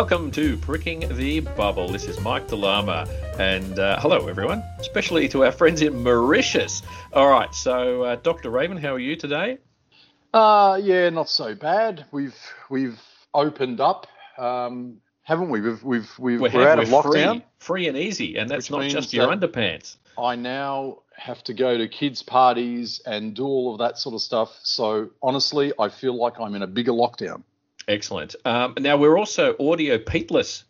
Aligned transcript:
Welcome 0.00 0.30
to 0.30 0.56
Pricking 0.56 1.14
the 1.14 1.40
Bubble. 1.40 1.86
This 1.86 2.06
is 2.06 2.18
Mike 2.20 2.48
DeLama, 2.48 3.06
and 3.38 3.78
uh, 3.78 4.00
hello 4.00 4.28
everyone, 4.28 4.64
especially 4.78 5.28
to 5.28 5.44
our 5.44 5.52
friends 5.52 5.82
in 5.82 6.02
Mauritius. 6.02 6.80
All 7.12 7.28
right, 7.28 7.54
so 7.54 8.04
uh, 8.04 8.16
Dr. 8.16 8.48
Raven, 8.48 8.78
how 8.78 8.94
are 8.94 8.98
you 8.98 9.14
today? 9.14 9.58
Uh, 10.32 10.80
yeah, 10.82 11.10
not 11.10 11.28
so 11.28 11.54
bad. 11.54 12.06
We've 12.12 12.34
we've 12.70 12.98
opened 13.34 13.82
up, 13.82 14.06
um, 14.38 15.02
haven't 15.22 15.50
we? 15.50 15.60
We've 15.60 15.84
we've, 15.84 16.18
we've 16.18 16.40
we're, 16.40 16.50
we're 16.50 16.66
out 16.66 16.78
of 16.78 16.88
lockdown, 16.88 17.32
free, 17.34 17.44
free, 17.58 17.88
and 17.88 17.98
easy, 17.98 18.38
and 18.38 18.48
that's 18.48 18.70
not 18.70 18.88
just 18.88 19.12
your 19.12 19.28
underpants. 19.28 19.96
I 20.16 20.34
now 20.34 21.00
have 21.14 21.44
to 21.44 21.52
go 21.52 21.76
to 21.76 21.86
kids' 21.86 22.22
parties 22.22 23.02
and 23.04 23.34
do 23.34 23.44
all 23.44 23.74
of 23.74 23.80
that 23.80 23.98
sort 23.98 24.14
of 24.14 24.22
stuff. 24.22 24.58
So 24.62 25.10
honestly, 25.22 25.74
I 25.78 25.90
feel 25.90 26.16
like 26.16 26.40
I'm 26.40 26.54
in 26.54 26.62
a 26.62 26.66
bigger 26.66 26.92
lockdown. 26.92 27.42
Excellent. 27.88 28.36
Um, 28.44 28.74
now 28.78 28.96
we're 28.96 29.18
also 29.18 29.56
audio 29.58 29.98
Peteless 29.98 30.64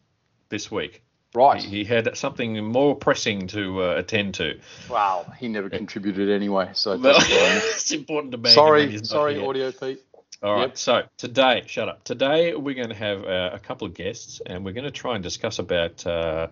this 0.48 0.70
week. 0.70 1.02
Right. 1.34 1.62
He, 1.62 1.78
he 1.78 1.84
had 1.84 2.16
something 2.16 2.64
more 2.64 2.96
pressing 2.96 3.46
to 3.48 3.82
uh, 3.84 3.94
attend 3.96 4.34
to. 4.34 4.58
Wow, 4.88 5.32
he 5.38 5.46
never 5.48 5.70
contributed 5.70 6.28
anyway, 6.28 6.70
so 6.72 6.96
Well, 6.98 7.16
it's 7.20 7.92
important 7.92 8.32
to 8.32 8.38
when 8.38 8.52
sorry, 8.52 8.98
sorry. 9.04 9.38
Audio 9.38 9.70
Pete. 9.70 10.00
All 10.42 10.54
right. 10.54 10.68
Yep. 10.68 10.78
So 10.78 11.02
today, 11.18 11.62
shut 11.66 11.88
up. 11.88 12.02
Today 12.02 12.54
we're 12.54 12.74
going 12.74 12.88
to 12.88 12.94
have 12.94 13.24
uh, 13.24 13.50
a 13.52 13.58
couple 13.60 13.86
of 13.86 13.94
guests, 13.94 14.40
and 14.44 14.64
we're 14.64 14.72
going 14.72 14.84
to 14.84 14.90
try 14.90 15.14
and 15.14 15.22
discuss 15.22 15.58
about, 15.60 16.04
uh, 16.06 16.48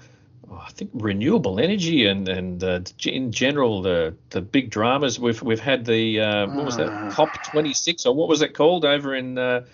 oh, 0.48 0.62
I 0.65 0.70
think, 0.70 0.91
renewable 0.95 1.59
energy 1.59 2.06
and 2.06 2.28
and 2.28 2.62
uh, 2.62 2.81
in 3.05 3.33
general 3.33 3.83
the 3.83 4.15
the 4.31 4.43
big 4.43 4.70
dramas. 4.70 5.19
We've 5.19 5.43
we've 5.43 5.59
had 5.59 5.87
the 5.87 6.20
uh, 6.20 6.47
what 6.48 6.65
was 6.67 6.77
that 6.77 6.89
Ah. 6.91 7.11
COP 7.11 7.43
26 7.50 8.06
or 8.06 8.15
what 8.15 8.28
was 8.28 8.43
it 8.43 8.55
called 8.55 8.84
over 8.84 9.15
in 9.15 9.39
uh, 9.39 9.65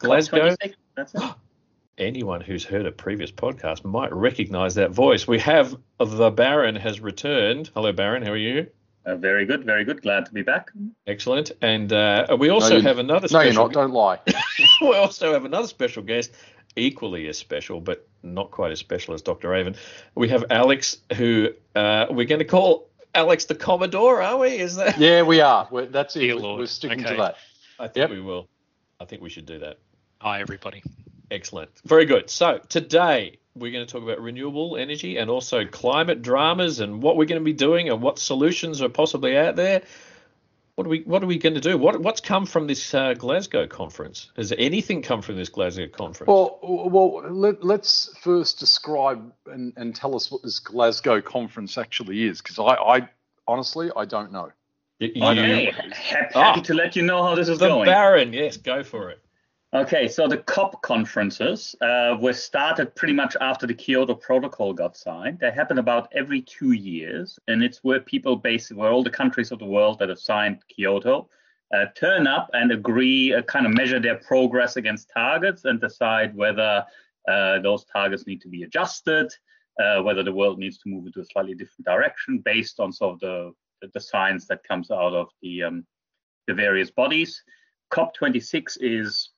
Glasgow? 0.00 0.56
That's. 0.96 1.14
Anyone 1.98 2.40
who's 2.40 2.64
heard 2.64 2.86
a 2.86 2.92
previous 2.92 3.30
podcast 3.30 3.84
might 3.84 4.10
recognise 4.14 4.74
that 4.76 4.90
voice. 4.90 5.28
We 5.28 5.38
have 5.40 5.76
the 5.98 6.30
Baron 6.30 6.74
has 6.76 6.98
returned. 6.98 7.70
Hello, 7.74 7.92
Baron. 7.92 8.22
How 8.22 8.30
are 8.32 8.36
you? 8.38 8.66
Uh, 9.04 9.16
very 9.16 9.44
good, 9.44 9.64
very 9.64 9.84
good. 9.84 10.00
Glad 10.00 10.24
to 10.26 10.32
be 10.32 10.40
back. 10.40 10.70
Excellent. 11.06 11.52
And 11.60 11.92
uh, 11.92 12.36
we 12.38 12.48
also 12.48 12.76
you- 12.76 12.82
have 12.82 12.98
another. 12.98 13.28
No, 13.30 13.40
you're 13.40 13.52
special 13.52 13.64
not. 13.66 13.72
Don't 13.74 13.90
lie. 13.92 14.18
we 14.80 14.94
also 14.96 15.34
have 15.34 15.44
another 15.44 15.66
special 15.68 16.02
guest, 16.02 16.32
equally 16.74 17.28
as 17.28 17.36
special, 17.36 17.80
but 17.82 18.08
not 18.22 18.50
quite 18.50 18.72
as 18.72 18.78
special 18.78 19.12
as 19.12 19.20
Dr. 19.20 19.50
Raven. 19.50 19.74
We 20.14 20.28
have 20.30 20.44
Alex, 20.50 20.98
who 21.16 21.50
uh, 21.74 22.06
we're 22.10 22.26
going 22.26 22.38
to 22.38 22.44
call 22.46 22.88
Alex 23.14 23.44
the 23.44 23.54
Commodore, 23.54 24.22
are 24.22 24.38
we? 24.38 24.50
Is 24.58 24.76
that? 24.76 24.96
Yeah, 24.98 25.20
we 25.22 25.40
are. 25.42 25.68
We're, 25.70 25.86
that's 25.86 26.16
it. 26.16 26.20
Dear 26.20 26.36
We're, 26.36 26.42
Lord. 26.42 26.60
we're 26.60 26.66
sticking 26.66 27.00
Okay. 27.04 27.16
to 27.16 27.22
that. 27.22 27.36
I 27.78 27.88
think 27.88 27.96
Yep. 27.96 28.10
we 28.10 28.20
will. 28.20 28.48
I 28.98 29.04
think 29.04 29.20
we 29.20 29.28
should 29.28 29.46
do 29.46 29.58
that. 29.58 29.78
Hi, 30.20 30.40
everybody. 30.40 30.82
Excellent. 31.30 31.70
Very 31.84 32.04
good. 32.04 32.28
So 32.28 32.58
today 32.68 33.38
we're 33.54 33.72
going 33.72 33.86
to 33.86 33.90
talk 33.90 34.02
about 34.02 34.20
renewable 34.20 34.76
energy 34.76 35.16
and 35.16 35.30
also 35.30 35.64
climate 35.64 36.22
dramas 36.22 36.80
and 36.80 37.02
what 37.02 37.16
we're 37.16 37.24
going 37.24 37.40
to 37.40 37.44
be 37.44 37.52
doing 37.52 37.88
and 37.88 38.02
what 38.02 38.18
solutions 38.18 38.82
are 38.82 38.88
possibly 38.88 39.36
out 39.36 39.56
there. 39.56 39.82
What 40.74 40.86
are 40.86 40.90
we 40.90 41.00
What 41.00 41.22
are 41.22 41.26
we 41.26 41.38
going 41.38 41.54
to 41.54 41.60
do? 41.60 41.76
What 41.76 42.00
What's 42.00 42.20
come 42.20 42.46
from 42.46 42.66
this 42.66 42.94
uh, 42.94 43.14
Glasgow 43.14 43.66
conference? 43.66 44.30
Has 44.36 44.52
anything 44.56 45.02
come 45.02 45.20
from 45.22 45.36
this 45.36 45.48
Glasgow 45.48 45.88
conference? 45.88 46.28
Well, 46.28 46.58
well, 46.62 47.22
let, 47.30 47.62
let's 47.64 48.14
first 48.20 48.58
describe 48.58 49.32
and, 49.46 49.72
and 49.76 49.94
tell 49.94 50.14
us 50.16 50.30
what 50.30 50.42
this 50.42 50.58
Glasgow 50.58 51.20
conference 51.20 51.76
actually 51.76 52.24
is, 52.24 52.40
because 52.40 52.58
I, 52.58 52.74
I 52.76 53.08
honestly 53.46 53.90
I 53.96 54.04
don't 54.06 54.32
know. 54.32 54.50
Y- 55.00 55.12
you- 55.14 55.24
Okay, 55.24 55.70
ha- 55.70 55.82
happy 55.92 56.60
Ah. 56.60 56.62
to 56.62 56.74
let 56.74 56.96
you 56.96 57.02
know 57.02 57.22
how 57.22 57.34
this 57.34 57.48
is 57.48 57.58
the 57.58 57.68
going. 57.68 57.84
Baron. 57.86 58.32
Yes, 58.32 58.56
go 58.56 58.82
for 58.82 59.10
it. 59.10 59.20
Okay, 59.72 60.08
so 60.08 60.26
the 60.26 60.38
COP 60.38 60.82
conferences 60.82 61.76
uh, 61.80 62.16
were 62.20 62.32
started 62.32 62.92
pretty 62.96 63.14
much 63.14 63.36
after 63.40 63.68
the 63.68 63.74
Kyoto 63.74 64.16
Protocol 64.16 64.72
got 64.72 64.96
signed. 64.96 65.38
They 65.38 65.52
happen 65.52 65.78
about 65.78 66.08
every 66.12 66.42
two 66.42 66.72
years, 66.72 67.38
and 67.46 67.62
it's 67.62 67.78
where 67.84 68.00
people 68.00 68.34
basically, 68.34 68.78
where 68.78 68.90
all 68.90 69.04
the 69.04 69.10
countries 69.10 69.52
of 69.52 69.60
the 69.60 69.66
world 69.66 70.00
that 70.00 70.08
have 70.08 70.18
signed 70.18 70.58
Kyoto 70.66 71.28
uh, 71.72 71.84
turn 71.94 72.26
up 72.26 72.50
and 72.52 72.72
agree, 72.72 73.32
uh, 73.32 73.42
kind 73.42 73.64
of 73.64 73.72
measure 73.72 74.00
their 74.00 74.16
progress 74.16 74.76
against 74.76 75.08
targets 75.14 75.64
and 75.64 75.80
decide 75.80 76.34
whether 76.34 76.84
uh, 77.28 77.60
those 77.60 77.84
targets 77.84 78.26
need 78.26 78.40
to 78.40 78.48
be 78.48 78.64
adjusted, 78.64 79.32
uh, 79.80 80.02
whether 80.02 80.24
the 80.24 80.32
world 80.32 80.58
needs 80.58 80.78
to 80.78 80.88
move 80.88 81.06
into 81.06 81.20
a 81.20 81.24
slightly 81.26 81.54
different 81.54 81.86
direction 81.86 82.38
based 82.44 82.80
on 82.80 82.92
sort 82.92 83.14
of 83.14 83.20
the, 83.20 83.88
the, 83.94 84.00
science 84.00 84.48
that 84.48 84.64
comes 84.64 84.90
out 84.90 85.14
of 85.14 85.28
the, 85.42 85.62
um, 85.62 85.86
the 86.48 86.54
various 86.54 86.90
bodies. 86.90 87.40
COP26 87.92 88.78
is 88.80 89.30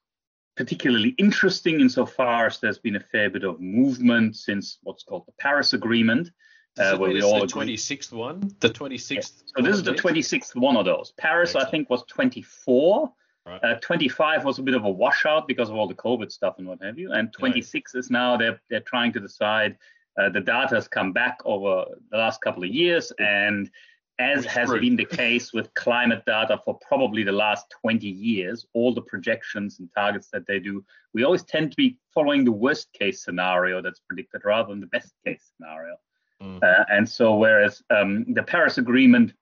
particularly 0.56 1.14
interesting 1.18 1.80
insofar 1.80 2.46
as 2.46 2.58
there's 2.60 2.78
been 2.78 2.96
a 2.96 3.00
fair 3.00 3.30
bit 3.30 3.44
of 3.44 3.60
movement 3.60 4.36
since 4.36 4.78
what's 4.82 5.02
called 5.02 5.24
the 5.26 5.32
Paris 5.38 5.72
Agreement, 5.72 6.30
uh, 6.78 6.96
where 6.96 7.10
we 7.10 7.22
all 7.22 7.40
the 7.40 7.46
twenty 7.46 7.76
sixth 7.76 8.12
one. 8.12 8.50
The 8.60 8.68
twenty 8.68 8.98
sixth. 8.98 9.44
So 9.56 9.62
this 9.62 9.76
is 9.76 9.82
the 9.82 9.92
26th 9.92 10.54
one 10.56 10.76
of 10.76 10.84
those. 10.84 11.12
Paris, 11.18 11.54
I 11.54 11.68
think, 11.70 11.90
was 11.90 12.04
24. 12.04 13.12
Right. 13.44 13.64
Uh, 13.64 13.74
25 13.80 14.44
was 14.44 14.60
a 14.60 14.62
bit 14.62 14.74
of 14.74 14.84
a 14.84 14.90
washout 14.90 15.48
because 15.48 15.68
of 15.68 15.74
all 15.74 15.88
the 15.88 15.94
COVID 15.94 16.30
stuff 16.30 16.54
and 16.58 16.68
what 16.68 16.80
have 16.82 16.96
you. 16.96 17.12
And 17.12 17.32
26 17.32 17.96
is 17.96 18.10
now 18.10 18.36
they're 18.36 18.60
they're 18.70 18.80
trying 18.80 19.12
to 19.12 19.20
decide. 19.20 19.76
Uh, 20.18 20.28
the 20.28 20.40
data 20.40 20.74
has 20.74 20.86
come 20.86 21.10
back 21.10 21.38
over 21.46 21.86
the 22.10 22.18
last 22.18 22.42
couple 22.42 22.62
of 22.62 22.68
years, 22.68 23.12
and 23.18 23.70
as 24.18 24.44
has 24.44 24.70
been 24.72 24.96
the 24.96 25.04
case 25.04 25.52
with 25.52 25.72
climate 25.74 26.22
data 26.26 26.60
for 26.64 26.78
probably 26.86 27.22
the 27.22 27.32
last 27.32 27.66
20 27.80 28.06
years, 28.06 28.66
all 28.74 28.94
the 28.94 29.02
projections 29.02 29.78
and 29.80 29.88
targets 29.94 30.28
that 30.32 30.46
they 30.46 30.58
do, 30.58 30.84
we 31.14 31.24
always 31.24 31.42
tend 31.42 31.70
to 31.70 31.76
be 31.76 31.96
following 32.14 32.44
the 32.44 32.52
worst 32.52 32.92
case 32.92 33.24
scenario 33.24 33.80
that's 33.80 34.00
predicted 34.08 34.42
rather 34.44 34.68
than 34.68 34.80
the 34.80 34.86
best 34.86 35.12
case 35.24 35.50
scenario. 35.56 35.96
Mm. 36.42 36.62
Uh, 36.62 36.84
and 36.90 37.08
so, 37.08 37.36
whereas 37.36 37.82
um, 37.90 38.24
the 38.34 38.42
Paris 38.42 38.78
Agreement 38.78 39.32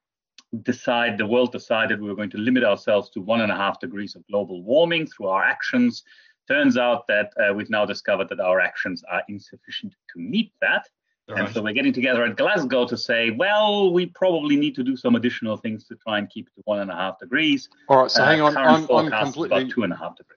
decide 0.63 1.17
the 1.17 1.27
world 1.27 1.53
decided 1.53 2.01
we 2.01 2.09
were 2.09 2.17
going 2.17 2.31
to 2.31 2.39
limit 2.39 2.65
ourselves 2.65 3.11
to 3.11 3.21
one 3.21 3.41
and 3.41 3.53
a 3.53 3.57
half 3.57 3.81
degrees 3.81 4.15
of 4.15 4.27
global 4.29 4.63
warming 4.63 5.07
through 5.07 5.29
our 5.29 5.43
actions, 5.43 6.03
turns 6.49 6.77
out 6.77 7.07
that 7.07 7.33
uh, 7.39 7.55
we've 7.55 7.71
now 7.71 7.85
discovered 7.85 8.29
that 8.29 8.41
our 8.41 8.61
actions 8.61 9.03
are 9.11 9.23
insufficient 9.29 9.95
to 10.13 10.21
meet 10.21 10.53
that. 10.61 10.89
And 11.37 11.45
Right. 11.47 11.55
so 11.55 11.63
we're 11.63 11.73
getting 11.73 11.93
together 11.93 12.25
at 12.25 12.37
Glasgow 12.37 12.87
to 12.87 12.97
say, 12.97 13.31
well, 13.31 13.93
we 13.93 14.07
probably 14.07 14.57
need 14.57 14.75
to 14.77 14.83
do 14.83 14.97
some 14.97 15.15
additional 15.17 15.57
things 15.57 15.85
to 15.85 15.97
try 15.97 16.19
and 16.19 16.29
keep 16.29 16.49
it 16.49 16.55
to 16.57 16.63
one 16.65 16.81
and 16.81 16.91
a 16.91 16.95
half 16.95 17.19
degrees. 17.19 17.69
All 17.89 18.03
right, 18.03 18.11
so 18.11 18.23
Uh, 18.23 18.27
hang 18.27 18.41
on. 18.41 18.57
I'm, 18.57 18.87
I'm 18.91 19.11
completely 19.11 19.61
about 19.63 19.71
two 19.73 19.83
and 19.85 19.93
a 19.93 19.97
half 19.97 20.17
degrees. 20.17 20.37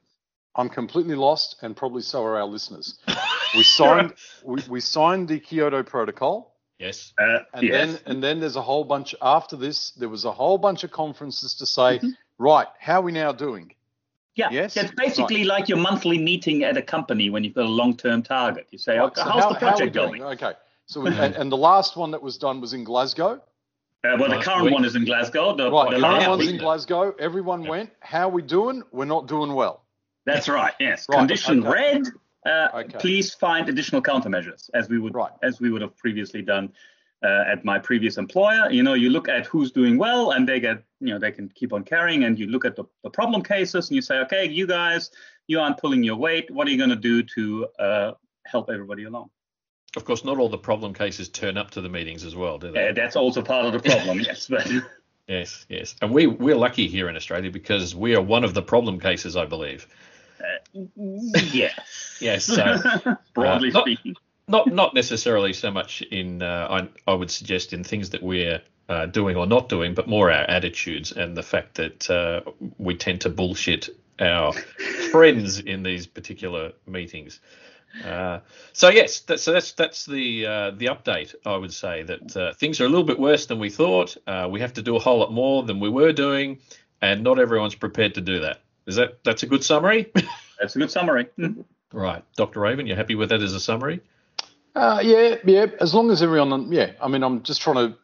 I'm 0.56 0.70
completely 0.70 1.16
lost, 1.16 1.56
and 1.64 1.76
probably 1.76 2.04
so 2.04 2.24
are 2.24 2.38
our 2.38 2.46
listeners. 2.46 3.00
We 3.56 3.62
signed 3.62 4.14
we, 4.44 4.64
we 4.68 4.80
signed 4.80 5.28
the 5.28 5.40
Kyoto 5.40 5.84
Protocol, 5.84 6.56
Yes. 6.80 7.14
Uh, 7.22 7.40
and 7.54 7.62
yes. 7.64 7.72
then 7.72 8.00
and 8.08 8.24
then 8.24 8.40
there's 8.40 8.56
a 8.56 8.62
whole 8.64 8.84
bunch 8.84 9.14
after 9.22 9.56
this. 9.56 9.92
There 9.92 10.10
was 10.10 10.26
a 10.26 10.32
whole 10.32 10.58
bunch 10.58 10.84
of 10.84 10.90
conferences 10.90 11.54
to 11.56 11.66
say, 11.68 12.00
Mhm. 12.00 12.14
right, 12.40 12.66
how 12.80 13.00
are 13.00 13.04
we 13.04 13.12
now 13.12 13.32
doing? 13.32 13.76
Yeah, 14.36 14.50
Yes? 14.52 14.76
it's 14.76 14.92
basically 14.96 15.44
like 15.44 15.70
your 15.70 15.78
monthly 15.78 16.18
meeting 16.18 16.64
at 16.64 16.76
a 16.76 16.82
company 16.82 17.30
when 17.30 17.44
you've 17.44 17.54
got 17.54 17.66
a 17.66 17.76
long-term 17.82 18.24
target. 18.24 18.66
You 18.72 18.80
say, 18.80 18.98
Right, 18.98 19.06
okay, 19.06 19.22
so 19.22 19.30
how's 19.30 19.44
how- 19.44 19.50
the 19.54 19.60
how 19.60 19.68
are 19.68 19.70
project 19.74 19.94
doing? 19.94 20.18
going? 20.22 20.24
Okay, 20.34 20.54
so 20.86 21.02
we, 21.02 21.10
and, 21.18 21.36
and 21.36 21.52
the 21.52 21.58
last 21.58 21.96
one 21.96 22.12
that 22.12 22.22
was 22.22 22.38
done 22.38 22.62
was 22.62 22.74
in 22.74 22.84
Glasgow. 22.84 23.42
Uh, 24.06 24.18
well, 24.20 24.30
the 24.30 24.38
current 24.44 24.66
week. 24.66 24.74
one 24.74 24.84
is 24.84 24.96
in 24.96 25.06
Glasgow. 25.06 25.56
The, 25.56 25.72
Right, 25.72 25.90
the 25.90 25.96
the 25.96 26.02
last 26.02 26.14
current 26.26 26.30
one's 26.32 26.42
week- 26.42 26.50
in 26.52 26.58
Glasgow. 26.58 27.16
Everyone 27.20 27.64
Yeah. 27.64 27.70
went. 27.70 27.90
How 28.02 28.28
are 28.28 28.32
we 28.32 28.42
doing? 28.42 28.84
We're 28.92 29.06
not 29.06 29.28
doing 29.28 29.54
well. 29.54 29.86
That's 30.26 30.50
right. 30.50 30.74
Yes. 30.80 31.06
Right, 31.10 31.20
Condition 31.20 31.66
okay. 31.66 31.70
red. 32.00 32.08
Uh, 32.46 32.80
Okay. 32.82 32.98
Please 32.98 33.34
find 33.34 33.70
additional 33.70 34.02
countermeasures, 34.02 34.70
as 34.74 34.90
we 34.90 35.00
would 35.00 35.16
Right. 35.16 35.32
as 35.42 35.62
we 35.62 35.70
would 35.72 35.82
have 35.82 35.96
previously 35.96 36.42
done 36.42 36.74
uh, 37.24 37.46
at 37.48 37.64
my 37.64 37.80
previous 37.80 38.18
employer. 38.18 38.70
You 38.70 38.84
know, 38.84 38.94
you 38.96 39.10
look 39.10 39.30
at 39.30 39.46
who's 39.46 39.72
doing 39.72 39.98
well, 39.98 40.32
and 40.32 40.48
they 40.50 40.60
get 40.60 40.84
you 41.00 41.14
know 41.14 41.20
they 41.20 41.32
can 41.32 41.48
keep 41.56 41.72
on 41.72 41.84
carrying, 41.86 42.26
and 42.26 42.38
you 42.38 42.48
look 42.48 42.66
at 42.66 42.76
the, 42.76 42.84
the 43.04 43.10
problem 43.10 43.42
cases, 43.42 43.90
and 43.90 43.96
you 43.96 44.02
say, 44.02 44.18
okay, 44.18 44.46
you 44.46 44.68
guys, 44.68 45.12
you 45.48 45.62
aren't 45.62 45.78
pulling 45.78 46.04
your 46.04 46.18
weight. 46.18 46.52
What 46.52 46.68
are 46.68 46.72
you 46.72 46.78
going 46.78 46.90
to 46.90 46.98
do 46.98 47.24
to 47.24 47.68
uh, 47.80 48.12
help 48.46 48.70
everybody 48.70 49.06
along? 49.06 49.30
Of 49.96 50.06
course, 50.06 50.24
not 50.26 50.38
all 50.40 50.50
the 50.50 50.58
problem 50.58 50.94
cases 50.94 51.30
turn 51.30 51.58
up 51.58 51.72
to 51.72 51.82
the 51.82 51.90
meetings 51.90 52.24
as 52.24 52.36
well, 52.36 52.58
do 52.58 52.72
they? 52.72 52.90
Uh, 52.90 52.94
that's 52.94 53.16
also 53.16 53.42
part 53.44 53.66
of 53.66 53.74
the 53.74 53.80
problem. 53.80 54.20
yes, 54.26 54.48
but 54.48 54.68
Yes, 55.28 55.66
yes. 55.70 55.96
And 56.02 56.12
we 56.12 56.28
we're 56.28 56.56
lucky 56.58 56.88
here 56.88 57.08
in 57.10 57.16
Australia 57.16 57.50
because 57.52 57.96
we 57.96 58.16
are 58.16 58.22
one 58.22 58.44
of 58.44 58.54
the 58.54 58.62
problem 58.62 59.00
cases, 59.00 59.36
I 59.36 59.46
believe. 59.46 59.88
yes. 60.96 61.80
Yes. 62.20 62.46
So 62.46 62.78
Broadly 63.34 63.70
Uh, 63.70 63.74
not- 63.74 63.84
speaking. 63.84 64.16
not 64.48 64.68
not 64.68 64.94
necessarily 64.94 65.52
so 65.54 65.72
much 65.72 66.02
in 66.04 66.42
uh, 66.42 66.68
I 67.06 67.12
I 67.12 67.14
would 67.16 67.30
suggest 67.32 67.74
in 67.74 67.84
things 67.84 68.10
that 68.12 68.24
we're 68.24 68.62
uh, 68.90 69.06
doing 69.08 69.36
or 69.36 69.46
not 69.46 69.68
doing, 69.70 69.94
but 69.94 70.08
more 70.08 70.32
our 70.32 70.44
attitudes 70.50 71.12
and 71.12 71.36
the 71.38 71.44
fact 71.44 71.76
that 71.76 72.10
uh, 72.10 72.42
we 72.78 72.96
tend 72.96 73.22
to 73.22 73.30
bullshit 73.30 73.90
our 74.20 74.54
friends 75.12 75.60
in 75.60 75.84
these 75.84 76.06
particular 76.08 76.72
meetings. 76.86 77.40
Uh, 78.04 78.40
so 78.72 78.90
yes, 78.90 79.20
that, 79.22 79.40
so 79.40 79.54
that's 79.54 79.74
that's 79.74 80.06
the 80.06 80.46
uh, 80.46 80.72
the 80.72 80.88
update. 80.88 81.36
I 81.46 81.56
would 81.58 81.74
say 81.74 82.04
that 82.04 82.36
uh, 82.38 82.54
things 82.54 82.82
are 82.82 82.86
a 82.86 82.90
little 82.90 83.04
bit 83.04 83.20
worse 83.20 83.46
than 83.46 83.60
we 83.60 83.70
thought. 83.70 84.18
Uh, 84.26 84.48
we 84.50 84.62
have 84.62 84.74
to 84.74 84.82
do 84.82 84.96
a 84.96 85.00
whole 85.00 85.20
lot 85.20 85.32
more 85.32 85.64
than 85.64 85.80
we 85.80 85.90
were 85.90 86.12
doing, 86.12 86.60
and 87.02 87.24
not 87.24 87.40
everyone's 87.40 87.76
prepared 87.76 88.16
to 88.16 88.22
do 88.22 88.40
that. 88.40 88.62
Is 88.88 88.96
that 88.96 89.24
that's 89.24 89.44
a 89.44 89.48
good 89.48 89.64
summary? 89.64 90.12
That's 90.60 90.76
a 90.78 90.80
good 90.80 90.92
summary. 90.92 91.28
Mhm. 91.38 91.66
Right, 91.92 92.24
Dr. 92.38 92.62
Raven, 92.62 92.88
you're 92.88 92.96
happy 92.96 93.16
with 93.16 93.30
that 93.30 93.42
as 93.42 93.54
a 93.54 93.60
summary? 93.60 94.00
Uh, 94.76 95.02
yeah, 95.04 95.36
yeah. 95.44 95.66
As 95.82 95.94
long 95.94 96.10
as 96.10 96.24
everyone, 96.24 96.72
yeah. 96.72 96.92
I 97.02 97.08
mean, 97.08 97.22
I'm 97.22 97.44
just 97.44 97.62
trying 97.62 97.76
to 97.76 97.98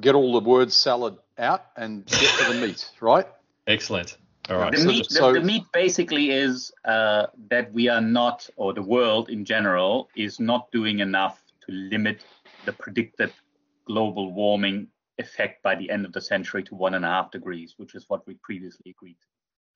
get 0.00 0.14
all 0.14 0.32
the 0.32 0.48
word 0.48 0.72
salad 0.72 1.18
out 1.38 1.64
and 1.76 2.06
get 2.06 2.38
to 2.38 2.52
the 2.52 2.66
meat, 2.66 2.90
right? 3.00 3.26
Excellent. 3.66 4.16
All 4.48 4.58
right. 4.58 4.72
The 4.72 4.78
So- 4.78 4.86
meat, 4.86 5.10
so- 5.10 5.32
the, 5.32 5.40
the 5.40 5.46
meat 5.46 5.64
basically 5.72 6.30
is 6.30 6.72
uh, 6.84 7.26
that 7.50 7.72
we 7.72 7.88
are 7.88 8.00
not, 8.00 8.48
or 8.56 8.72
the 8.72 8.82
world 8.82 9.28
in 9.28 9.44
general, 9.44 10.08
is 10.16 10.38
not 10.38 10.70
doing 10.72 11.00
enough 11.00 11.42
to 11.66 11.72
limit 11.72 12.24
the 12.64 12.72
predicted 12.72 13.32
global 13.86 14.32
warming 14.32 14.88
effect 15.18 15.62
by 15.62 15.74
the 15.74 15.90
end 15.90 16.04
of 16.04 16.12
the 16.12 16.20
century 16.20 16.62
to 16.62 16.74
one 16.74 16.94
and 16.94 17.04
a 17.04 17.08
half 17.08 17.30
degrees, 17.30 17.74
which 17.76 17.94
is 17.94 18.04
what 18.08 18.26
we 18.26 18.34
previously 18.42 18.90
agreed. 18.90 19.16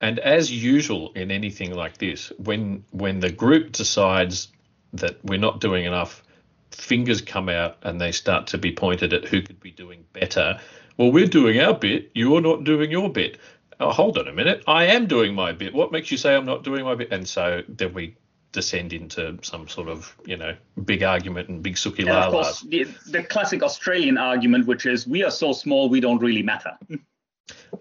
And 0.01 0.19
as 0.19 0.51
usual 0.51 1.13
in 1.15 1.31
anything 1.31 1.75
like 1.75 1.99
this, 1.99 2.33
when 2.39 2.85
when 2.91 3.21
the 3.21 3.31
group 3.31 3.73
decides 3.73 4.49
that 4.95 5.23
we're 5.25 5.39
not 5.39 5.61
doing 5.61 5.85
enough, 5.85 6.23
fingers 6.71 7.21
come 7.21 7.49
out 7.49 7.77
and 7.83 8.01
they 8.01 8.13
start 8.13 8.47
to 8.49 8.59
be 8.59 8.73
pointed 8.73 9.13
at 9.13 9.25
who 9.25 9.43
could 9.43 9.61
be 9.61 9.71
doing 9.71 10.05
better. 10.13 10.59
Well, 10.97 11.13
we're 11.13 11.27
doing 11.27 11.61
our 11.61 11.75
bit. 11.75 12.11
You're 12.15 12.41
not 12.41 12.65
doing 12.65 12.91
your 12.91 13.11
bit. 13.11 13.39
Oh, 13.81 13.91
hold 13.91 14.19
on 14.19 14.29
a 14.29 14.33
minute. 14.33 14.63
I 14.67 14.85
am 14.87 15.07
doing 15.07 15.35
my 15.35 15.53
bit. 15.53 15.75
What 15.75 15.91
makes 15.91 16.11
you 16.11 16.19
say 16.19 16.37
I'm 16.37 16.45
not 16.45 16.63
doing 16.63 16.85
my 16.85 16.95
bit? 16.95 17.11
And 17.13 17.27
so 17.27 17.63
then 17.67 17.95
we 17.95 18.17
descend 18.53 18.93
into 18.93 19.39
some 19.43 19.69
sort 19.69 19.89
of 19.89 20.15
you 20.27 20.37
know 20.37 20.55
big 20.85 21.03
argument 21.03 21.49
and 21.49 21.63
big 21.63 21.77
suki 21.77 22.01
And 22.01 22.11
of 22.11 22.17
la 22.17 22.31
course, 22.31 22.61
the, 22.63 22.85
the 23.07 23.23
classic 23.23 23.63
Australian 23.63 24.19
argument, 24.19 24.67
which 24.67 24.87
is 24.87 25.07
we 25.07 25.25
are 25.25 25.31
so 25.31 25.53
small, 25.53 25.89
we 25.89 26.01
don't 26.01 26.21
really 26.21 26.43
matter. 26.43 26.77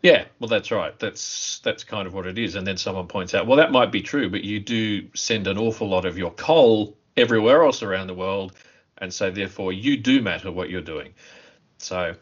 Yeah, 0.03 0.25
well, 0.39 0.47
that's 0.47 0.71
right. 0.71 0.97
That's 0.99 1.59
that's 1.59 1.83
kind 1.83 2.07
of 2.07 2.13
what 2.13 2.27
it 2.27 2.37
is. 2.37 2.55
And 2.55 2.65
then 2.65 2.77
someone 2.77 3.07
points 3.07 3.33
out, 3.33 3.47
well, 3.47 3.57
that 3.57 3.71
might 3.71 3.91
be 3.91 4.01
true, 4.01 4.29
but 4.29 4.43
you 4.43 4.59
do 4.59 5.07
send 5.15 5.47
an 5.47 5.57
awful 5.57 5.87
lot 5.87 6.05
of 6.05 6.17
your 6.17 6.31
coal 6.31 6.97
everywhere 7.17 7.63
else 7.63 7.81
around 7.81 8.07
the 8.07 8.13
world, 8.13 8.53
and 8.99 9.13
so 9.13 9.31
therefore 9.31 9.73
you 9.73 9.97
do 9.97 10.21
matter 10.21 10.51
what 10.51 10.69
you're 10.69 10.81
doing. 10.81 11.13
So 11.79 12.15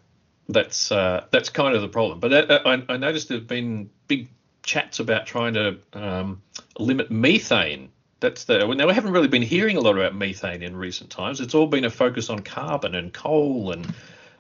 that's 0.50 0.92
uh, 0.92 1.26
that's 1.32 1.50
kind 1.50 1.76
of 1.76 1.82
the 1.82 1.88
problem. 1.88 2.20
But 2.20 2.34
uh, 2.34 2.60
I, 2.66 2.94
I 2.94 2.98
noticed 2.98 3.30
there've 3.30 3.48
been 3.48 3.90
big 4.08 4.30
chats 4.64 5.00
about 5.00 5.26
trying 5.26 5.54
to 5.54 5.78
um, 5.94 6.42
limit 6.80 7.12
methane. 7.12 7.90
That's 8.20 8.46
the 8.46 8.66
now 8.66 8.88
we 8.88 8.94
haven't 8.94 9.12
really 9.12 9.28
been 9.28 9.42
hearing 9.42 9.78
a 9.78 9.80
lot 9.80 9.96
about 9.98 10.16
methane 10.16 10.64
in 10.64 10.76
recent 10.76 11.10
times. 11.10 11.40
It's 11.42 11.54
all 11.54 11.68
been 11.68 11.86
a 11.86 11.90
focus 11.90 12.30
on 12.30 12.40
carbon 12.40 12.96
and 12.96 13.14
coal 13.14 13.72
and 13.72 13.94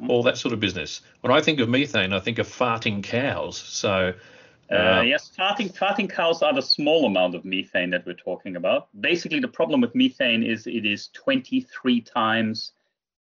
all 0.07 0.23
that 0.23 0.37
sort 0.37 0.53
of 0.53 0.59
business. 0.59 1.01
When 1.21 1.31
I 1.31 1.41
think 1.41 1.59
of 1.59 1.69
methane, 1.69 2.13
I 2.13 2.19
think 2.19 2.39
of 2.39 2.47
farting 2.47 3.03
cows. 3.03 3.57
So 3.57 4.13
Uh, 4.69 5.01
yes, 5.01 5.31
farting, 5.37 5.73
farting 5.73 6.09
cows 6.09 6.41
are 6.41 6.53
the 6.53 6.61
small 6.61 7.05
amount 7.05 7.35
of 7.35 7.45
methane 7.45 7.89
that 7.89 8.05
we're 8.05 8.13
talking 8.13 8.57
about. 8.57 8.89
Basically, 8.99 9.39
the 9.39 9.47
problem 9.47 9.79
with 9.79 9.95
methane 9.95 10.43
is 10.43 10.67
it 10.67 10.85
is 10.85 11.07
23 11.13 12.01
times 12.01 12.73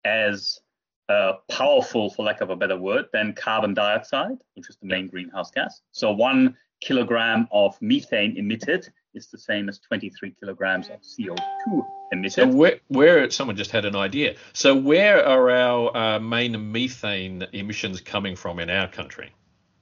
as 0.04 0.60
uh, 1.08 1.34
powerful, 1.48 2.10
for 2.10 2.24
lack 2.24 2.40
of 2.40 2.50
a 2.50 2.56
better 2.56 2.76
word, 2.76 3.06
than 3.12 3.32
carbon 3.32 3.74
dioxide, 3.74 4.38
which 4.54 4.68
is 4.68 4.76
the 4.76 4.86
main 4.86 5.06
greenhouse 5.08 5.50
gas. 5.50 5.80
So 5.92 6.12
one 6.12 6.56
kilogram 6.80 7.48
of 7.52 7.80
methane 7.80 8.36
emitted 8.36 8.88
is 9.14 9.28
the 9.28 9.38
same 9.38 9.68
as 9.68 9.78
23 9.78 10.34
kilograms 10.38 10.88
of 10.88 11.00
CO2 11.00 11.86
emitted. 12.12 12.32
So 12.32 12.46
where, 12.48 12.80
where 12.88 13.30
someone 13.30 13.56
just 13.56 13.70
had 13.70 13.84
an 13.84 13.96
idea. 13.96 14.34
So 14.52 14.74
where 14.74 15.26
are 15.26 15.50
our 15.50 15.96
uh, 15.96 16.20
main 16.20 16.72
methane 16.72 17.46
emissions 17.52 18.00
coming 18.00 18.36
from 18.36 18.58
in 18.58 18.68
our 18.68 18.88
country? 18.88 19.32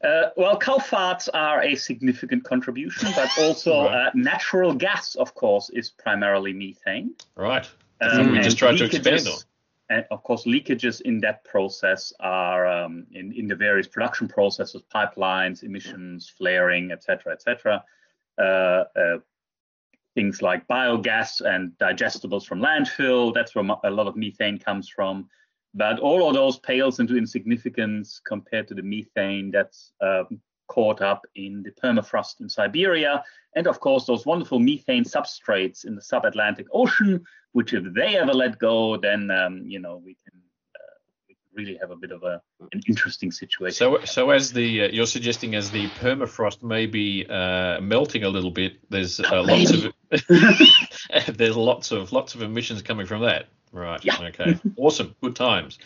Uh, 0.05 0.29
well, 0.37 0.59
cow 0.59 0.76
farts 0.76 1.29
are 1.32 1.62
a 1.62 1.75
significant 1.75 2.44
contribution, 2.44 3.09
but 3.17 3.31
also 3.41 3.87
Right. 3.87 4.09
uh, 4.09 4.11
natural 4.15 4.75
gas, 4.75 5.15
of 5.15 5.35
course, 5.35 5.71
is 5.71 5.91
primarily 5.91 6.53
methane. 6.53 7.15
Right. 7.37 7.69
Um, 8.00 8.32
we 8.32 8.41
just 8.41 8.59
tried 8.59 8.76
to 8.76 8.85
expand 8.85 9.26
on. 9.26 9.38
And 9.91 10.07
of 10.11 10.23
course, 10.23 10.45
leakages 10.45 11.03
in 11.03 11.21
that 11.21 11.45
process 11.45 12.13
are 12.21 12.67
um, 12.67 13.07
in, 13.13 13.33
in 13.33 13.47
the 13.47 13.55
various 13.55 13.87
production 13.87 14.29
processes, 14.29 14.83
pipelines, 14.95 15.63
emissions, 15.63 16.33
flaring, 16.39 16.91
etc., 16.91 17.33
etc. 17.33 17.85
Uh, 18.39 18.85
uh, 18.97 19.19
things 20.15 20.41
like 20.41 20.67
biogas 20.69 21.41
and 21.41 21.73
digestibles 21.79 22.47
from 22.47 22.61
landfill. 22.61 23.35
That's 23.35 23.55
where 23.55 23.65
a 23.85 23.91
lot 23.91 24.07
of 24.07 24.17
methane 24.17 24.59
comes 24.59 24.89
from. 24.89 25.29
But 25.75 25.99
all 25.99 26.29
of 26.29 26.35
those 26.35 26.59
pales 26.61 27.01
into 27.01 27.17
insignificance 27.17 28.21
compared 28.25 28.69
to 28.69 28.75
the 28.75 28.83
methane 28.83 29.51
that's 29.51 29.93
um, 30.01 30.41
caught 30.75 31.00
up 31.00 31.25
in 31.37 31.62
the 31.62 31.71
permafrost 31.71 32.41
in 32.41 32.49
Siberia. 32.49 33.23
And 33.55 33.69
of 33.69 33.79
course, 33.79 34.06
those 34.06 34.26
wonderful 34.26 34.59
methane 34.59 35.05
substrates 35.05 35.85
in 35.85 35.94
the 35.94 36.03
sub-Atlantic 36.03 36.67
Ocean, 36.73 37.25
which 37.53 37.73
if 37.73 37.85
they 37.94 38.17
ever 38.17 38.35
let 38.35 38.59
go, 38.59 38.97
then 38.97 39.31
um, 39.31 39.62
you 39.67 39.79
know 39.79 40.03
we 40.05 40.17
can, 40.25 40.41
uh, 40.75 40.94
we 41.29 41.35
can 41.35 41.47
really 41.55 41.79
have 41.81 41.93
a 41.93 41.97
bit 41.97 42.11
of 42.11 42.25
a 42.25 42.43
an 42.73 42.81
interesting 42.88 43.31
situation. 43.31 43.76
So, 43.76 44.05
so 44.05 44.31
as 44.31 44.53
the 44.53 44.82
uh, 44.82 44.88
you're 44.88 45.06
suggesting, 45.06 45.55
as 45.55 45.71
the 45.71 45.88
permafrost 46.00 46.65
may 46.65 46.87
be 46.87 47.25
uh, 47.29 47.81
melting 47.81 48.25
a 48.25 48.29
little 48.29 48.50
bit, 48.50 48.73
there's 48.91 49.21
uh, 49.21 49.44
lots 49.44 49.71
of 49.71 49.93
there's 51.37 51.56
lots 51.56 51.93
of 51.93 52.12
lots 52.12 52.35
of 52.35 52.43
emissions 52.43 52.82
coming 52.82 53.06
from 53.06 53.23
that. 53.23 53.47
Right. 53.75 54.03
Yeah. 54.05 54.19
Okay. 54.29 54.56
Awesome. 54.76 55.15
Good 55.21 55.35
times. 55.35 55.79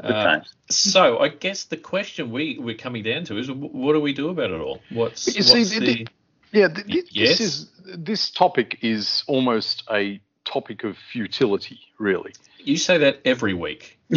Good 0.00 0.10
Uh, 0.10 0.24
times. 0.24 0.54
so 0.70 1.18
I 1.18 1.28
guess 1.28 1.64
the 1.64 1.76
question 1.76 2.30
we 2.30 2.58
we're 2.58 2.74
coming 2.76 3.02
down 3.02 3.24
to 3.26 3.36
is, 3.38 3.50
what 3.50 3.92
do 3.92 4.00
we 4.00 4.14
do 4.14 4.30
about 4.30 4.50
it 4.50 4.60
all? 4.60 4.80
What's, 4.90 5.26
You 5.36 5.42
see, 5.42 5.58
what's 5.58 5.70
the- 5.70 5.78
the, 5.80 6.06
Yeah, 6.52 6.68
th- 6.68 6.86
th- 6.86 7.04
yes? 7.10 7.38
this 7.38 7.40
is 7.40 7.70
this 7.84 8.30
topic 8.30 8.78
is 8.80 9.22
almost 9.26 9.84
a 9.92 10.18
topic 10.46 10.82
of 10.84 10.96
futility, 11.12 11.78
really. 11.98 12.32
you 12.58 12.78
say 12.78 12.96
that 12.98 13.20
every 13.26 13.52
week. 13.54 13.98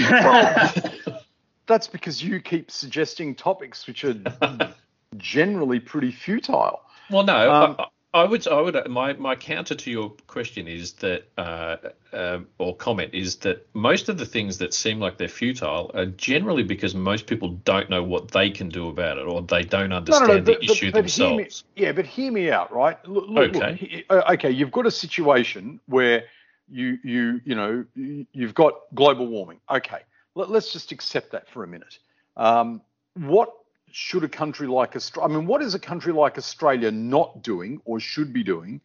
That's 1.68 1.88
because 1.88 2.24
you 2.24 2.39
keep 2.39 2.71
suggesting 2.71 3.36
topics 3.36 3.86
which 3.86 4.04
are 4.06 4.16
generally 5.18 5.80
pretty 5.80 6.12
futile. 6.12 6.81
Well, 7.12 7.24
no, 7.24 7.51
Um, 7.51 7.78
I, 8.13 8.23
would, 8.23 8.47
I 8.47 8.59
would. 8.59 8.87
My 8.89 9.13
my 9.13 9.35
counter 9.35 9.75
to 9.75 9.92
your 9.92 10.09
question 10.25 10.68
is 10.68 10.94
that, 10.94 11.25
uh, 11.37 11.78
uh, 12.11 12.39
or 12.57 12.75
comment 12.75 13.13
is 13.13 13.35
that 13.37 13.68
most 13.75 14.09
of 14.09 14.18
the 14.18 14.25
things 14.25 14.57
that 14.57 14.73
seem 14.73 14.99
like 14.99 15.18
they're 15.19 15.28
futile 15.28 15.92
are 15.94 16.07
generally 16.07 16.63
because 16.63 16.95
most 16.95 17.28
people 17.28 17.49
don't 17.66 17.87
know 17.89 18.01
what 18.04 18.31
they 18.31 18.49
can 18.49 18.69
do 18.69 18.87
about 18.89 19.19
it, 19.19 19.28
or 19.28 19.44
they 19.44 19.61
don't 19.63 19.94
understand 19.94 20.45
the 20.47 20.63
issue 20.63 20.92
but 20.92 21.06
hear 21.07 21.35
me, 21.37 21.49
yeah, 21.75 21.92
but 21.92 22.06
hear 22.07 22.31
me 22.31 22.49
out, 22.49 22.73
right? 22.73 22.97
Look, 23.07 23.25
look, 23.30 23.54
look, 23.54 23.63
Okay. 23.63 23.75
he- 23.75 24.06
uh, 24.09 24.33
okay, 24.33 24.49
you've 24.49 24.71
got 24.71 24.87
a 24.87 24.92
situation 24.92 25.80
where 25.85 26.23
you 26.68 26.97
you 27.04 27.42
you 27.45 27.54
know 27.56 27.85
you- 27.95 28.25
you've 28.33 28.56
got 28.56 28.73
global 28.95 29.28
warming. 29.28 29.59
Okay, 29.69 29.99
Let, 30.33 30.49
let's 30.49 30.73
just 30.73 30.92
accept 30.92 31.31
that 31.33 31.47
for 31.49 31.63
a 31.63 31.68
minute. 31.68 31.99
Um, 32.37 32.81
what 33.16 33.54
should 33.92 34.24
a 34.24 34.30
country 34.30 34.68
like 34.68 34.96
Australia? 34.96 35.34
I 35.34 35.38
mean, 35.38 35.48
what 35.48 35.62
is 35.62 35.74
a 35.76 35.80
country 35.80 36.14
like 36.14 36.38
Australia 36.38 36.92
not 36.92 37.42
doing 37.44 37.81
or 37.86 38.00
should 38.00 38.34
be 38.34 38.44
doing 38.44 38.81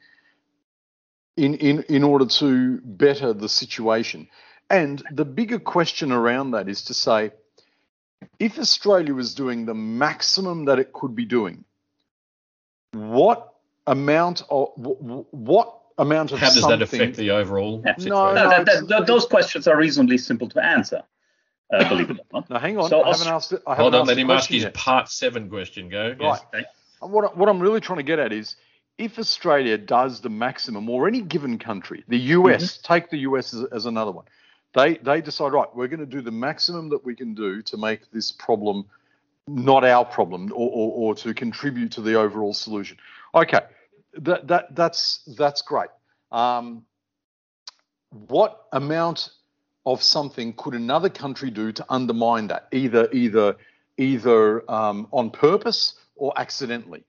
in 1.37 1.55
in 1.55 1.83
in 1.89 2.03
order 2.05 2.27
to 2.27 2.81
better 2.83 3.33
the 3.33 3.49
situation? 3.49 4.29
And 4.71 5.03
the 5.13 5.25
bigger 5.25 5.59
question 5.59 6.11
around 6.13 6.53
that 6.53 6.69
is 6.69 6.85
to 6.85 6.95
say, 6.95 7.33
if 8.39 8.59
Australia 8.59 9.15
was 9.15 9.35
doing 9.35 9.67
the 9.67 9.75
maximum 9.75 10.65
that 10.67 10.79
it 10.79 10.93
could 10.93 11.15
be 11.15 11.25
doing, 11.27 11.65
what 12.93 13.55
amount 13.87 14.43
of 14.49 14.69
wh- 14.77 14.99
wh- 15.05 15.35
what 15.35 15.81
amount 15.99 16.33
of 16.33 16.39
How 16.41 16.47
does 16.47 16.61
something? 16.61 16.79
that 16.79 16.83
affect 16.83 17.17
the 17.17 17.31
overall 17.31 17.83
Yeah. 17.85 17.95
situation? 17.97 18.11
No, 18.11 18.33
No, 18.35 18.51
no, 18.51 18.65
that, 18.65 18.89
that, 18.89 19.07
those 19.07 19.27
questions 19.27 19.69
are 19.69 19.77
reasonably 19.77 20.19
simple 20.19 20.49
to 20.49 20.65
answer, 20.65 21.03
uh, 21.73 21.89
believe 21.89 22.11
it 22.11 22.19
or 22.33 22.41
not. 22.41 22.51
No, 22.51 22.59
hang 22.59 22.79
on. 22.79 22.89
So 22.89 23.03
I 23.03 23.11
haven't 23.13 23.29
Aust- 23.29 23.53
asked. 23.53 23.63
I 23.67 23.71
haven't 23.71 23.83
Hold 23.83 23.95
on, 23.95 24.01
asked 24.03 24.09
let 24.09 24.19
him 24.19 24.31
ask 24.31 24.51
his 24.51 24.63
yet. 24.65 24.75
part 24.75 25.09
seven 25.09 25.49
question. 25.49 25.89
Go. 25.89 26.15
Right. 26.21 26.41
Okay. 26.55 26.65
What, 27.01 27.37
what 27.37 27.49
I'm 27.49 27.61
really 27.61 27.81
trying 27.81 27.99
to 27.99 28.03
get 28.05 28.19
at 28.19 28.33
is 28.33 28.57
if 28.99 29.19
Australia 29.19 29.77
does 29.77 30.21
the 30.21 30.31
maximum, 30.31 30.89
or 30.89 31.09
any 31.09 31.21
given 31.21 31.59
country, 31.59 32.05
the 32.09 32.19
US, 32.19 32.79
take 32.79 33.11
the 33.11 33.19
US 33.19 33.53
as, 33.55 33.65
as 33.73 33.87
another 33.87 34.11
one, 34.13 34.25
they 34.75 34.97
they 34.99 35.21
decide 35.21 35.53
right, 35.53 35.69
we're 35.75 35.89
going 35.89 36.01
to 36.01 36.07
do 36.07 36.21
the 36.21 36.31
maximum 36.31 36.89
that 36.91 37.05
we 37.05 37.15
can 37.15 37.35
do 37.35 37.63
to 37.63 37.77
make 37.77 38.11
this 38.13 38.31
problem 38.33 38.87
not 39.47 39.85
our 39.85 40.07
problem, 40.07 40.51
or, 40.55 40.71
or, 40.71 40.93
or 41.11 41.15
to 41.15 41.35
contribute 41.35 41.93
to 41.93 42.01
the 42.01 42.15
overall 42.15 42.55
solution. 42.55 42.97
Okay, 43.35 43.61
that 44.19 44.47
that 44.49 44.75
that's 44.75 45.19
that's 45.37 45.61
great. 45.63 45.91
Um, 46.33 46.85
what 48.11 48.65
amount 48.73 49.31
of 49.87 50.03
something 50.03 50.53
could 50.55 50.75
another 50.75 51.09
country 51.09 51.51
do 51.51 51.73
to 51.73 51.85
undermine 51.89 52.47
that, 52.49 52.69
either 52.73 53.09
either 53.13 53.57
either 53.99 54.71
um, 54.71 55.09
on 55.13 55.31
purpose 55.31 55.95
or 56.17 56.33
accidentally? 56.39 57.05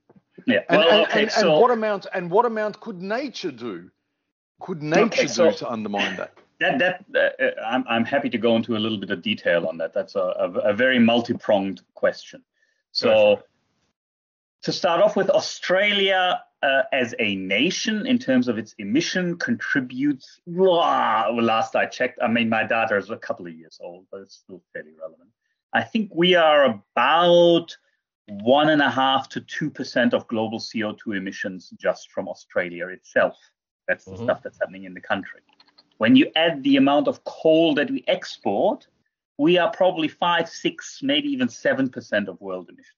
Yeah. 0.45 0.59
And, 0.69 0.79
Well, 0.79 0.89
and, 0.89 1.07
okay. 1.07 1.23
and, 1.23 1.31
so 1.31 1.51
and 1.51 1.61
what 1.61 1.71
amount 1.71 2.07
and 2.13 2.29
what 2.29 2.45
amount 2.45 2.79
could 2.79 3.01
nature 3.01 3.51
do? 3.51 3.89
Could 4.59 4.81
nature 4.83 5.27
so- 5.27 5.51
do 5.51 5.57
to 5.57 5.69
undermine 5.69 6.17
that? 6.17 6.33
that 6.59 7.03
that 7.09 7.35
uh, 7.39 7.61
I'm 7.65 7.83
I'm 7.87 8.05
happy 8.05 8.29
to 8.29 8.37
go 8.37 8.55
into 8.55 8.77
a 8.77 8.79
little 8.79 8.97
bit 8.97 9.09
of 9.09 9.21
detail 9.21 9.67
on 9.67 9.77
that. 9.79 9.93
That's 9.93 10.15
a 10.15 10.19
a, 10.19 10.51
a 10.71 10.73
very 10.73 10.99
multi-pronged 10.99 11.81
question. 11.95 12.43
So 12.91 13.41
to 14.63 14.71
start 14.71 15.01
off 15.01 15.15
with, 15.15 15.29
Australia 15.29 16.41
uh, 16.65 16.83
as 16.91 17.13
a 17.19 17.35
nation, 17.35 18.07
in 18.07 18.17
terms 18.17 18.47
of 18.47 18.57
its 18.57 18.73
emission, 18.79 19.37
contributes. 19.37 20.41
Blah, 20.47 21.29
last 21.29 21.75
I 21.75 21.85
checked, 21.85 22.19
I 22.21 22.27
mean, 22.27 22.49
my 22.49 22.63
data 22.63 22.97
is 22.97 23.09
a 23.11 23.17
couple 23.17 23.45
of 23.45 23.53
years 23.53 23.79
old, 23.81 24.07
but 24.11 24.21
it's 24.21 24.35
still 24.35 24.63
fairly 24.73 24.93
relevant. 24.99 25.29
I 25.73 25.83
think 25.83 26.11
we 26.15 26.33
are 26.35 26.65
about 26.65 27.77
one 28.27 28.69
and 28.69 28.81
a 28.81 28.89
half 28.89 29.29
to 29.29 29.41
two 29.41 29.69
percent 29.69 30.13
of 30.13 30.27
global 30.27 30.59
CO2 30.59 31.17
emissions 31.17 31.71
just 31.77 32.11
from 32.11 32.27
Australia 32.27 32.87
itself. 32.87 33.37
That's 33.87 34.05
the 34.05 34.11
mm-hmm. 34.11 34.23
stuff 34.23 34.41
that's 34.41 34.57
happening 34.59 34.85
in 34.85 34.95
the 34.95 35.01
country. 35.01 35.41
When 35.99 36.15
you 36.15 36.31
add 36.35 36.63
the 36.63 36.77
amount 36.77 37.07
of 37.07 37.23
coal 37.25 37.75
that 37.75 37.91
we 37.91 38.03
export, 38.07 38.87
we 39.37 39.57
are 39.59 39.69
probably 39.69 40.07
five, 40.07 40.49
six, 40.49 41.01
maybe 41.03 41.29
even 41.29 41.49
seven 41.49 41.89
percent 41.89 42.27
of 42.27 42.41
world 42.41 42.69
emissions. 42.69 42.97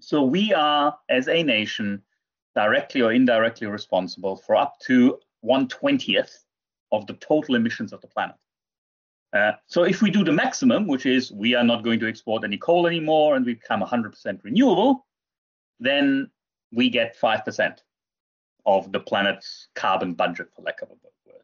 So 0.00 0.22
we 0.22 0.54
are, 0.54 0.96
as 1.10 1.28
a 1.28 1.42
nation, 1.42 2.02
directly 2.54 3.02
or 3.02 3.12
indirectly 3.12 3.66
responsible 3.66 4.36
for 4.36 4.56
up 4.56 4.78
to 4.80 5.18
one 5.40 5.68
twentieth 5.68 6.44
of 6.92 7.06
the 7.06 7.14
total 7.14 7.54
emissions 7.54 7.92
of 7.92 8.00
the 8.00 8.08
planet. 8.08 8.36
Uh, 9.32 9.52
so 9.66 9.84
if 9.84 10.02
we 10.02 10.10
do 10.10 10.24
the 10.24 10.32
maximum, 10.32 10.86
which 10.86 11.06
is 11.06 11.30
we 11.30 11.54
are 11.54 11.64
not 11.64 11.84
going 11.84 12.00
to 12.00 12.08
export 12.08 12.42
any 12.44 12.58
coal 12.58 12.86
anymore 12.86 13.36
and 13.36 13.46
we 13.46 13.54
become 13.54 13.80
100% 13.80 14.42
renewable, 14.42 15.06
then 15.78 16.28
we 16.72 16.90
get 16.90 17.16
5% 17.18 17.78
of 18.66 18.92
the 18.92 19.00
planet's 19.00 19.68
carbon 19.74 20.14
budget, 20.14 20.48
for 20.54 20.62
lack 20.62 20.82
of 20.82 20.90
a 20.90 20.94
better 20.94 21.14
word. 21.26 21.42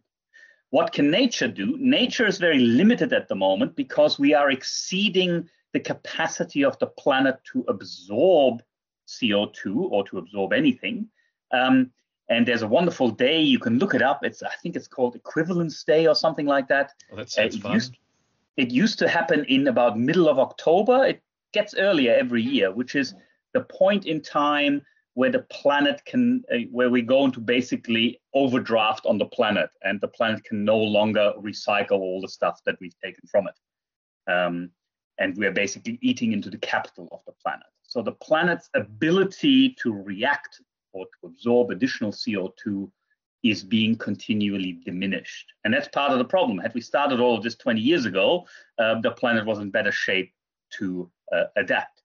What 0.70 0.92
can 0.92 1.10
nature 1.10 1.48
do? 1.48 1.76
Nature 1.78 2.26
is 2.26 2.38
very 2.38 2.58
limited 2.58 3.12
at 3.12 3.28
the 3.28 3.36
moment 3.36 3.76
because 3.76 4.18
we 4.18 4.34
are 4.34 4.50
exceeding 4.50 5.48
the 5.72 5.80
capacity 5.80 6.64
of 6.64 6.78
the 6.78 6.86
planet 6.86 7.38
to 7.52 7.64
absorb 7.68 8.62
CO2 9.06 9.76
or 9.76 10.04
to 10.08 10.18
absorb 10.18 10.52
anything. 10.52 11.08
Um, 11.52 11.90
and 12.28 12.46
there's 12.46 12.62
a 12.62 12.68
wonderful 12.68 13.10
day. 13.10 13.40
You 13.40 13.58
can 13.58 13.78
look 13.78 13.94
it 13.94 14.02
up. 14.02 14.25
It's 14.25 14.42
i 14.42 14.50
think 14.62 14.76
it's 14.76 14.88
called 14.88 15.14
equivalence 15.14 15.84
day 15.84 16.06
or 16.06 16.14
something 16.14 16.46
like 16.46 16.68
that. 16.68 16.92
Well, 17.10 17.18
that 17.18 17.30
sounds 17.30 17.54
uh, 17.54 17.58
it 17.58 17.62
fun. 17.62 17.72
Used, 17.75 17.96
it 18.56 18.70
used 18.70 18.98
to 18.98 19.08
happen 19.08 19.44
in 19.44 19.68
about 19.68 19.98
middle 19.98 20.28
of 20.28 20.38
october. 20.38 21.04
It 21.06 21.22
gets 21.52 21.75
earlier 21.75 22.12
every 22.14 22.42
year 22.42 22.72
which 22.72 22.94
is 22.94 23.14
the 23.54 23.60
point 23.62 24.06
in 24.06 24.20
time 24.20 24.82
where 25.14 25.30
the 25.30 25.46
planet 25.50 26.02
can 26.04 26.42
uh, 26.52 26.58
where 26.70 26.90
we 26.90 27.00
go 27.00 27.25
into 27.25 27.40
basically 27.40 28.20
overdraft 28.34 29.06
on 29.06 29.16
the 29.18 29.25
planet 29.25 29.70
and 29.82 30.00
the 30.00 30.08
planet 30.08 30.44
can 30.44 30.64
no 30.64 30.76
longer 30.76 31.32
recycle 31.40 32.00
all 32.00 32.20
the 32.20 32.28
stuff 32.28 32.60
that 32.66 32.76
we've 32.80 32.98
taken 33.02 33.26
from 33.26 33.46
it. 33.48 34.30
Um, 34.30 34.70
and 35.18 35.34
we're 35.36 35.52
basically 35.52 35.98
eating 36.02 36.32
into 36.32 36.50
the 36.50 36.58
capital 36.58 37.08
of 37.12 37.20
the 37.26 37.32
planet 37.42 37.66
so 37.86 38.02
the 38.02 38.12
planet's 38.12 38.68
ability 38.74 39.76
to 39.82 39.92
react 39.92 40.60
or 40.92 41.06
to 41.06 41.26
absorb 41.26 41.70
additional 41.70 42.10
CO2 42.10 42.90
is 43.42 43.62
being 43.62 43.96
continually 43.96 44.80
diminished. 44.84 45.46
And 45.64 45.72
that's 45.72 45.88
part 45.88 46.12
of 46.12 46.18
the 46.18 46.24
problem. 46.24 46.58
Had 46.58 46.74
we 46.74 46.80
started 46.80 47.20
all 47.20 47.36
of 47.36 47.42
this 47.42 47.54
20 47.56 47.80
years 47.80 48.06
ago, 48.06 48.46
uh, 48.78 49.00
the 49.00 49.12
planet 49.12 49.46
was 49.46 49.58
in 49.58 49.70
better 49.70 49.92
shape 49.92 50.32
to 50.78 51.10
uh, 51.32 51.44
adapt. 51.56 52.02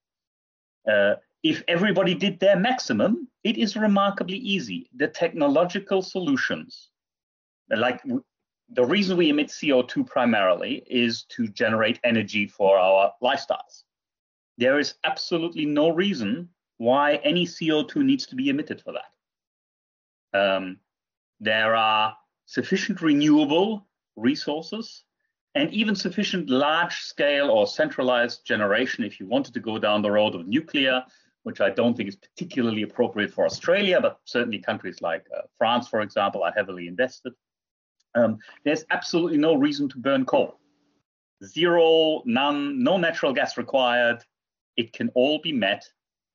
Uh, 0.89 1.15
if 1.43 1.63
everybody 1.67 2.13
did 2.13 2.39
their 2.39 2.55
maximum, 2.55 3.27
it 3.43 3.57
is 3.57 3.75
remarkably 3.75 4.37
easy. 4.37 4.89
The 4.95 5.07
technological 5.07 6.01
solutions, 6.01 6.89
like 7.75 8.01
the 8.69 8.85
reason 8.85 9.17
we 9.17 9.29
emit 9.29 9.47
CO2 9.47 10.05
primarily 10.05 10.83
is 10.85 11.23
to 11.35 11.47
generate 11.47 11.99
energy 12.03 12.47
for 12.47 12.77
our 12.77 13.11
lifestyles. 13.23 13.83
There 14.57 14.79
is 14.79 14.95
absolutely 15.03 15.65
no 15.65 15.89
reason 15.89 16.49
why 16.77 17.15
any 17.23 17.45
CO2 17.45 17.97
needs 17.97 18.25
to 18.27 18.35
be 18.35 18.49
emitted 18.49 18.81
for 18.81 18.93
that. 18.93 20.39
Um, 20.39 20.77
there 21.39 21.75
are 21.75 22.15
sufficient 22.45 23.01
renewable 23.01 23.87
resources 24.15 25.03
and 25.55 25.71
even 25.73 25.95
sufficient 25.95 26.49
large 26.49 27.01
scale 27.01 27.49
or 27.49 27.67
centralized 27.67 28.45
generation 28.45 29.03
if 29.03 29.19
you 29.19 29.27
wanted 29.27 29.53
to 29.53 29.59
go 29.59 29.77
down 29.77 30.01
the 30.01 30.11
road 30.11 30.33
of 30.33 30.47
nuclear, 30.47 31.03
which 31.43 31.59
I 31.59 31.69
don't 31.69 31.95
think 31.95 32.09
is 32.09 32.15
particularly 32.15 32.83
appropriate 32.83 33.33
for 33.33 33.45
Australia, 33.45 33.99
but 33.99 34.19
certainly 34.25 34.59
countries 34.59 35.01
like 35.01 35.25
uh, 35.35 35.41
France, 35.57 35.87
for 35.87 36.01
example, 36.01 36.43
are 36.43 36.53
heavily 36.55 36.87
invested. 36.87 37.33
Um, 38.15 38.39
there's 38.63 38.85
absolutely 38.91 39.37
no 39.37 39.55
reason 39.55 39.89
to 39.89 39.97
burn 39.97 40.25
coal. 40.25 40.59
Zero, 41.43 42.21
none, 42.25 42.83
no 42.83 42.97
natural 42.97 43.33
gas 43.33 43.57
required. 43.57 44.23
It 44.81 44.93
can 44.93 45.09
all 45.13 45.39
be 45.39 45.51
met 45.51 45.83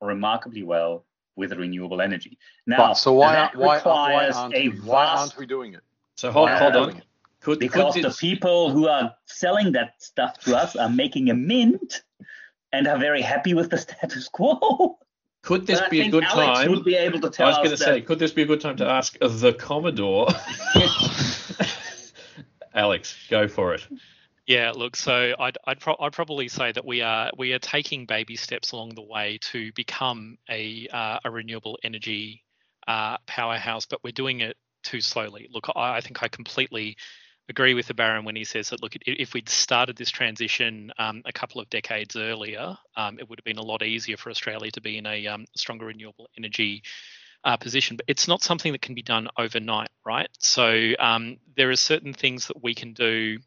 remarkably 0.00 0.62
well 0.62 1.04
with 1.34 1.52
renewable 1.52 2.00
energy. 2.00 2.38
Now, 2.66 2.76
but 2.78 2.94
so 2.94 3.12
why, 3.12 3.50
why, 3.54 3.80
why, 3.80 4.30
aren't 4.30 4.54
we, 4.54 4.68
why 4.68 5.06
aren't 5.06 5.36
we 5.36 5.46
doing 5.46 5.74
it? 5.74 5.80
So 6.14 6.30
hold, 6.30 6.48
hold 6.50 6.76
on. 6.76 7.02
Could, 7.40 7.58
because 7.58 7.94
could 7.94 8.04
the 8.04 8.16
people 8.18 8.70
who 8.70 8.88
are 8.88 9.14
selling 9.24 9.72
that 9.72 10.00
stuff 10.02 10.38
to 10.40 10.56
us 10.56 10.76
are 10.76 10.88
making 10.88 11.28
a 11.30 11.34
mint 11.34 12.02
and 12.72 12.86
are 12.86 12.98
very 12.98 13.22
happy 13.22 13.54
with 13.54 13.70
the 13.70 13.78
status 13.86 14.28
quo. 14.28 14.98
Could 15.42 15.66
this 15.66 15.80
be 15.90 16.00
a 16.00 16.10
good 16.10 16.24
Alex 16.24 16.60
time? 16.60 16.70
Would 16.70 16.84
be 16.84 16.96
able 16.96 17.20
to 17.20 17.30
tell 17.30 17.46
I 17.46 17.50
was 17.50 17.58
going 17.58 17.70
to 17.70 17.76
say, 17.76 18.00
could 18.00 18.18
this 18.18 18.32
be 18.32 18.42
a 18.42 18.46
good 18.46 18.60
time 18.60 18.76
to 18.76 18.86
ask 18.86 19.16
the 19.20 19.52
Commodore? 19.52 20.28
Alex, 22.74 23.16
go 23.30 23.46
for 23.48 23.74
it. 23.74 23.86
Yeah, 24.46 24.70
look, 24.76 24.94
so 24.94 25.34
I'd 25.38 25.58
I'd, 25.66 25.80
pro- 25.80 25.96
I'd, 25.98 26.12
probably 26.12 26.46
say 26.46 26.70
that 26.70 26.84
we 26.84 27.02
are 27.02 27.32
we 27.36 27.52
are 27.52 27.58
taking 27.58 28.06
baby 28.06 28.36
steps 28.36 28.70
along 28.70 28.90
the 28.90 29.02
way 29.02 29.38
to 29.50 29.72
become 29.72 30.38
a 30.48 30.86
uh, 30.92 31.18
a 31.24 31.30
renewable 31.30 31.78
energy 31.82 32.44
uh, 32.86 33.16
powerhouse, 33.26 33.86
but 33.86 34.04
we're 34.04 34.12
doing 34.12 34.40
it 34.40 34.56
too 34.84 35.00
slowly. 35.00 35.48
Look, 35.50 35.66
I, 35.74 35.96
I, 35.96 36.00
think 36.00 36.22
I 36.22 36.28
completely 36.28 36.96
agree 37.48 37.74
with 37.74 37.88
the 37.88 37.94
Baron 37.94 38.24
when 38.24 38.36
he 38.36 38.44
says 38.44 38.70
that 38.70 38.80
look, 38.80 38.92
if 39.04 39.34
we'd 39.34 39.48
started 39.48 39.96
this 39.96 40.10
transition 40.10 40.92
um, 40.96 41.22
a 41.24 41.32
couple 41.32 41.60
of 41.60 41.68
decades 41.68 42.14
earlier, 42.14 42.76
um, 42.96 43.18
it 43.18 43.28
would 43.28 43.40
have 43.40 43.44
been 43.44 43.58
a 43.58 43.66
lot 43.66 43.82
easier 43.82 44.16
for 44.16 44.30
Australia 44.30 44.70
to 44.70 44.80
be 44.80 44.96
in 44.98 45.06
a 45.06 45.26
um, 45.26 45.46
stronger 45.56 45.86
renewable 45.86 46.28
energy. 46.38 46.82
Uh, 47.44 47.56
position, 47.56 47.96
but 47.96 48.04
it's 48.08 48.26
not 48.26 48.42
something 48.42 48.72
that 48.72 48.82
can 48.82 48.96
be 48.96 49.02
done 49.02 49.28
overnight, 49.38 49.90
right? 50.04 50.28
So 50.40 50.94
um, 50.98 51.36
there 51.56 51.70
are 51.70 51.76
certain 51.76 52.12
things 52.12 52.48
that 52.48 52.60
we 52.60 52.74
can 52.74 52.92
do 52.92 53.38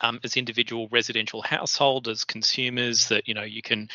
um, 0.00 0.20
as 0.24 0.36
individual 0.36 0.88
residential 0.90 1.42
household, 1.42 2.08
as 2.08 2.24
consumers, 2.24 3.08
that 3.08 3.28
you 3.28 3.34
know 3.34 3.42
you 3.42 3.62
can 3.62 3.88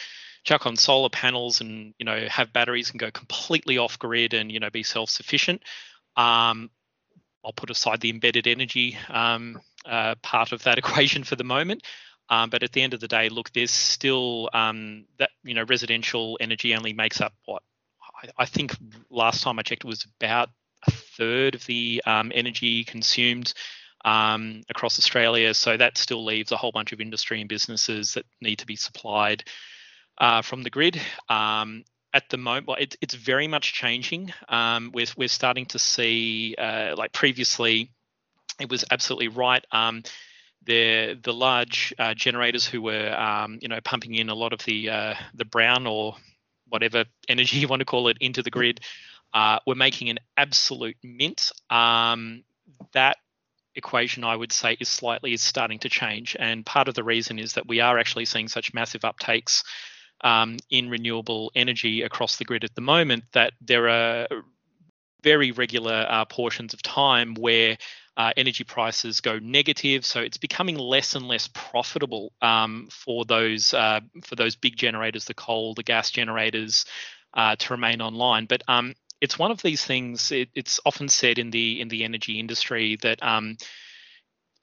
chuck 0.44 0.66
on 0.66 0.76
solar 0.76 1.10
panels 1.10 1.62
and 1.62 1.94
you 1.98 2.06
know 2.06 2.28
have 2.30 2.54
batteries 2.54 2.92
and 2.92 3.00
go 3.00 3.12
completely 3.12 3.78
off 3.78 4.00
grid 4.00 4.34
and 4.34 4.52
you 4.52 4.60
know 4.60 4.70
be 4.70 4.84
self-sufficient. 4.84 5.62
Um, 6.16 6.70
I'll 7.44 7.54
put 7.54 7.70
aside 7.70 8.02
the 8.02 8.10
embedded 8.10 8.48
energy 8.48 8.98
um, 9.10 9.62
uh, 9.86 10.16
part 10.22 10.52
of 10.52 10.64
that 10.64 10.78
equation 10.78 11.24
for 11.24 11.36
the 11.36 11.44
moment. 11.44 11.84
Um, 12.28 12.50
but 12.50 12.64
at 12.64 12.72
the 12.72 12.82
end 12.82 12.96
of 12.96 13.00
the 13.00 13.08
day, 13.08 13.30
look, 13.30 13.52
there's 13.54 13.72
still 13.72 14.50
um, 14.54 15.06
that 15.20 15.30
you 15.44 15.54
know 15.54 15.64
residential 15.64 16.38
energy 16.42 16.76
only 16.76 16.94
makes 16.94 17.22
up 17.22 17.34
what 17.46 17.62
I, 18.24 18.44
I, 18.44 18.46
think 18.46 18.76
last 19.12 19.44
time 19.44 19.60
I 19.60 19.62
checked 19.62 19.86
was 19.86 20.08
about 20.20 20.50
a 20.88 20.92
third 20.92 21.56
of 21.56 21.66
the 21.66 22.02
um, 22.06 22.32
energy 22.34 22.84
consumed 22.84 23.54
um, 24.06 24.62
across 24.70 24.98
Australia. 25.00 25.54
So 25.54 25.76
that 25.76 25.98
still 25.98 26.24
leaves 26.24 26.52
a 26.54 26.58
whole 26.58 26.72
bunch 26.72 26.94
of 26.94 27.02
industry 27.02 27.42
and 27.42 27.50
businesses 27.50 28.14
that 28.14 28.26
need 28.40 28.60
to 28.60 28.66
be 28.66 28.78
supplied 28.78 29.44
uh, 30.20 30.42
from 30.42 30.64
the 30.64 30.70
grid. 30.70 31.02
Um, 31.28 31.84
at 32.14 32.30
the 32.30 32.38
moment, 32.38 32.68
well, 32.68 32.78
it, 32.80 32.96
it's 33.02 33.16
very 33.16 33.48
much 33.48 33.74
changing. 33.74 34.32
Um, 34.48 34.92
we're, 34.94 35.08
we're 35.18 35.28
starting 35.28 35.66
to 35.68 35.80
see, 35.80 36.56
uh, 36.58 36.96
like 36.98 37.12
previously, 37.12 37.92
it 38.60 38.70
was 38.70 38.86
absolutely 38.90 39.28
right. 39.28 39.66
Um, 39.72 40.04
the 40.66 41.20
the 41.22 41.34
large 41.34 41.94
uh, 42.00 42.14
generators 42.16 42.66
who 42.66 42.82
were, 42.82 43.14
um, 43.16 43.60
you 43.62 43.68
know, 43.68 43.80
pumping 43.84 44.16
in 44.16 44.30
a 44.30 44.34
lot 44.34 44.54
of 44.54 44.64
the 44.66 44.90
uh, 44.90 45.16
the 45.36 45.46
brown 45.46 45.86
or 45.86 46.16
whatever 46.70 47.06
energy 47.30 47.58
you 47.60 47.68
want 47.68 47.82
to 47.82 47.86
call 47.86 48.08
it 48.08 48.18
into 48.20 48.42
the 48.42 48.50
grid, 48.50 48.80
uh, 49.34 49.60
were 49.68 49.76
making 49.76 50.10
an 50.10 50.20
absolute 50.38 50.98
mint. 51.04 51.52
Um, 51.70 52.44
that 52.94 53.18
equation, 53.76 54.24
I 54.24 54.36
would 54.36 54.52
say, 54.52 54.78
is 54.80 54.90
slightly 54.90 55.34
is 55.34 55.42
starting 55.42 55.80
to 55.80 55.90
change. 55.90 56.36
And 56.40 56.66
part 56.66 56.88
of 56.88 56.96
the 56.96 57.04
reason 57.04 57.40
is 57.40 57.54
that 57.54 57.68
we 57.68 57.80
are 57.80 57.98
actually 57.98 58.26
seeing 58.26 58.48
such 58.48 58.74
massive 58.74 59.02
uptakes 59.02 59.64
um, 60.22 60.58
in 60.70 60.90
renewable 60.90 61.52
energy 61.56 62.02
across 62.02 62.38
the 62.38 62.46
grid 62.46 62.64
at 62.64 62.76
the 62.76 62.82
moment 62.82 63.26
that 63.34 63.54
there 63.62 63.90
are 63.90 64.28
very 65.24 65.52
regular 65.52 66.06
uh, 66.08 66.26
portions 66.26 66.74
of 66.74 66.82
time 66.82 67.34
where 67.36 67.78
uh, 68.18 68.32
energy 68.38 68.64
prices 68.64 69.22
go 69.22 69.40
negative. 69.40 70.06
So 70.06 70.22
it's 70.22 70.38
becoming 70.38 70.78
less 70.78 71.16
and 71.16 71.28
less 71.28 71.50
profitable 71.54 72.32
um, 72.42 72.88
for 72.92 73.26
those 73.26 73.74
uh, 73.74 74.02
for 74.24 74.36
those 74.36 74.56
big 74.56 74.78
generators, 74.78 75.26
the 75.26 75.34
coal, 75.34 75.74
the 75.74 75.84
gas 75.84 76.12
generators, 76.12 76.86
uh, 77.34 77.56
to 77.58 77.74
remain 77.74 78.02
online. 78.02 78.46
But 78.46 78.64
um, 78.68 78.94
it's 79.22 79.40
one 79.40 79.52
of 79.52 79.62
these 79.62 79.84
things. 79.84 80.32
It, 80.32 80.50
it's 80.54 80.80
often 80.86 81.10
said 81.10 81.40
in 81.40 81.52
the 81.52 81.82
in 81.82 81.88
the 81.88 82.04
energy 82.04 82.40
industry 82.40 82.98
that 83.02 83.22
um, 83.24 83.58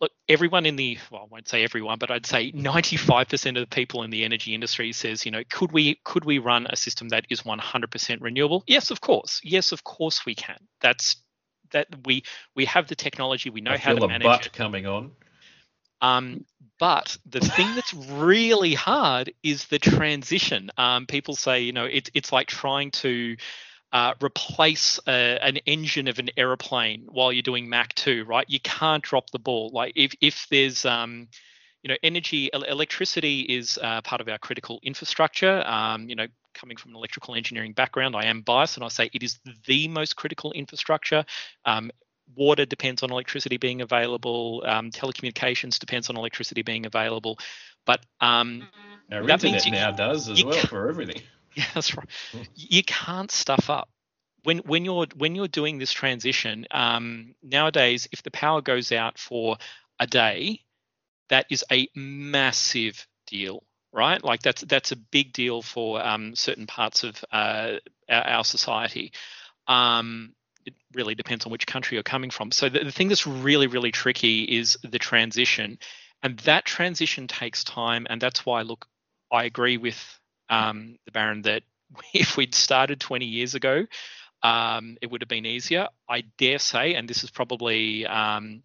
look, 0.00 0.10
everyone 0.28 0.66
in 0.66 0.76
the 0.76 0.98
well, 1.10 1.22
I 1.22 1.26
won't 1.30 1.48
say 1.48 1.64
everyone, 1.64 1.98
but 1.98 2.10
I'd 2.10 2.26
say 2.26 2.52
95% 2.52 3.48
of 3.48 3.54
the 3.54 3.66
people 3.66 4.02
in 4.02 4.10
the 4.10 4.24
energy 4.24 4.54
industry 4.54 4.92
says, 4.92 5.24
you 5.24 5.30
know, 5.30 5.42
could 5.48 5.72
we 5.72 6.00
could 6.04 6.24
we 6.24 6.38
run 6.38 6.66
a 6.68 6.76
system 6.76 7.08
that 7.10 7.26
is 7.30 7.42
100% 7.42 8.18
renewable? 8.20 8.64
Yes, 8.66 8.90
of 8.90 9.00
course. 9.00 9.40
Yes, 9.42 9.72
of 9.72 9.84
course 9.84 10.26
we 10.26 10.34
can. 10.34 10.58
That's 10.80 11.16
that 11.70 11.86
we 12.04 12.24
we 12.54 12.66
have 12.66 12.88
the 12.88 12.96
technology. 12.96 13.48
We 13.48 13.62
know 13.62 13.72
I 13.72 13.78
how 13.78 13.94
to 13.94 14.04
a 14.04 14.08
manage 14.08 14.24
butt 14.24 14.46
it. 14.46 14.52
coming 14.52 14.86
on. 14.86 15.12
Um, 16.02 16.44
but 16.80 17.16
the 17.24 17.40
thing 17.40 17.76
that's 17.76 17.94
really 17.94 18.74
hard 18.74 19.32
is 19.44 19.66
the 19.66 19.78
transition. 19.78 20.70
Um, 20.76 21.06
people 21.06 21.36
say, 21.36 21.60
you 21.60 21.72
know, 21.72 21.84
it's 21.84 22.10
it's 22.12 22.32
like 22.32 22.48
trying 22.48 22.90
to 22.90 23.36
uh, 23.92 24.14
replace 24.22 24.98
a, 25.06 25.38
an 25.42 25.58
engine 25.66 26.08
of 26.08 26.18
an 26.18 26.30
aeroplane 26.36 27.06
while 27.10 27.32
you're 27.32 27.42
doing 27.42 27.68
Mach 27.68 27.94
2, 27.94 28.24
right? 28.24 28.46
You 28.48 28.60
can't 28.60 29.02
drop 29.02 29.30
the 29.30 29.38
ball. 29.38 29.70
Like 29.72 29.92
if 29.96 30.14
if 30.20 30.46
there's 30.50 30.84
um, 30.84 31.28
you 31.82 31.88
know, 31.88 31.96
energy, 32.02 32.48
electricity 32.52 33.40
is 33.40 33.78
uh, 33.82 34.00
part 34.02 34.20
of 34.20 34.28
our 34.28 34.38
critical 34.38 34.78
infrastructure. 34.82 35.62
Um, 35.66 36.08
you 36.08 36.14
know, 36.14 36.26
coming 36.54 36.76
from 36.76 36.92
an 36.92 36.96
electrical 36.96 37.34
engineering 37.34 37.72
background, 37.72 38.14
I 38.14 38.26
am 38.26 38.42
biased, 38.42 38.76
and 38.76 38.84
I 38.84 38.88
say 38.88 39.10
it 39.12 39.22
is 39.22 39.38
the 39.66 39.88
most 39.88 40.16
critical 40.16 40.52
infrastructure. 40.52 41.24
Um, 41.64 41.90
water 42.36 42.64
depends 42.64 43.02
on 43.02 43.10
electricity 43.10 43.56
being 43.56 43.80
available. 43.80 44.62
Um, 44.66 44.90
telecommunications 44.90 45.78
depends 45.78 46.08
on 46.08 46.16
electricity 46.16 46.62
being 46.62 46.86
available. 46.86 47.38
But 47.84 48.00
um, 48.20 48.68
Our 49.10 49.26
That 49.26 49.42
means 49.42 49.66
internet 49.66 49.66
you- 49.66 49.72
now 49.72 49.90
does 49.90 50.28
as 50.28 50.44
well 50.44 50.58
for 50.58 50.88
everything. 50.88 51.20
yeah, 51.56 51.66
that's 51.74 51.96
right. 51.96 52.08
You 52.54 52.82
can't 52.82 53.30
stuff 53.30 53.70
up 53.70 53.88
when 54.44 54.58
when 54.58 54.84
you're 54.84 55.06
when 55.16 55.34
you're 55.34 55.48
doing 55.48 55.78
this 55.78 55.92
transition. 55.92 56.66
Um, 56.70 57.34
nowadays, 57.42 58.08
if 58.12 58.22
the 58.22 58.30
power 58.30 58.60
goes 58.60 58.92
out 58.92 59.18
for 59.18 59.56
a 59.98 60.06
day, 60.06 60.60
that 61.28 61.46
is 61.50 61.64
a 61.70 61.88
massive 61.94 63.06
deal, 63.26 63.62
right? 63.92 64.22
Like 64.22 64.42
that's 64.42 64.62
that's 64.62 64.92
a 64.92 64.96
big 64.96 65.32
deal 65.32 65.62
for 65.62 66.04
um, 66.04 66.34
certain 66.34 66.66
parts 66.66 67.04
of 67.04 67.24
uh, 67.32 67.74
our, 68.08 68.22
our 68.22 68.44
society. 68.44 69.12
Um, 69.66 70.34
it 70.64 70.74
really 70.94 71.14
depends 71.14 71.44
on 71.44 71.52
which 71.52 71.66
country 71.66 71.96
you're 71.96 72.02
coming 72.04 72.30
from. 72.30 72.52
So 72.52 72.68
the, 72.68 72.84
the 72.84 72.92
thing 72.92 73.08
that's 73.08 73.26
really 73.26 73.66
really 73.66 73.92
tricky 73.92 74.44
is 74.44 74.78
the 74.82 74.98
transition, 74.98 75.78
and 76.22 76.38
that 76.40 76.64
transition 76.64 77.28
takes 77.28 77.64
time, 77.64 78.06
and 78.10 78.20
that's 78.20 78.44
why 78.44 78.62
look, 78.62 78.86
I 79.30 79.44
agree 79.44 79.76
with 79.76 80.20
um, 80.52 80.98
the 81.06 81.12
Baron 81.12 81.42
that 81.42 81.62
if 82.14 82.36
we'd 82.36 82.54
started 82.54 83.00
20 83.00 83.24
years 83.26 83.54
ago, 83.54 83.86
um, 84.42 84.96
it 85.00 85.10
would 85.10 85.22
have 85.22 85.28
been 85.28 85.46
easier. 85.46 85.88
I 86.08 86.22
dare 86.38 86.58
say, 86.58 86.94
and 86.94 87.08
this 87.08 87.24
is 87.24 87.30
probably 87.30 88.06
um, 88.06 88.62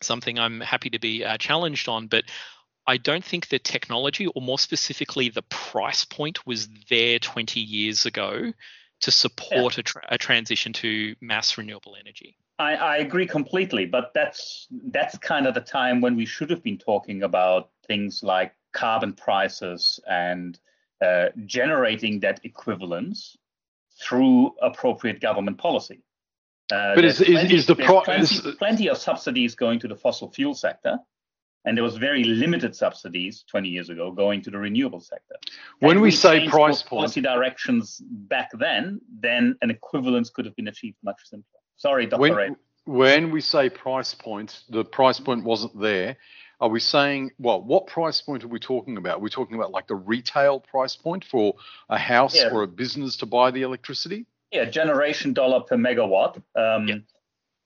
something 0.00 0.38
I'm 0.38 0.60
happy 0.60 0.90
to 0.90 0.98
be 0.98 1.24
uh, 1.24 1.36
challenged 1.38 1.88
on, 1.88 2.06
but 2.06 2.24
I 2.86 2.96
don't 2.96 3.24
think 3.24 3.48
the 3.48 3.58
technology, 3.58 4.26
or 4.28 4.40
more 4.40 4.58
specifically, 4.58 5.28
the 5.28 5.42
price 5.42 6.04
point, 6.04 6.46
was 6.46 6.68
there 6.88 7.18
20 7.18 7.60
years 7.60 8.06
ago 8.06 8.52
to 9.00 9.10
support 9.10 9.78
a, 9.78 9.82
tra- 9.82 10.06
a 10.08 10.18
transition 10.18 10.72
to 10.72 11.14
mass 11.20 11.58
renewable 11.58 11.96
energy. 12.00 12.36
I, 12.58 12.74
I 12.74 12.96
agree 12.96 13.26
completely, 13.26 13.86
but 13.86 14.12
that's 14.14 14.66
that's 14.90 15.16
kind 15.18 15.46
of 15.46 15.54
the 15.54 15.60
time 15.60 16.00
when 16.00 16.16
we 16.16 16.26
should 16.26 16.50
have 16.50 16.62
been 16.62 16.78
talking 16.78 17.22
about 17.22 17.70
things 17.86 18.22
like 18.22 18.54
carbon 18.72 19.12
prices 19.12 20.00
and 20.08 20.58
uh, 21.04 21.26
generating 21.46 22.20
that 22.20 22.40
equivalence 22.44 23.36
through 24.00 24.52
appropriate 24.62 25.20
government 25.20 25.58
policy. 25.58 26.02
Uh, 26.72 26.94
But 26.94 27.04
is- 27.04 27.18
there's 27.18 27.44
is- 27.44 27.52
is 27.52 27.66
the 27.66 27.76
pro- 27.76 28.02
plenty, 28.02 28.22
is- 28.22 28.54
plenty 28.58 28.88
of 28.88 28.98
subsidies 28.98 29.54
going 29.54 29.78
to 29.80 29.88
the 29.88 29.96
fossil 29.96 30.30
fuel 30.30 30.54
sector, 30.54 30.98
and 31.64 31.76
there 31.76 31.84
was 31.84 31.96
very 31.96 32.24
limited 32.24 32.76
subsidies 32.76 33.44
20 33.50 33.68
years 33.68 33.88
ago 33.90 34.10
going 34.10 34.42
to 34.42 34.50
the 34.50 34.58
renewable 34.58 35.00
sector. 35.00 35.34
When 35.80 35.96
Had 35.96 36.02
we 36.02 36.10
say 36.10 36.48
price 36.48 36.82
point- 36.82 36.88
policy 36.90 37.20
directions 37.20 37.98
back 38.04 38.50
then, 38.54 39.00
then 39.20 39.56
an 39.62 39.70
equivalence 39.70 40.30
could 40.30 40.44
have 40.44 40.54
been 40.56 40.68
achieved 40.68 40.96
much 41.02 41.20
simpler. 41.24 41.60
Sorry, 41.76 42.06
Dr. 42.06 42.20
Ray. 42.34 42.50
when, 42.50 42.56
when 42.84 43.30
we 43.30 43.40
say 43.40 43.70
price 43.70 44.14
point, 44.14 44.62
the 44.68 44.84
price 44.84 45.20
point 45.20 45.44
wasn't 45.44 45.78
there. 45.80 46.16
Are 46.60 46.68
we 46.68 46.80
saying, 46.80 47.30
well, 47.38 47.62
what 47.62 47.86
price 47.86 48.20
point 48.20 48.42
are 48.42 48.48
we 48.48 48.58
talking 48.58 48.96
about? 48.96 49.18
Are 49.18 49.20
we 49.20 49.30
talking 49.30 49.56
about 49.56 49.70
like 49.70 49.86
the 49.86 49.94
retail 49.94 50.58
price 50.60 50.96
point 50.96 51.24
for 51.24 51.54
a 51.88 51.98
house 51.98 52.34
Yeah. 52.36 52.50
or 52.50 52.62
a 52.62 52.66
business 52.66 53.16
to 53.18 53.26
buy 53.26 53.50
the 53.52 53.62
electricity? 53.62 54.26
Yeah, 54.50 54.64
generation 54.64 55.32
dollar 55.32 55.60
per 55.60 55.76
megawatt 55.76 56.42
um, 56.56 56.88
Yeah. 56.88 56.96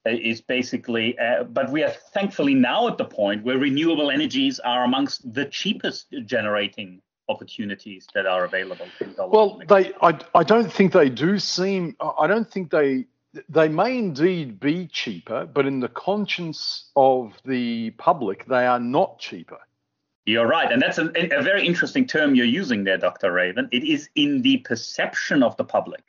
is 0.05 0.41
basically, 0.41 1.17
uh, 1.17 1.45
but 1.45 1.71
we 1.71 1.81
are 1.83 1.93
thankfully 2.13 2.53
now 2.53 2.87
at 2.87 2.97
the 2.97 3.05
point 3.05 3.43
where 3.43 3.57
renewable 3.57 4.11
energies 4.11 4.59
are 4.59 4.83
amongst 4.83 5.33
the 5.33 5.45
cheapest 5.45 6.13
generating 6.25 7.01
opportunities 7.29 8.05
that 8.13 8.25
are 8.27 8.43
available. 8.45 8.85
Well, 9.17 9.61
they, 9.67 9.93
I, 10.01 10.19
I 10.35 10.43
don't 10.43 10.71
think 10.71 10.91
they 10.91 11.09
do 11.09 11.39
seem. 11.39 11.95
I 12.19 12.27
don't 12.27 12.51
think 12.51 12.69
they, 12.69 13.05
they 13.49 13.67
may 13.67 13.97
indeed 13.97 14.59
be 14.59 14.87
cheaper, 14.87 15.45
but 15.45 15.65
in 15.65 15.79
the 15.79 15.87
conscience 15.87 16.89
of 16.95 17.33
the 17.45 17.91
public, 17.91 18.45
they 18.45 18.65
are 18.65 18.79
not 18.79 19.19
cheaper. 19.19 19.59
You're 20.25 20.47
right, 20.47 20.71
and 20.71 20.81
that's 20.81 20.99
a, 20.99 21.11
a 21.35 21.41
very 21.41 21.65
interesting 21.65 22.07
term 22.07 22.33
you're 22.35 22.45
using 22.45 22.83
there, 22.83 22.97
Dr. 22.97 23.31
Raven. 23.31 23.67
It 23.71 23.83
is 23.83 24.09
in 24.15 24.41
the 24.41 24.57
perception 24.57 25.43
of 25.43 25.57
the 25.57 25.65
public, 25.65 26.01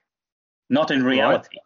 not 0.70 0.90
in 0.90 1.02
reality. 1.02 1.58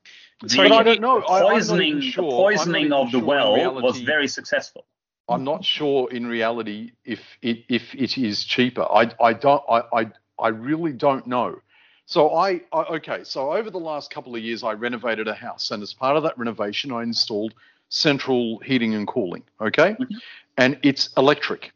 The 0.42 0.56
but 0.56 0.72
I 0.72 0.82
don't 0.82 1.00
know. 1.00 1.20
Poisoning, 1.20 2.00
sure. 2.00 2.24
the 2.24 2.36
poisoning 2.36 2.92
of 2.92 3.06
the 3.10 3.18
sure 3.18 3.20
in 3.20 3.26
well 3.26 3.82
was 3.82 4.00
very 4.00 4.28
successful. 4.28 4.86
I'm 5.28 5.44
not 5.44 5.64
sure 5.64 6.10
in 6.10 6.26
reality 6.26 6.92
if 7.04 7.20
it 7.42 7.64
if 7.68 7.94
it 7.94 8.16
is 8.16 8.44
cheaper. 8.44 8.82
I 8.82 9.10
I 9.20 9.32
don't 9.34 9.62
I 9.68 9.82
I, 9.92 10.10
I 10.38 10.48
really 10.48 10.92
don't 10.92 11.26
know. 11.26 11.60
So 12.08 12.34
I, 12.34 12.62
I 12.72 12.84
okay. 12.96 13.22
So 13.22 13.52
over 13.52 13.68
the 13.70 13.78
last 13.78 14.10
couple 14.10 14.34
of 14.34 14.40
years, 14.42 14.62
I 14.64 14.72
renovated 14.72 15.28
a 15.28 15.34
house, 15.34 15.72
and 15.72 15.82
as 15.82 15.92
part 15.92 16.16
of 16.16 16.22
that 16.22 16.38
renovation, 16.38 16.90
I 16.90 17.02
installed 17.02 17.52
central 17.90 18.58
heating 18.60 18.94
and 18.94 19.06
cooling. 19.06 19.42
Okay, 19.60 19.94
Mhm. 20.00 20.18
and 20.56 20.78
it's 20.82 21.10
electric. 21.18 21.70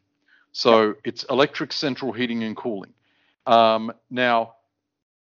So 0.53 0.95
it's 1.05 1.25
electric 1.25 1.71
central 1.71 2.13
heating 2.13 2.45
and 2.45 2.57
cooling. 2.57 2.95
Um, 3.47 3.93
now, 4.09 4.55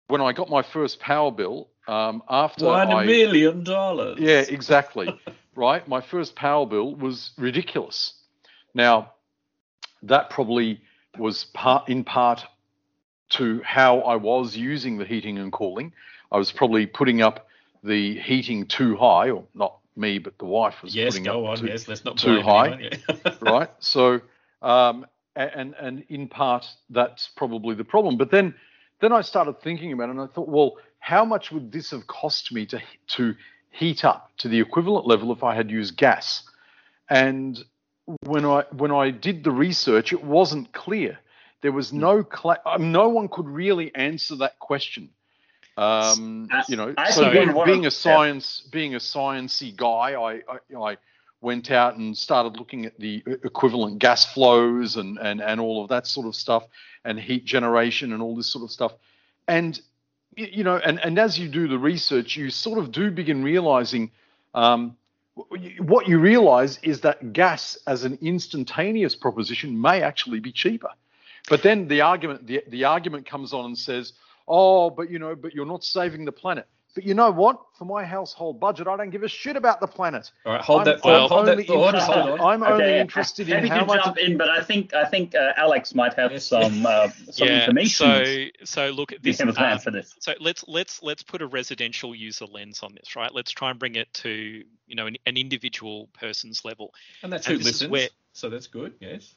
when 0.08 0.20
I 0.20 0.32
got 0.32 0.50
my 0.50 0.62
first 0.62 0.98
power 0.98 1.30
bill, 1.30 1.68
um, 1.86 2.20
after 2.28 2.66
One 2.66 2.92
I, 2.92 3.04
million 3.04 3.62
dollars. 3.62 4.18
yeah, 4.18 4.40
exactly. 4.40 5.08
right. 5.54 5.86
My 5.86 6.00
first 6.00 6.34
power 6.34 6.66
bill 6.66 6.96
was 6.96 7.30
ridiculous. 7.38 8.14
Now, 8.74 9.12
that 10.02 10.30
probably 10.30 10.80
was 11.16 11.44
part 11.44 11.88
in 11.88 12.02
part 12.02 12.44
to 13.30 13.62
how 13.64 14.00
I 14.00 14.16
was 14.16 14.56
using 14.56 14.98
the 14.98 15.04
heating 15.04 15.38
and 15.38 15.52
cooling. 15.52 15.92
I 16.30 16.38
was 16.38 16.52
probably 16.52 16.86
putting 16.86 17.22
up 17.22 17.48
the 17.82 18.18
heating 18.20 18.66
too 18.66 18.96
high, 18.96 19.30
or 19.30 19.44
not 19.54 19.78
me, 19.96 20.18
but 20.18 20.38
the 20.38 20.44
wife 20.44 20.82
was 20.82 20.94
Yes, 20.94 21.14
putting 21.14 21.24
go 21.24 21.46
up 21.46 21.52
on. 21.52 21.56
too, 21.58 21.66
yes, 21.66 21.88
let's 21.88 22.04
not 22.04 22.18
too 22.18 22.40
high, 22.40 22.72
anyone, 22.72 22.98
yeah. 23.08 23.32
right? 23.40 23.70
So, 23.80 24.20
um, 24.62 25.06
and 25.34 25.74
and 25.78 26.04
in 26.08 26.28
part 26.28 26.66
that's 26.90 27.28
probably 27.36 27.74
the 27.74 27.84
problem. 27.84 28.16
But 28.16 28.30
then 28.30 28.54
then 29.00 29.12
I 29.12 29.20
started 29.20 29.60
thinking 29.60 29.92
about 29.92 30.08
it, 30.08 30.12
and 30.12 30.20
I 30.20 30.26
thought, 30.26 30.48
well, 30.48 30.78
how 30.98 31.24
much 31.24 31.52
would 31.52 31.70
this 31.72 31.90
have 31.90 32.06
cost 32.06 32.52
me 32.52 32.66
to 32.66 32.80
to 33.08 33.34
heat 33.70 34.04
up 34.04 34.30
to 34.38 34.48
the 34.48 34.60
equivalent 34.60 35.06
level 35.06 35.32
if 35.32 35.44
I 35.44 35.54
had 35.54 35.70
used 35.70 35.96
gas? 35.96 36.42
And 37.08 37.62
when 38.24 38.44
I 38.44 38.64
when 38.72 38.90
I 38.90 39.10
did 39.10 39.44
the 39.44 39.50
research, 39.50 40.12
it 40.12 40.24
wasn't 40.24 40.72
clear. 40.72 41.18
There 41.62 41.72
was 41.72 41.92
no 41.92 42.22
cla- 42.22 42.60
um, 42.64 42.92
no 42.92 43.08
one 43.08 43.28
could 43.28 43.48
really 43.48 43.94
answer 43.94 44.36
that 44.36 44.58
question. 44.58 45.10
Um, 45.76 46.48
you 46.68 46.76
know, 46.76 46.94
I 46.96 47.10
so 47.10 47.30
being, 47.30 47.52
being 47.64 47.86
a 47.86 47.90
science 47.90 48.62
being 48.70 48.94
a 48.94 48.98
sciencey 48.98 49.76
guy, 49.76 50.14
I, 50.14 50.42
I 50.48 50.90
I 50.90 50.96
went 51.40 51.70
out 51.70 51.96
and 51.96 52.16
started 52.16 52.58
looking 52.58 52.86
at 52.86 52.98
the 52.98 53.22
equivalent 53.26 53.98
gas 53.98 54.24
flows 54.24 54.96
and 54.96 55.18
and 55.18 55.42
and 55.42 55.60
all 55.60 55.82
of 55.82 55.88
that 55.90 56.06
sort 56.06 56.26
of 56.26 56.34
stuff 56.34 56.66
and 57.04 57.20
heat 57.20 57.44
generation 57.44 58.12
and 58.12 58.22
all 58.22 58.34
this 58.34 58.46
sort 58.46 58.64
of 58.64 58.70
stuff. 58.70 58.92
And 59.46 59.80
you 60.36 60.64
know, 60.64 60.76
and 60.76 60.98
and 61.00 61.18
as 61.18 61.38
you 61.38 61.48
do 61.48 61.68
the 61.68 61.78
research, 61.78 62.36
you 62.36 62.50
sort 62.50 62.78
of 62.78 62.92
do 62.92 63.10
begin 63.10 63.42
realizing. 63.42 64.10
Um, 64.54 64.96
what 65.78 66.08
you 66.08 66.18
realize 66.18 66.78
is 66.82 67.02
that 67.02 67.34
gas 67.34 67.76
as 67.86 68.04
an 68.04 68.18
instantaneous 68.22 69.14
proposition 69.14 69.78
may 69.78 70.00
actually 70.00 70.40
be 70.40 70.50
cheaper. 70.50 70.88
But 71.48 71.62
then 71.62 71.88
the 71.88 72.00
argument 72.00 72.46
the, 72.46 72.62
the 72.68 72.84
argument 72.84 73.26
comes 73.26 73.52
on 73.52 73.66
and 73.66 73.78
says, 73.78 74.12
"Oh, 74.48 74.90
but 74.90 75.10
you 75.10 75.18
know, 75.18 75.34
but 75.36 75.54
you're 75.54 75.66
not 75.66 75.84
saving 75.84 76.24
the 76.24 76.32
planet." 76.32 76.66
But 76.94 77.04
you 77.04 77.12
know 77.12 77.30
what? 77.30 77.60
For 77.78 77.84
my 77.84 78.04
household 78.06 78.58
budget, 78.58 78.86
I 78.88 78.96
don't 78.96 79.10
give 79.10 79.22
a 79.22 79.28
shit 79.28 79.54
about 79.54 79.80
the 79.80 79.86
planet. 79.86 80.30
All 80.46 80.54
right, 80.54 80.62
hold 80.62 80.80
I'm, 80.80 80.84
that 80.86 81.02
thought. 81.02 81.24
I'm 81.24 81.28
Hold 81.28 81.46
that 81.46 81.50
only 81.52 81.64
thought. 81.64 81.94
interested- 81.94 82.14
Hold. 82.14 82.40
I'm 82.40 82.62
only 82.62 82.84
Okay, 82.84 83.00
interested 83.00 83.48
in 83.50 83.54
happy 83.56 83.68
how 83.68 83.80
to 83.80 83.84
much. 83.86 84.02
jump 84.04 84.16
in, 84.16 84.38
but 84.38 84.48
I 84.48 84.62
think 84.62 84.94
I 84.94 85.04
think 85.04 85.34
uh, 85.34 85.52
Alex 85.58 85.94
might 85.94 86.14
have 86.14 86.42
some 86.42 86.86
uh, 86.86 87.08
some 87.30 87.48
yeah. 87.48 87.58
information. 87.60 88.06
So 88.06 88.46
so 88.64 88.88
look 88.90 89.12
at 89.12 89.20
be 89.20 89.30
this. 89.30 89.42
able 89.42 89.52
to 89.52 89.60
um, 89.60 89.72
answer 89.72 89.90
this. 89.90 90.14
so 90.20 90.32
let's 90.40 90.64
let's 90.68 91.02
let's 91.02 91.22
put 91.22 91.42
a 91.42 91.46
residential 91.46 92.14
user 92.14 92.46
lens 92.46 92.82
on 92.82 92.94
this, 92.94 93.14
right? 93.14 93.32
Let's 93.34 93.50
try 93.52 93.68
and 93.70 93.78
bring 93.78 93.96
it 93.96 94.12
to 94.14 94.30
you 94.86 94.94
know 94.96 95.06
an, 95.06 95.16
an 95.26 95.36
individual 95.36 96.08
person's 96.18 96.64
level. 96.64 96.94
And 97.22 97.30
that's 97.30 97.46
and 97.46 97.58
who 97.58 97.62
listens. 97.62 97.90
where- 97.90 98.08
So 98.32 98.48
that's 98.48 98.68
good. 98.68 98.94
Yes. 99.00 99.34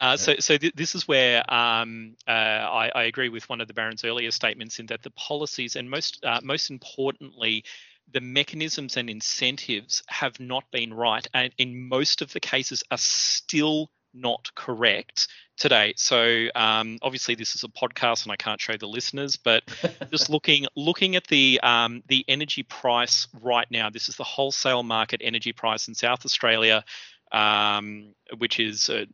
Uh, 0.00 0.16
So, 0.16 0.36
so 0.38 0.56
th- 0.58 0.74
this 0.74 0.94
is 0.94 1.08
where 1.08 1.42
um, 1.52 2.16
uh, 2.26 2.30
I, 2.30 2.90
I 2.94 3.02
agree 3.04 3.28
with 3.28 3.48
one 3.48 3.60
of 3.60 3.68
the 3.68 3.74
Baron's 3.74 4.04
earlier 4.04 4.30
statements 4.30 4.78
in 4.78 4.86
that 4.86 5.02
the 5.02 5.10
policies 5.10 5.76
and 5.76 5.88
most, 5.88 6.24
uh, 6.24 6.40
most 6.42 6.70
importantly, 6.70 7.64
the 8.12 8.20
mechanisms 8.20 8.96
and 8.96 9.10
incentives 9.10 10.02
have 10.06 10.38
not 10.38 10.64
been 10.70 10.94
right, 10.94 11.26
and 11.34 11.52
in 11.58 11.88
most 11.88 12.22
of 12.22 12.32
the 12.32 12.40
cases 12.40 12.84
are 12.90 12.98
still 12.98 13.90
not 14.14 14.48
correct 14.54 15.28
today. 15.56 15.92
So, 15.96 16.46
um, 16.54 16.98
obviously, 17.02 17.34
this 17.34 17.54
is 17.54 17.64
a 17.64 17.68
podcast, 17.68 18.24
and 18.24 18.32
I 18.32 18.36
can't 18.36 18.60
show 18.60 18.76
the 18.76 18.86
listeners, 18.86 19.36
but 19.36 19.64
just 20.10 20.30
looking 20.30 20.66
looking 20.76 21.16
at 21.16 21.26
the 21.26 21.60
um, 21.62 22.02
the 22.06 22.24
energy 22.28 22.62
price 22.62 23.28
right 23.42 23.66
now. 23.70 23.90
This 23.90 24.08
is 24.08 24.16
the 24.16 24.24
wholesale 24.24 24.82
market 24.82 25.20
energy 25.24 25.52
price 25.52 25.88
in 25.88 25.94
South 25.94 26.24
Australia, 26.24 26.84
um, 27.32 28.14
which 28.38 28.60
is 28.60 28.88
uh, 28.88 29.06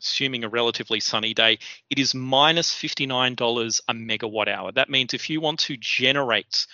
assuming 0.00 0.44
a 0.44 0.48
relatively 0.48 1.00
sunny 1.00 1.34
day. 1.34 1.58
it 1.90 1.98
is 1.98 2.14
minus 2.14 2.74
$59 2.74 3.80
a 3.88 3.94
megawatt 3.94 4.48
hour. 4.48 4.72
That 4.72 4.90
means 4.90 5.14
if 5.14 5.30
you 5.30 5.40
want 5.40 5.60
to 5.60 5.76
generate 5.76 6.66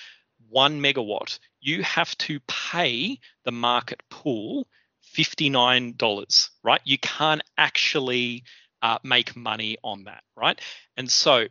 one 0.48 0.80
megawatt, 0.80 1.38
you 1.60 1.82
have 1.82 2.16
to 2.18 2.40
pay 2.46 3.18
the 3.44 3.52
market 3.52 4.02
pool 4.10 4.66
fifty 5.00 5.48
nine 5.48 5.94
dollars. 5.96 6.50
Right? 6.62 6.80
You 6.84 6.98
can't 6.98 7.42
actually 7.56 8.44
uh, 8.82 8.98
make 9.02 9.34
money 9.34 9.78
on 9.82 10.04
that. 10.04 10.22
Right? 10.36 10.60
And 10.96 11.10
so 11.10 11.46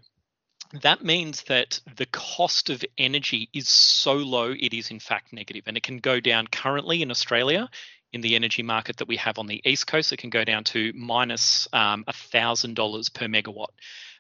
that 0.81 1.03
means 1.03 1.43
that 1.43 1.79
the 1.95 2.05
cost 2.07 2.69
of 2.69 2.83
energy 2.97 3.49
is 3.53 3.69
so 3.69 4.13
low, 4.13 4.51
it 4.51 4.73
is 4.73 4.91
in 4.91 4.99
fact 4.99 5.31
negative, 5.31 5.63
and 5.67 5.77
it 5.77 5.83
can 5.83 5.99
go 5.99 6.19
down 6.19 6.47
currently 6.47 7.01
in 7.01 7.11
Australia. 7.11 7.69
In 8.15 8.21
the 8.21 8.38
energy 8.38 8.63
market 8.63 8.95
that 8.95 9.10
we 9.10 9.17
have 9.17 9.38
on 9.39 9.45
the 9.45 9.62
east 9.65 9.88
coast, 9.88 10.13
it 10.13 10.17
can 10.17 10.30
go 10.30 10.45
down 10.45 10.63
to 10.63 10.93
minus 10.95 11.67
um, 11.73 12.06
thousand 12.10 12.73
dollars 12.73 13.10
per 13.10 13.25
megawatt, 13.25 13.73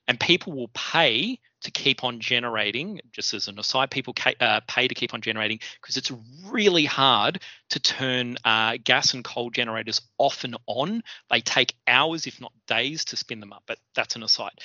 and 0.05 0.19
people 0.19 0.51
will 0.51 0.67
pay 0.73 1.39
to 1.61 1.71
keep 1.71 2.03
on 2.03 2.19
generating. 2.19 2.99
Just 3.13 3.33
as 3.33 3.47
an 3.47 3.57
aside, 3.57 3.89
people 3.89 4.13
uh, 4.41 4.59
pay 4.67 4.89
to 4.89 4.93
keep 4.93 5.13
on 5.13 5.21
generating 5.21 5.59
because 5.79 5.95
it's 5.95 6.11
really 6.45 6.83
hard 6.83 7.41
to 7.69 7.79
turn 7.79 8.35
uh, 8.43 8.75
gas 8.83 9.13
and 9.13 9.23
coal 9.23 9.49
generators 9.49 10.01
off 10.17 10.43
and 10.43 10.57
on. 10.67 11.01
They 11.31 11.39
take 11.39 11.73
hours, 11.87 12.27
if 12.27 12.41
not 12.41 12.51
days, 12.67 13.05
to 13.05 13.15
spin 13.15 13.39
them 13.39 13.53
up. 13.53 13.63
But 13.65 13.79
that's 13.95 14.17
an 14.17 14.23
aside. 14.23 14.59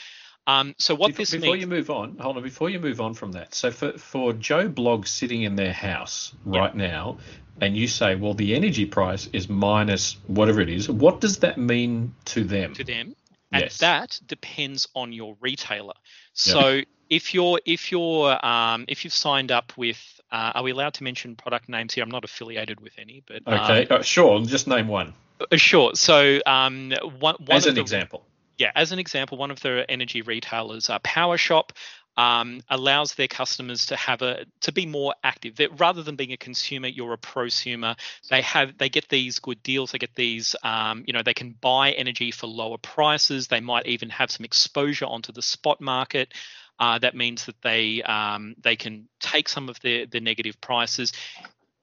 Um, 0.51 0.75
so 0.79 0.95
what 0.95 1.09
before, 1.09 1.23
this 1.23 1.31
before 1.33 1.53
means, 1.55 1.61
you 1.63 1.67
move 1.67 1.91
on, 1.91 2.17
hold 2.19 2.37
on. 2.37 2.43
Before 2.43 2.69
you 2.71 2.81
move 2.81 3.01
on 3.01 3.15
from 3.15 3.33
that, 3.33 3.55
so 3.55 3.71
for 3.71 3.93
for 3.99 4.33
Joe 4.33 4.69
Blog 4.69 5.07
sitting 5.07 5.43
in 5.43 5.57
their 5.57 5.73
house 5.73 6.33
Yeah. 6.47 6.61
right 6.61 6.75
now, 6.75 7.19
and 7.61 7.77
you 7.77 7.87
say, 7.89 8.15
well, 8.15 8.35
the 8.35 8.55
energy 8.55 8.87
price 8.87 9.29
is 9.33 9.49
minus 9.49 10.17
whatever 10.27 10.61
it 10.61 10.69
is. 10.69 10.89
What 10.89 11.21
does 11.21 11.39
that 11.39 11.59
mean 11.59 12.15
to 12.27 12.45
them? 12.45 12.75
to 12.75 12.85
them, 12.85 13.15
and 13.53 13.63
Yes. 13.63 13.79
that 13.79 14.19
depends 14.27 14.89
on 14.95 15.13
your 15.13 15.37
retailer. 15.41 15.95
So 16.33 16.81
if 17.09 17.35
you're 17.35 17.61
if 17.65 17.91
you're 17.93 18.45
um, 18.45 18.85
if 18.89 19.05
you've 19.05 19.15
signed 19.15 19.51
up 19.53 19.73
with, 19.77 20.01
uh, 20.33 20.53
are 20.55 20.63
we 20.63 20.71
allowed 20.73 20.95
to 20.95 21.05
mention 21.05 21.37
product 21.37 21.69
names 21.69 21.95
here? 21.95 22.05
I'm 22.05 22.11
not 22.11 22.25
affiliated 22.25 22.81
with 22.81 22.95
any, 22.99 23.23
but 23.27 23.43
um, 23.47 23.55
Okay, 23.55 23.87
uh, 23.95 24.03
sure. 24.03 24.41
Just 24.45 24.67
name 24.67 24.89
one 24.89 25.13
uh, 25.41 25.57
sure. 25.57 25.95
So 25.95 26.41
um, 26.47 26.93
one, 27.19 27.37
one 27.39 27.57
as 27.57 27.67
an 27.67 27.75
the- 27.75 27.81
example. 27.81 28.25
Yeah, 28.61 28.71
as 28.75 28.93
an 28.93 28.99
example, 28.99 29.39
one 29.39 29.51
of 29.51 29.59
the 29.61 29.87
energy 29.89 30.21
retailers, 30.21 30.91
uh, 30.91 30.99
PowerShop, 30.99 31.71
um, 32.19 32.61
allows 32.69 33.15
their 33.15 33.27
customers 33.27 33.87
to 33.87 33.97
have 33.97 34.21
a 34.21 34.45
to 34.61 34.71
be 34.71 34.85
more 34.85 35.15
active. 35.25 35.57
That 35.57 35.81
rather 35.81 36.03
than 36.03 36.17
being 36.17 36.33
a 36.33 36.37
consumer, 36.37 36.89
you're 36.89 37.15
a 37.15 37.19
prosumer. 37.19 37.97
They 38.29 38.43
have 38.43 38.77
they 38.77 38.91
get 38.91 39.09
these 39.09 39.39
good 39.39 39.63
deals. 39.63 39.93
They 39.93 39.99
get 39.99 40.15
these, 40.15 40.55
um, 40.63 41.05
you 41.07 41.15
know, 41.15 41.23
they 41.23 41.33
can 41.33 41.57
buy 41.59 41.93
energy 41.93 42.31
for 42.33 42.49
lower 42.49 42.77
prices. 42.77 43.49
They 43.49 43.61
might 43.61 43.87
even 43.87 44.11
have 44.11 44.31
some 44.31 44.45
exposure 44.45 45.07
onto 45.07 45.33
the 45.33 45.41
spot 45.43 45.81
market. 45.81 46.35
Uh, 46.79 46.99
that 46.99 47.17
means 47.17 47.47
that 47.47 47.63
they 47.63 48.03
um, 48.03 48.55
they 48.61 48.77
can 48.77 49.09
take 49.21 49.49
some 49.49 49.71
of 49.71 49.81
the 49.81 50.05
the 50.05 50.21
negative 50.21 50.61
prices. 50.61 51.15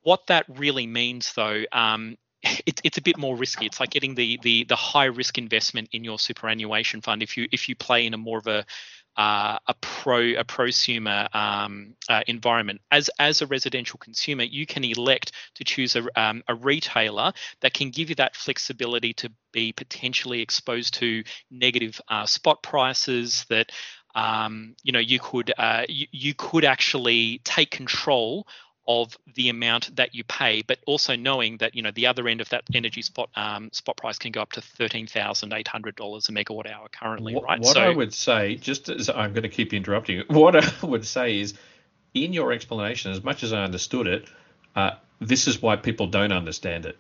What 0.03 0.27
that 0.27 0.45
really 0.47 0.85
means, 0.85 1.33
though, 1.33 1.63
um, 1.71 2.17
it, 2.65 2.81
it's 2.83 2.97
a 2.97 3.01
bit 3.01 3.17
more 3.17 3.35
risky. 3.35 3.65
It's 3.65 3.79
like 3.79 3.89
getting 3.89 4.15
the 4.15 4.39
the 4.41 4.63
the 4.65 4.75
high 4.75 5.05
risk 5.05 5.37
investment 5.37 5.89
in 5.91 6.03
your 6.03 6.19
superannuation 6.19 7.01
fund. 7.01 7.23
If 7.23 7.37
you 7.37 7.47
if 7.51 7.69
you 7.69 7.75
play 7.75 8.05
in 8.05 8.13
a 8.13 8.17
more 8.17 8.37
of 8.39 8.47
a 8.47 8.65
uh, 9.17 9.57
a 9.65 9.73
pro 9.81 10.19
a 10.19 10.43
prosumer 10.43 11.33
um, 11.35 11.95
uh, 12.07 12.21
environment 12.27 12.81
as 12.91 13.09
as 13.19 13.41
a 13.41 13.47
residential 13.47 13.97
consumer, 13.97 14.43
you 14.43 14.65
can 14.65 14.83
elect 14.83 15.31
to 15.55 15.63
choose 15.63 15.95
a 15.95 16.05
um, 16.15 16.43
a 16.47 16.55
retailer 16.55 17.33
that 17.61 17.73
can 17.73 17.89
give 17.89 18.09
you 18.09 18.15
that 18.15 18.35
flexibility 18.35 19.13
to 19.13 19.31
be 19.51 19.73
potentially 19.73 20.41
exposed 20.41 20.93
to 20.95 21.23
negative 21.51 21.99
uh, 22.07 22.25
spot 22.25 22.61
prices 22.63 23.45
that. 23.49 23.71
Um, 24.15 24.75
you 24.81 24.93
know, 24.93 24.99
you 24.99 25.19
could 25.19 25.53
uh, 25.59 25.83
you, 25.87 26.07
you 26.11 26.33
could 26.33 26.65
actually 26.65 27.39
take 27.43 27.69
control 27.69 28.47
of 28.87 29.17
the 29.35 29.49
amount 29.49 29.95
that 29.97 30.15
you 30.15 30.23
pay, 30.23 30.61
but 30.61 30.79
also 30.85 31.15
knowing 31.15 31.57
that 31.57 31.75
you 31.75 31.81
know 31.81 31.91
the 31.91 32.07
other 32.07 32.27
end 32.27 32.41
of 32.41 32.49
that 32.49 32.63
energy 32.73 33.01
spot 33.01 33.29
um, 33.35 33.69
spot 33.71 33.97
price 33.97 34.17
can 34.17 34.31
go 34.31 34.41
up 34.41 34.51
to 34.53 34.61
thirteen 34.61 35.07
thousand 35.07 35.53
eight 35.53 35.67
hundred 35.67 35.95
dollars 35.95 36.29
a 36.29 36.31
megawatt 36.31 36.71
hour 36.71 36.87
currently, 36.89 37.35
What, 37.35 37.43
right? 37.43 37.59
what 37.59 37.73
so 37.73 37.81
I 37.81 37.89
would 37.89 38.13
say, 38.13 38.55
just 38.55 38.89
as 38.89 39.09
I'm 39.09 39.33
going 39.33 39.43
to 39.43 39.49
keep 39.49 39.73
interrupting 39.73 40.17
you, 40.17 40.23
what 40.29 40.55
I 40.55 40.85
would 40.85 41.05
say 41.05 41.39
is, 41.39 41.53
in 42.13 42.33
your 42.33 42.51
explanation, 42.51 43.11
as 43.11 43.23
much 43.23 43.43
as 43.43 43.53
I 43.53 43.63
understood 43.63 44.07
it, 44.07 44.27
uh, 44.75 44.91
this 45.19 45.47
is 45.47 45.61
why 45.61 45.75
people 45.75 46.07
don't 46.07 46.31
understand 46.31 46.85
it. 46.85 46.97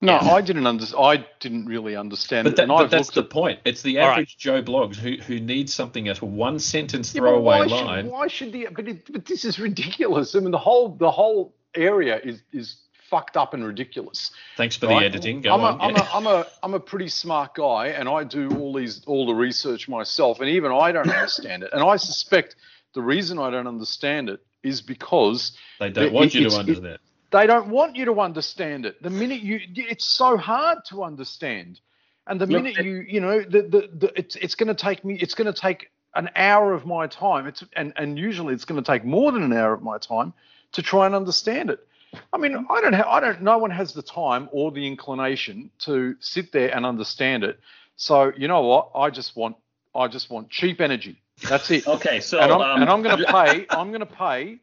No, 0.00 0.12
Yeah. 0.12 0.30
I 0.32 0.40
didn't 0.42 0.66
under, 0.66 0.84
I 0.96 1.24
didn't 1.40 1.66
really 1.66 1.96
understand 1.96 2.44
But, 2.44 2.52
it. 2.52 2.56
that, 2.56 2.62
and 2.64 2.68
but 2.70 2.90
that's 2.90 3.10
the 3.10 3.22
at 3.22 3.30
point. 3.30 3.58
It's 3.64 3.82
the 3.82 3.98
All 3.98 4.06
right. 4.06 4.12
average 4.12 4.36
Joe 4.36 4.62
Bloggs 4.62 4.94
who, 4.96 5.16
who 5.16 5.40
needs 5.40 5.74
something 5.74 6.08
as 6.08 6.22
a 6.22 6.24
one 6.24 6.60
sentence 6.60 7.12
Yeah, 7.14 7.20
throwaway 7.22 7.58
why 7.60 7.64
line. 7.66 8.04
Should, 8.04 8.12
why 8.12 8.26
should 8.28 8.52
the? 8.52 8.68
But, 8.74 8.86
it, 8.88 9.12
but 9.12 9.24
this 9.26 9.44
is 9.44 9.58
ridiculous. 9.58 10.34
I 10.36 10.40
mean, 10.40 10.52
the 10.52 10.58
whole 10.58 10.90
the 10.96 11.10
whole 11.10 11.54
area 11.74 12.20
is 12.22 12.42
is 12.52 12.76
fucked 13.10 13.36
up 13.36 13.54
and 13.54 13.64
ridiculous. 13.64 14.30
Thanks 14.56 14.76
for 14.76 14.86
right? 14.86 15.00
the 15.00 15.06
editing. 15.06 15.40
Go 15.40 15.54
I'm 15.54 15.62
on. 15.62 15.80
A, 15.80 15.82
I'm, 15.82 15.94
yeah. 15.96 16.02
a, 16.12 16.16
I'm 16.16 16.26
a 16.26 16.46
I'm 16.62 16.74
a 16.74 16.80
pretty 16.80 17.08
smart 17.08 17.54
guy, 17.56 17.88
and 17.88 18.08
I 18.08 18.22
do 18.22 18.48
all 18.56 18.72
these 18.74 19.02
all 19.06 19.26
the 19.26 19.34
research 19.34 19.88
myself, 19.88 20.38
and 20.40 20.48
even 20.48 20.70
I 20.70 20.92
don't 20.92 21.10
understand 21.10 21.64
it. 21.64 21.70
And 21.72 21.82
I 21.82 21.96
suspect 21.96 22.54
the 22.94 23.02
reason 23.02 23.40
I 23.40 23.50
don't 23.50 23.66
understand 23.66 24.28
it 24.28 24.40
is 24.62 24.80
because 24.80 25.56
they 25.80 25.90
don't 25.90 26.06
it- 26.06 26.12
want 26.12 26.34
you 26.34 26.42
it's- 26.46 26.54
to 26.54 26.60
it- 26.60 26.68
understand. 26.68 26.98
They 27.30 27.46
don't 27.46 27.68
want 27.68 27.96
you 27.96 28.06
to 28.06 28.20
understand 28.20 28.86
it. 28.86 29.02
The 29.02 29.10
minute 29.10 29.40
you, 29.40 29.60
it's 29.74 30.04
so 30.04 30.36
hard 30.36 30.84
to 30.86 31.02
understand, 31.02 31.80
and 32.26 32.40
the 32.40 32.46
minute 32.46 32.84
you, 32.84 33.04
you 33.08 33.20
know, 33.20 33.40
the, 33.40 33.62
the, 33.62 33.90
the 33.92 34.12
it's 34.18 34.36
it's 34.36 34.54
going 34.54 34.68
to 34.68 34.74
take 34.74 35.04
me, 35.04 35.18
it's 35.20 35.34
going 35.34 35.52
to 35.52 35.58
take 35.58 35.90
an 36.14 36.30
hour 36.36 36.72
of 36.72 36.86
my 36.86 37.06
time. 37.06 37.46
It's 37.46 37.62
and 37.74 37.92
and 37.96 38.18
usually 38.18 38.54
it's 38.54 38.64
going 38.64 38.82
to 38.82 38.92
take 38.92 39.04
more 39.04 39.32
than 39.32 39.42
an 39.42 39.52
hour 39.52 39.72
of 39.74 39.82
my 39.82 39.98
time 39.98 40.32
to 40.72 40.82
try 40.82 41.06
and 41.06 41.14
understand 41.14 41.70
it. 41.70 41.86
I 42.32 42.38
mean, 42.38 42.66
I 42.70 42.80
don't 42.80 42.94
have, 42.94 43.06
I 43.06 43.20
don't, 43.20 43.42
no 43.42 43.58
one 43.58 43.70
has 43.70 43.92
the 43.92 44.02
time 44.02 44.48
or 44.52 44.70
the 44.70 44.86
inclination 44.86 45.70
to 45.80 46.16
sit 46.20 46.52
there 46.52 46.74
and 46.74 46.86
understand 46.86 47.44
it. 47.44 47.60
So 47.96 48.32
you 48.36 48.48
know 48.48 48.62
what? 48.62 48.90
I 48.94 49.10
just 49.10 49.36
want, 49.36 49.56
I 49.94 50.08
just 50.08 50.30
want 50.30 50.48
cheap 50.50 50.80
energy. 50.80 51.20
That's 51.48 51.70
it. 51.70 51.86
Okay, 51.86 52.20
so 52.20 52.40
and 52.40 52.52
I'm, 52.52 52.60
um, 52.60 52.82
and 52.82 52.90
I'm 52.90 53.02
going 53.02 53.18
to 53.24 53.24
pay. 53.24 53.66
I'm 53.70 53.88
going 53.88 54.00
to 54.00 54.06
pay 54.06 54.58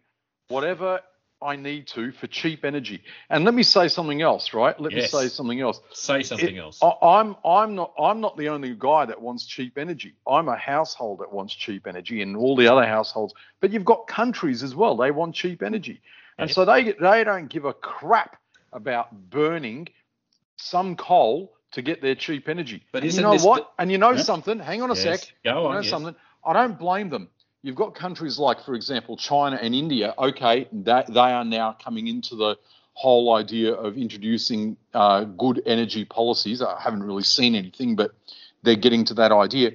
whatever 0.48 1.02
I 1.42 1.56
need 1.58 1.88
to 1.88 2.12
for 2.14 2.28
cheap 2.28 2.64
energy. 2.64 3.04
And 3.30 3.44
let 3.44 3.54
me 3.54 3.62
say 3.64 3.88
something 3.88 4.22
else, 4.22 4.54
right? 4.54 4.80
Let 4.80 4.94
Yes. 4.94 5.14
me 5.14 5.20
say 5.22 5.28
something 5.28 5.60
else. 5.60 5.80
Say 5.92 6.24
something 6.24 6.56
It- 6.56 6.60
else. 6.60 6.80
I, 6.82 6.94
I'm 7.02 7.36
I'm 7.46 7.76
not 7.76 7.94
I'm 8.00 8.22
not 8.22 8.38
the 8.38 8.50
only 8.50 8.74
guy 8.78 9.06
that 9.06 9.22
wants 9.22 9.46
cheap 9.46 9.78
energy. 9.78 10.16
I'm 10.28 10.48
a 10.48 10.56
household 10.56 11.20
that 11.20 11.32
wants 11.32 11.54
cheap 11.54 11.88
energy, 11.88 12.22
and 12.22 12.36
all 12.38 12.56
the 12.56 12.68
other 12.68 12.86
households. 12.86 13.34
But 13.60 13.72
you've 13.72 13.86
got 13.86 14.08
countries 14.08 14.64
as 14.64 14.76
well. 14.76 14.96
They 14.96 15.12
want 15.12 15.36
cheap 15.36 15.62
energy, 15.62 16.02
and 16.38 16.50
Yep. 16.50 16.56
so 16.56 16.66
they 16.66 16.92
they 16.94 17.24
don't 17.24 17.48
give 17.50 17.66
a 17.66 17.74
crap 17.74 18.38
about 18.74 19.30
burning 19.30 19.88
some 20.58 20.96
coal 20.96 21.54
to 21.74 21.82
get 21.82 22.02
their 22.02 22.16
cheap 22.16 22.48
energy. 22.48 22.84
But 22.94 23.04
and 23.04 23.14
you 23.14 23.22
know 23.22 23.36
what? 23.38 23.58
the- 23.76 23.82
and 23.82 23.92
you 23.92 23.98
know 23.98 24.12
Yeah. 24.12 24.22
something? 24.22 24.60
Hang 24.60 24.82
on 24.82 24.90
a 24.90 24.96
Yes. 24.96 25.22
sec. 25.22 25.34
Go 25.44 25.62
You 25.62 25.68
on. 25.68 25.74
know 25.76 25.82
yes. 25.82 25.90
something? 25.90 26.16
I 26.46 26.54
don't 26.54 26.80
blame 26.80 27.10
them. 27.10 27.30
You've 27.66 27.76
got 27.76 27.96
countries 27.96 28.38
like, 28.38 28.64
for 28.64 28.76
example, 28.76 29.18
China 29.18 29.58
and 29.60 29.74
India. 29.74 30.14
Okay, 30.20 30.68
that 30.72 31.12
they 31.12 31.20
are 31.20 31.44
now 31.44 31.76
coming 31.84 32.06
into 32.06 32.36
the 32.36 32.60
whole 32.94 33.34
idea 33.34 33.74
of 33.74 33.98
introducing 33.98 34.78
uh, 34.94 35.24
good 35.24 35.64
energy 35.66 36.06
policies. 36.06 36.62
I 36.62 36.80
haven't 36.80 37.02
really 37.02 37.24
seen 37.24 37.56
anything, 37.56 37.96
but 37.96 38.12
they're 38.62 38.76
getting 38.76 39.04
to 39.06 39.16
that 39.16 39.32
idea. 39.32 39.72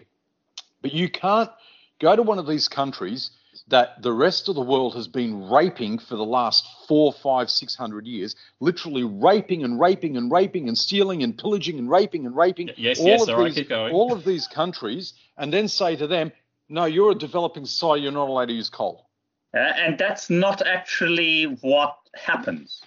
But 0.83 0.95
you 0.95 1.11
can't 1.11 1.51
go 1.99 2.15
to 2.15 2.23
one 2.23 2.39
of 2.39 2.47
these 2.47 2.69
countries, 2.69 3.33
that 3.71 4.03
the 4.03 4.13
rest 4.13 4.49
of 4.49 4.55
the 4.55 4.61
world 4.61 4.95
has 4.95 5.09
been 5.09 5.49
raping 5.49 5.99
for 5.99 6.17
the 6.17 6.25
last 6.25 6.67
four, 6.87 7.13
five, 7.13 7.51
six 7.51 7.75
hundred 7.75 8.07
years, 8.07 8.37
literally 8.61 9.05
raping 9.05 9.65
and 9.65 9.81
raping 9.81 10.17
and 10.17 10.31
raping 10.31 10.69
and 10.69 10.77
stealing 10.77 11.23
and 11.23 11.37
pillaging 11.39 11.79
and 11.79 11.91
raping 11.91 12.27
and 12.27 12.37
raping 12.37 12.71
Yes, 12.77 13.01
all 13.01 13.07
yes, 13.07 13.29
of 13.29 13.39
right, 13.39 13.55
these, 13.55 13.71
all 13.71 14.13
of 14.13 14.25
these 14.25 14.47
countries, 14.47 15.15
and 15.37 15.53
then 15.53 15.69
say 15.69 15.97
to 15.97 16.07
them, 16.07 16.33
"No, 16.71 16.85
you're 16.87 17.11
a 17.11 17.15
developing 17.15 17.67
society. 17.67 18.03
You're 18.03 18.13
not 18.13 18.29
allowed 18.29 18.47
to 18.47 18.55
use 18.55 18.71
coal." 18.71 19.09
Uh, 19.53 19.59
and 19.59 19.99
that's 19.99 20.31
not 20.31 20.65
actually 20.67 21.45
what 21.61 21.97
happens. 22.15 22.83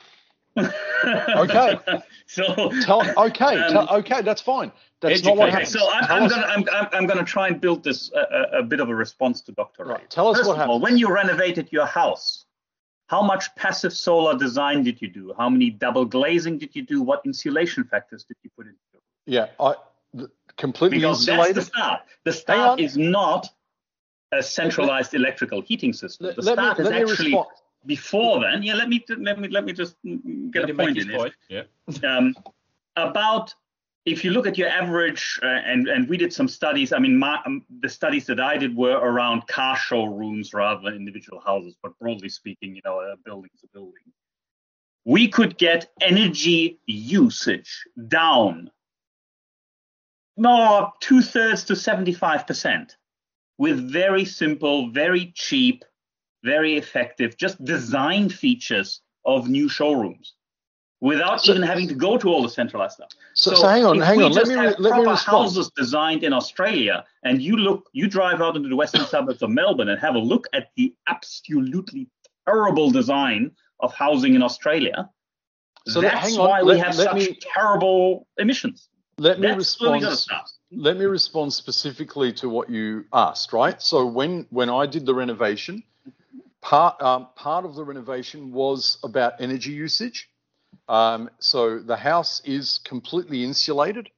Okay. 0.58 1.78
so 2.28 2.43
Tell, 2.82 3.02
okay, 3.26 3.58
Um, 3.58 3.72
tell, 3.74 3.89
okay, 3.98 4.22
that's 4.22 4.41
fine. 4.41 4.72
That's 5.02 5.24
not 5.24 5.36
what 5.36 5.50
happens. 5.50 5.72
so 5.74 5.89
I'm, 5.91 6.06
I'm 6.24 6.30
gonna 6.30 6.46
I'm, 6.46 6.63
I'm, 6.72 6.88
I'm 6.93 7.06
gonna 7.08 7.24
try 7.26 7.48
and 7.48 7.60
build 7.60 7.84
this 7.84 8.12
uh, 8.13 8.24
a, 8.54 8.60
a 8.60 8.63
bit 8.63 8.80
of 8.80 8.89
a 8.89 8.96
response 8.96 9.41
to 9.41 9.52
Dr. 9.52 9.84
Right, 9.86 10.00
Ray. 10.00 10.06
tell 10.10 10.28
us 10.30 10.38
First 10.38 10.50
what 10.50 10.60
all, 10.69 10.80
when 10.80 10.98
you 10.98 11.12
renovated 11.12 11.69
your 11.72 11.86
house, 11.86 12.46
how 13.08 13.22
much 13.22 13.54
passive 13.56 13.93
solar 13.93 14.38
design 14.38 14.84
did 14.84 15.02
you 15.02 15.10
do? 15.10 15.34
How 15.38 15.50
many 15.50 15.69
double 15.72 16.06
glazing 16.06 16.58
did 16.60 16.76
you 16.76 16.84
do? 16.84 17.02
What 17.02 17.22
insulation 17.26 17.84
factors 17.84 18.24
did 18.24 18.38
you 18.43 18.50
put 18.56 18.67
into? 18.67 18.78
Yeah, 19.26 19.48
I 19.60 19.76
completely 20.58 21.00
Because 21.00 21.28
insulated. 21.28 21.56
that's 21.58 21.69
the 21.69 21.76
start. 21.78 22.02
The 22.24 22.34
start 22.34 22.80
is 22.80 22.96
not 22.98 23.50
a 24.34 24.43
centralized 24.43 25.13
electrical 25.13 25.62
heating 25.62 25.93
system. 25.93 26.28
let, 26.28 26.36
the 26.36 26.41
let 26.41 26.58
me 26.58 26.63
start 26.63 26.80
me 26.80 26.86
is 26.86 26.91
actually 26.91 27.32
respond. 27.32 27.48
before 27.86 28.41
then. 28.41 28.63
Yeah, 28.63 28.76
let 28.76 28.89
me 28.89 29.04
let 29.17 29.39
me 29.39 29.48
let 29.50 29.63
me 29.65 29.74
just 29.74 29.96
get 30.52 30.62
Let 30.62 30.69
a 30.69 30.74
point 30.74 30.98
in 30.98 31.08
this. 31.08 31.17
point. 31.17 31.34
Yeah. 31.50 31.63
um, 32.04 32.36
about 32.96 33.54
if 34.06 34.24
you 34.24 34.32
look 34.32 34.46
at 34.48 34.58
your 34.58 34.67
average 34.69 35.39
uh, 35.43 35.48
and 35.48 35.88
and 35.88 36.10
we 36.10 36.17
did 36.17 36.34
some 36.34 36.48
studies 36.48 36.91
i 36.93 37.00
mean 37.00 37.17
my, 37.17 37.39
um, 37.46 37.63
the 37.82 37.89
studies 37.89 38.26
that 38.26 38.39
i 38.39 38.58
did 38.58 38.76
were 38.76 38.98
around 38.98 39.48
car 39.48 39.78
showrooms 39.78 40.54
rather 40.54 40.82
than 40.84 40.96
individual 40.96 41.39
houses 41.39 41.76
but 41.82 41.98
broadly 42.00 42.30
speaking 42.30 42.76
you 42.76 42.82
know 42.86 43.00
a 43.00 43.15
building's 43.26 43.63
a 43.63 43.67
building 43.67 44.04
we 45.06 45.28
could 45.28 45.58
get 45.58 45.89
energy 46.02 46.80
usage 46.86 47.84
down 48.08 48.69
more 50.38 50.91
two-thirds 51.00 51.63
to 51.65 51.74
75% 51.74 52.96
with 53.58 53.92
very 53.92 54.26
simple 54.26 54.89
very 54.89 55.32
cheap 55.36 55.84
very 56.44 56.76
effective 56.78 57.38
just 57.38 57.63
design 57.63 58.30
features 58.30 59.02
of 59.26 59.48
new 59.48 59.70
showrooms 59.70 60.34
without 61.00 61.42
So- 61.42 61.52
even 61.52 61.63
having 61.63 61.88
to 61.89 61.94
go 61.96 62.18
to 62.18 62.30
all 62.30 62.42
the 62.42 62.50
centralized 62.50 62.94
stuff. 62.96 63.10
So, 63.34 63.56
so 63.56 63.68
hang 63.68 63.84
on, 63.86 64.00
hang 64.00 64.22
on. 64.22 64.32
Let 64.32 64.48
me 64.48 64.56
re- 64.56 64.76
let 64.80 64.98
me 64.98 65.06
respond. 65.06 65.20
houses 65.44 65.70
designed 65.76 66.24
in 66.24 66.32
Australia, 66.34 67.04
and 67.24 67.42
you 67.42 67.58
look, 67.58 67.89
you 67.92 68.08
drive 68.08 68.39
out 68.42 68.56
into 68.56 68.70
the 68.70 68.76
western 68.76 69.06
suburbs 69.06 69.42
of 69.42 69.50
Melbourne 69.50 69.89
and 69.89 70.00
have 70.00 70.16
a 70.16 70.20
look 70.20 70.48
at 70.54 70.70
the 70.78 70.94
absolutely 71.08 72.08
terrible 72.48 72.89
design 72.89 73.52
of 73.82 73.94
housing 73.94 74.34
in 74.36 74.42
Australia. 74.44 75.10
So 75.88 76.00
let- 76.00 76.13
that's 76.13 76.38
on, 76.38 76.48
why 76.48 76.62
we 76.63 76.70
let- 76.74 76.86
have 76.86 76.98
let 76.98 77.08
such 77.10 77.30
me- 77.32 77.38
terrible 77.54 78.28
emissions. 78.38 78.88
Let 79.18 79.39
me 79.39 79.48
That's 79.48 79.58
respond. 79.58 80.04
Got 80.76 80.82
to 80.82 80.94
start. 80.94 80.96
Let 80.96 80.98
me 80.98 81.06
respond 81.06 81.54
specifically 81.54 82.34
to 82.34 82.50
what 82.50 82.70
you 82.70 83.06
asked. 83.14 83.54
Right. 83.54 83.82
So 83.82 84.06
when 84.06 84.48
when 84.50 84.70
I 84.70 84.86
did 84.86 85.06
the 85.06 85.16
renovation, 85.16 85.84
part 86.62 87.02
um, 87.02 87.28
part 87.36 87.66
of 87.66 87.76
the 87.76 87.84
renovation 87.84 88.52
was 88.52 88.98
about 89.04 89.34
energy 89.40 89.72
usage. 89.72 90.30
Um, 90.90 91.30
so 91.40 91.80
the 91.80 91.96
house 91.96 92.42
is 92.46 92.80
completely 92.84 93.44
insulated. 93.44 94.10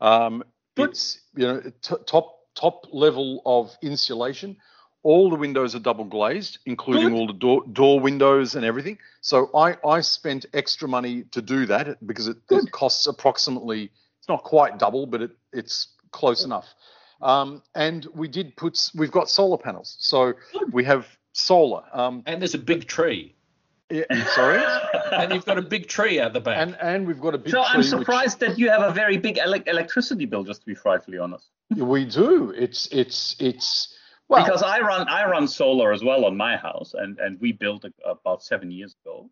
Um, 0.00 0.44
it's 0.76 1.20
you 1.36 1.46
know 1.46 1.60
t- 1.82 1.96
top 2.06 2.40
top 2.54 2.86
level 2.92 3.42
of 3.44 3.76
insulation. 3.82 4.56
All 5.04 5.30
the 5.30 5.36
windows 5.36 5.74
are 5.74 5.80
double 5.80 6.04
glazed, 6.04 6.58
including 6.64 7.10
Good. 7.10 7.16
all 7.16 7.26
the 7.26 7.32
door 7.32 7.64
door 7.72 8.00
windows 8.00 8.54
and 8.54 8.64
everything. 8.64 8.98
So 9.20 9.50
I 9.54 9.76
I 9.86 10.00
spent 10.00 10.46
extra 10.54 10.88
money 10.88 11.24
to 11.32 11.42
do 11.42 11.66
that 11.66 12.04
because 12.06 12.28
it, 12.28 12.38
it 12.50 12.70
costs 12.70 13.06
approximately 13.06 13.90
it's 14.18 14.28
not 14.28 14.44
quite 14.44 14.78
double, 14.78 15.06
but 15.06 15.22
it 15.22 15.30
it's 15.52 15.88
close 16.10 16.44
enough. 16.44 16.66
Um, 17.20 17.62
and 17.74 18.06
we 18.14 18.28
did 18.28 18.56
put 18.56 18.78
we've 18.94 19.12
got 19.12 19.28
solar 19.28 19.58
panels, 19.58 19.96
so 20.00 20.34
we 20.72 20.84
have 20.84 21.06
solar. 21.32 21.82
Um, 21.92 22.22
And 22.26 22.40
there's 22.42 22.54
a 22.54 22.58
big 22.58 22.86
tree. 22.86 23.34
yeah, 23.90 24.04
sorry, 24.34 24.60
And 25.12 25.32
you've 25.32 25.44
got 25.44 25.58
a 25.58 25.62
big 25.62 25.86
tree 25.86 26.18
out 26.20 26.32
the 26.32 26.40
back. 26.40 26.58
and 26.58 26.76
and 26.80 27.06
we've 27.06 27.20
got 27.20 27.34
a 27.34 27.38
big 27.38 27.52
So 27.52 27.58
tree. 27.62 27.66
I'm 27.70 27.78
which- 27.78 27.86
surprised 27.88 28.40
that 28.40 28.58
you 28.58 28.70
have 28.70 28.82
a 28.82 28.92
very 28.92 29.18
big 29.18 29.38
ele- 29.38 29.62
electricity 29.66 30.26
bill, 30.26 30.42
just 30.44 30.60
to 30.62 30.66
be 30.66 30.74
frightfully 30.74 31.18
honest. 31.18 31.48
We 31.76 32.04
do. 32.04 32.50
It's 32.50 32.86
it's 32.90 33.36
it's 33.38 33.96
well. 34.28 34.44
because 34.44 34.62
I 34.62 34.80
run 34.80 35.06
I 35.08 35.24
run 35.30 35.46
solar 35.46 35.92
as 35.92 36.02
well 36.02 36.24
on 36.24 36.36
my 36.36 36.56
house, 36.56 36.94
and 36.94 37.18
and 37.20 37.40
we 37.40 37.52
built 37.52 37.84
it 37.84 37.94
about 38.04 38.42
seven 38.42 38.70
years 38.72 38.96
ago, 39.04 39.30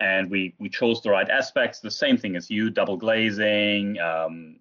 and 0.00 0.30
we 0.30 0.54
we 0.58 0.68
chose 0.68 1.00
the 1.02 1.10
right 1.10 1.30
aspects. 1.30 1.80
The 1.80 1.90
same 1.90 2.18
thing 2.18 2.36
as 2.36 2.50
you, 2.50 2.68
double 2.70 2.96
glazing, 2.98 3.98
um, 4.00 4.60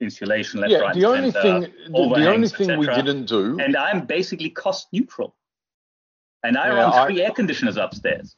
insulation, 0.00 0.60
left, 0.60 0.70
yeah, 0.72 0.78
right, 0.78 0.94
the 0.94 1.04
only 1.04 1.30
center, 1.30 1.42
thing 1.42 1.60
the, 1.62 1.68
the 1.92 1.98
only 1.98 2.16
overhangs, 2.18 2.52
thing 2.56 2.78
we 2.78 2.86
didn't 2.86 3.26
do. 3.26 3.58
and 3.60 3.76
I'm 3.76 4.06
basically 4.06 4.50
cost 4.50 4.88
neutral. 4.92 5.34
And 6.44 6.56
I 6.56 6.68
Yeah, 6.68 6.74
run 6.74 6.92
I- 6.92 7.06
three 7.06 7.22
air 7.22 7.30
conditioners 7.32 7.76
upstairs. 7.76 8.36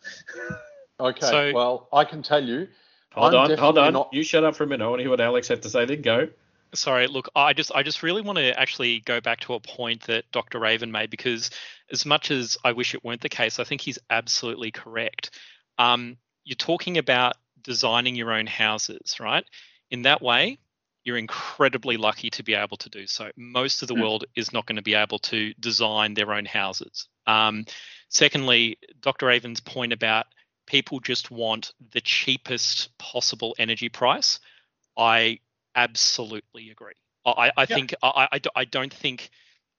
okay, 1.01 1.27
So- 1.27 1.53
well, 1.55 1.89
I 1.93 2.05
can 2.05 2.23
tell 2.23 2.43
you. 2.43 2.69
hold 3.13 3.35
I'm 3.35 3.51
on, 3.53 3.59
hold 3.59 3.79
on. 3.79 3.93
not- 3.93 4.09
You 4.13 4.23
shut 4.23 4.45
up 4.45 4.57
for 4.57 4.65
a 4.65 4.67
minute. 4.67 4.85
I 4.85 4.89
want 4.89 5.01
to 5.01 5.03
hear 5.05 5.11
what 5.11 5.21
Alex 5.21 5.49
had 5.49 5.63
to 5.63 5.71
say. 5.71 5.85
Then 5.85 6.03
go. 6.03 6.29
sorry 6.73 7.09
look 7.09 7.29
i 7.35 7.53
just 7.53 7.73
i 7.75 7.83
just 7.83 8.01
really 8.05 8.23
want 8.23 8.39
to 8.39 8.57
actually 8.57 9.01
go 9.01 9.21
back 9.21 9.41
to 9.41 9.55
a 9.55 9.59
point 9.61 10.03
that 10.03 10.23
dr 10.31 10.57
raven 10.57 10.93
made 10.93 11.11
because 11.11 11.51
as 11.91 12.07
much 12.07 12.31
as 12.31 12.57
i 12.63 12.71
wish 12.71 12.95
it 12.95 13.03
weren't 13.05 13.21
the 13.23 13.29
case 13.29 13.59
i 13.59 13.65
think 13.65 13.81
he's 13.81 13.99
absolutely 14.09 14.71
correct 14.71 15.31
um, 15.79 16.17
you're 16.45 16.55
talking 16.55 16.97
about 16.97 17.33
designing 17.65 18.15
your 18.15 18.33
own 18.33 18.47
houses 18.47 19.17
right 19.19 19.45
in 19.91 20.03
that 20.03 20.23
way 20.23 20.61
you're 21.05 21.17
incredibly 21.17 21.97
lucky 21.97 22.31
to 22.31 22.43
be 22.43 22.55
able 22.55 22.77
to 22.77 22.89
do 22.91 23.07
so 23.07 23.31
most 23.37 23.83
of 23.83 23.89
the 23.89 23.95
Hmm. 23.95 24.01
world 24.01 24.25
is 24.37 24.53
not 24.53 24.67
going 24.67 24.77
to 24.77 24.83
be 24.83 24.95
able 24.95 25.19
to 25.19 25.53
design 25.55 26.15
their 26.15 26.33
own 26.33 26.45
houses 26.45 27.09
um, 27.27 27.65
secondly 28.09 28.79
dr 29.01 29.25
raven's 29.25 29.61
point 29.61 29.93
about 29.93 30.27
people 30.67 31.01
just 31.01 31.31
want 31.31 31.73
the 31.93 32.01
cheapest 32.01 32.97
possible 32.99 33.55
energy 33.59 33.89
price 33.89 34.41
i 34.97 35.39
absolutely 35.75 36.71
agree. 36.71 36.95
I, 37.25 37.53
I 37.57 37.67
Yeah. 37.67 37.77
think 37.77 37.95
I, 38.03 38.29
I, 38.33 38.41
I 38.57 38.65
don't 38.65 38.93
think 38.93 39.31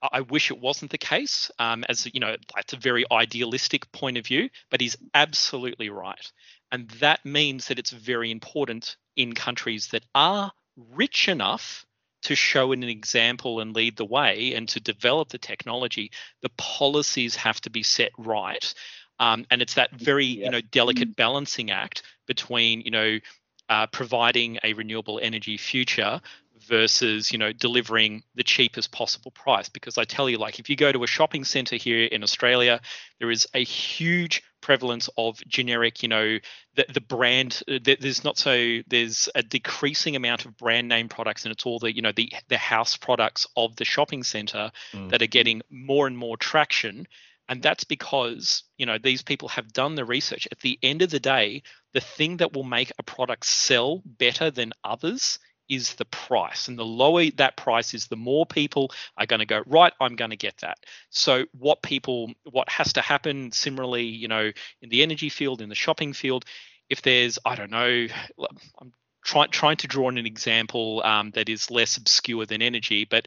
I 0.02 0.08
I 0.12 0.20
wish 0.22 0.50
it 0.50 0.58
wasn't 0.58 0.90
the 0.90 0.98
case. 0.98 1.50
Um, 1.58 1.84
as 1.88 2.08
you 2.12 2.20
know, 2.20 2.36
that's 2.54 2.72
a 2.72 2.76
very 2.76 3.04
idealistic 3.10 3.90
point 3.92 4.16
of 4.16 4.26
view, 4.26 4.48
but 4.70 4.80
he's 4.80 4.96
absolutely 5.14 5.90
right, 5.90 6.32
and 6.70 6.88
that 7.00 7.24
means 7.24 7.68
that 7.68 7.78
it's 7.78 7.90
very 7.90 8.30
important 8.30 8.96
in 9.16 9.34
countries 9.34 9.88
that 9.88 10.04
are 10.14 10.52
rich 10.76 11.28
enough 11.28 11.86
to 12.22 12.34
show 12.36 12.72
an 12.72 12.84
example 12.84 13.60
and 13.60 13.74
lead 13.74 13.96
the 13.96 14.04
way 14.04 14.54
and 14.54 14.68
to 14.68 14.80
develop 14.80 15.28
the 15.28 15.38
technology. 15.38 16.10
The 16.40 16.50
policies 16.50 17.36
have 17.36 17.60
to 17.62 17.70
be 17.70 17.82
set 17.82 18.12
right, 18.16 18.72
um, 19.18 19.44
and 19.50 19.60
it's 19.60 19.74
that 19.74 19.92
very 19.92 20.26
you 20.26 20.50
know 20.50 20.60
delicate 20.60 21.16
balancing 21.16 21.70
act 21.70 22.02
between 22.26 22.82
you 22.82 22.90
know 22.90 23.18
uh, 23.68 23.86
providing 23.88 24.58
a 24.62 24.72
renewable 24.74 25.20
energy 25.22 25.56
future 25.56 26.20
versus 26.66 27.32
you 27.32 27.38
know 27.38 27.52
delivering 27.52 28.22
the 28.34 28.42
cheapest 28.42 28.92
possible 28.92 29.30
price. 29.30 29.68
Because 29.68 29.98
i 29.98 30.04
tell 30.04 30.28
you 30.28 30.38
like 30.38 30.58
if 30.58 30.68
you 30.70 30.76
go 30.76 30.92
to 30.92 31.04
a 31.04 31.06
shopping 31.06 31.44
center 31.44 31.76
here 31.76 32.04
in 32.04 32.22
australia 32.22 32.80
there 33.18 33.30
is 33.30 33.46
a 33.54 33.64
huge 33.64 34.42
prevalence 34.60 35.08
of 35.18 35.44
generic 35.48 36.04
you 36.04 36.08
know 36.08 36.38
the, 36.76 36.86
the 36.94 37.00
brand 37.00 37.62
uh, 37.68 37.78
there's 37.82 38.22
not 38.22 38.38
so 38.38 38.78
there's 38.86 39.28
a 39.34 39.42
decreasing 39.42 40.14
amount 40.14 40.44
of 40.44 40.56
brand 40.56 40.88
name 40.88 41.08
products 41.08 41.44
and 41.44 41.52
it's 41.52 41.66
all 41.66 41.80
the 41.80 41.94
you 41.94 42.02
know 42.02 42.12
the 42.12 42.32
the 42.48 42.58
house 42.58 42.96
products 42.96 43.46
of 43.56 43.74
the 43.76 43.84
shopping 43.84 44.22
center 44.22 44.70
Mm. 44.94 45.10
that 45.10 45.22
are 45.22 45.26
getting 45.26 45.62
more 45.70 46.06
and 46.06 46.16
more 46.16 46.36
traction. 46.36 47.06
And 47.48 47.62
that's 47.62 47.84
because 47.84 48.62
you 48.76 48.86
know 48.86 48.98
these 48.98 49.22
people 49.22 49.48
have 49.48 49.72
done 49.72 49.94
the 49.94 50.04
research. 50.04 50.48
At 50.50 50.60
the 50.60 50.78
end 50.82 51.02
of 51.02 51.10
the 51.10 51.20
day 51.20 51.62
the 51.92 52.00
thing 52.00 52.38
that 52.38 52.52
will 52.52 52.64
make 52.64 52.92
a 52.98 53.02
product 53.02 53.44
sell 53.46 54.02
better 54.04 54.50
than 54.50 54.72
others 54.84 55.38
is 55.72 55.94
the 55.94 56.04
price 56.04 56.68
and 56.68 56.78
the 56.78 56.84
lower 56.84 57.30
that 57.30 57.56
price 57.56 57.94
is 57.94 58.06
the 58.06 58.16
more 58.16 58.44
people 58.44 58.90
are 59.16 59.24
going 59.24 59.40
to 59.40 59.46
go 59.46 59.62
right 59.66 59.94
i'm 60.00 60.16
going 60.16 60.30
to 60.30 60.36
get 60.36 60.56
that. 60.58 60.78
So 61.10 61.46
what 61.52 61.82
people 61.82 62.32
what 62.44 62.68
has 62.68 62.92
to 62.94 63.00
happen 63.00 63.52
similarly 63.52 64.04
you 64.04 64.28
know 64.28 64.50
in 64.82 64.88
the 64.90 65.02
energy 65.02 65.30
field 65.30 65.62
in 65.62 65.68
the 65.68 65.74
shopping 65.74 66.12
field 66.12 66.44
if 66.90 67.00
there's 67.00 67.38
i 67.46 67.54
don't 67.54 67.70
know 67.70 68.06
i'm 68.80 68.92
trying 69.24 69.50
trying 69.50 69.76
to 69.78 69.86
draw 69.86 70.08
on 70.08 70.18
an 70.18 70.26
example 70.26 71.02
um, 71.04 71.30
that 71.30 71.48
is 71.48 71.70
less 71.70 71.96
obscure 71.96 72.44
than 72.44 72.60
energy 72.60 73.06
but 73.08 73.26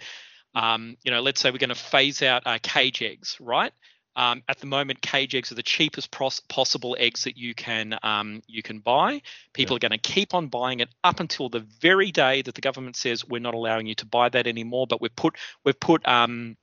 um, 0.54 0.96
you 1.04 1.12
know 1.12 1.22
let's 1.22 1.42
say 1.42 1.50
we're 1.52 1.58
going 1.58 1.70
to 1.70 1.76
phase 1.76 2.22
out 2.22 2.44
our 2.46 2.60
cage 2.60 3.02
eggs 3.02 3.38
right 3.40 3.74
um, 4.16 4.44
at 4.48 4.60
the 4.60 4.66
moment, 4.66 5.02
cage 5.02 5.36
eggs 5.36 5.52
are 5.52 5.56
the 5.56 5.64
cheapest 5.64 6.10
pros- 6.10 6.40
possible 6.40 6.96
eggs 6.98 7.26
that 7.26 7.38
you 7.38 7.54
can 7.54 7.98
um, 8.02 8.42
you 8.48 8.64
can 8.64 8.80
buy. 8.80 9.22
People 9.54 9.76
are 9.76 9.80
going 9.80 9.92
to 9.92 9.98
keep 9.98 10.34
on 10.34 10.48
buying 10.48 10.80
it 10.80 10.90
up 11.04 11.20
until 11.20 11.50
the 11.50 11.60
very 11.60 12.12
day 12.12 12.42
that 12.42 12.56
the 12.56 12.62
government 12.62 12.96
says 12.96 13.28
we're 13.28 13.40
not 13.40 13.54
allowing 13.54 13.88
you 13.88 13.96
to 13.96 14.06
buy 14.06 14.30
that 14.30 14.48
anymore. 14.48 14.88
But 14.88 15.02
we've 15.02 15.16
put 15.16 15.36
we've 15.66 15.80
put 15.80 16.08
um, 16.08 16.56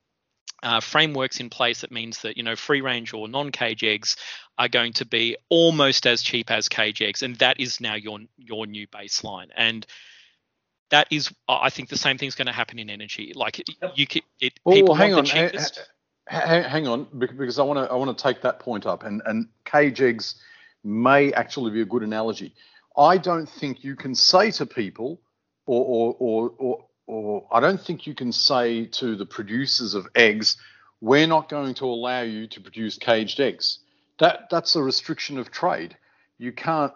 uh, 0.62 0.80
frameworks 0.80 1.40
in 1.40 1.50
place 1.50 1.82
that 1.82 1.92
means 1.92 2.22
that 2.22 2.36
you 2.38 2.42
know 2.42 2.56
free 2.56 2.80
range 2.80 3.12
or 3.12 3.28
non-cage 3.28 3.84
eggs 3.84 4.16
are 4.56 4.68
going 4.68 4.94
to 4.94 5.04
be 5.04 5.36
almost 5.50 6.06
as 6.06 6.22
cheap 6.22 6.50
as 6.50 6.68
cage 6.70 7.02
eggs, 7.02 7.22
and 7.22 7.36
that 7.36 7.60
is 7.60 7.80
now 7.80 7.94
your 7.94 8.18
your 8.38 8.66
new 8.66 8.86
baseline. 8.86 9.48
And 9.54 9.86
that 10.90 11.08
is, 11.10 11.32
I 11.48 11.70
think, 11.70 11.88
the 11.88 11.96
same 11.96 12.18
thing's 12.18 12.34
going 12.34 12.46
to 12.46 12.52
happen 12.52 12.78
in 12.78 12.90
energy. 12.90 13.32
Like 13.34 13.58
you, 13.94 14.06
can, 14.06 14.22
it. 14.40 14.52
People 14.68 14.94
hang 14.94 15.12
want 15.12 15.32
on, 15.32 15.36
the 15.36 15.48
cheapest. 15.48 15.91
Ha- 16.28 16.62
hang 16.62 16.86
on, 16.86 17.06
because 17.18 17.58
I 17.58 17.62
want 17.62 17.78
to 17.78 17.92
I 17.92 17.96
want 17.96 18.16
to 18.16 18.22
take 18.22 18.42
that 18.42 18.60
point 18.60 18.86
up, 18.86 19.04
and 19.04 19.22
and 19.26 19.48
cage 19.64 20.00
eggs 20.00 20.36
may 20.84 21.32
actually 21.32 21.70
be 21.70 21.82
a 21.82 21.84
good 21.84 22.02
analogy. 22.02 22.54
I 22.96 23.16
don't 23.18 23.48
think 23.48 23.84
you 23.84 23.96
can 23.96 24.14
say 24.14 24.50
to 24.52 24.66
people, 24.66 25.20
or 25.66 25.84
or 25.84 26.16
or 26.18 26.52
or, 26.58 26.84
or 27.06 27.46
I 27.52 27.60
don't 27.60 27.80
think 27.80 28.06
you 28.06 28.14
can 28.14 28.32
say 28.32 28.86
to 28.86 29.16
the 29.16 29.26
producers 29.26 29.94
of 29.94 30.06
eggs, 30.14 30.56
we're 31.00 31.26
not 31.26 31.48
going 31.48 31.74
to 31.74 31.84
allow 31.86 32.22
you 32.22 32.46
to 32.48 32.60
produce 32.60 32.98
caged 32.98 33.40
eggs. 33.40 33.78
That 34.18 34.48
that's 34.50 34.76
a 34.76 34.82
restriction 34.82 35.38
of 35.38 35.50
trade. 35.50 35.96
You 36.38 36.52
can't 36.52 36.92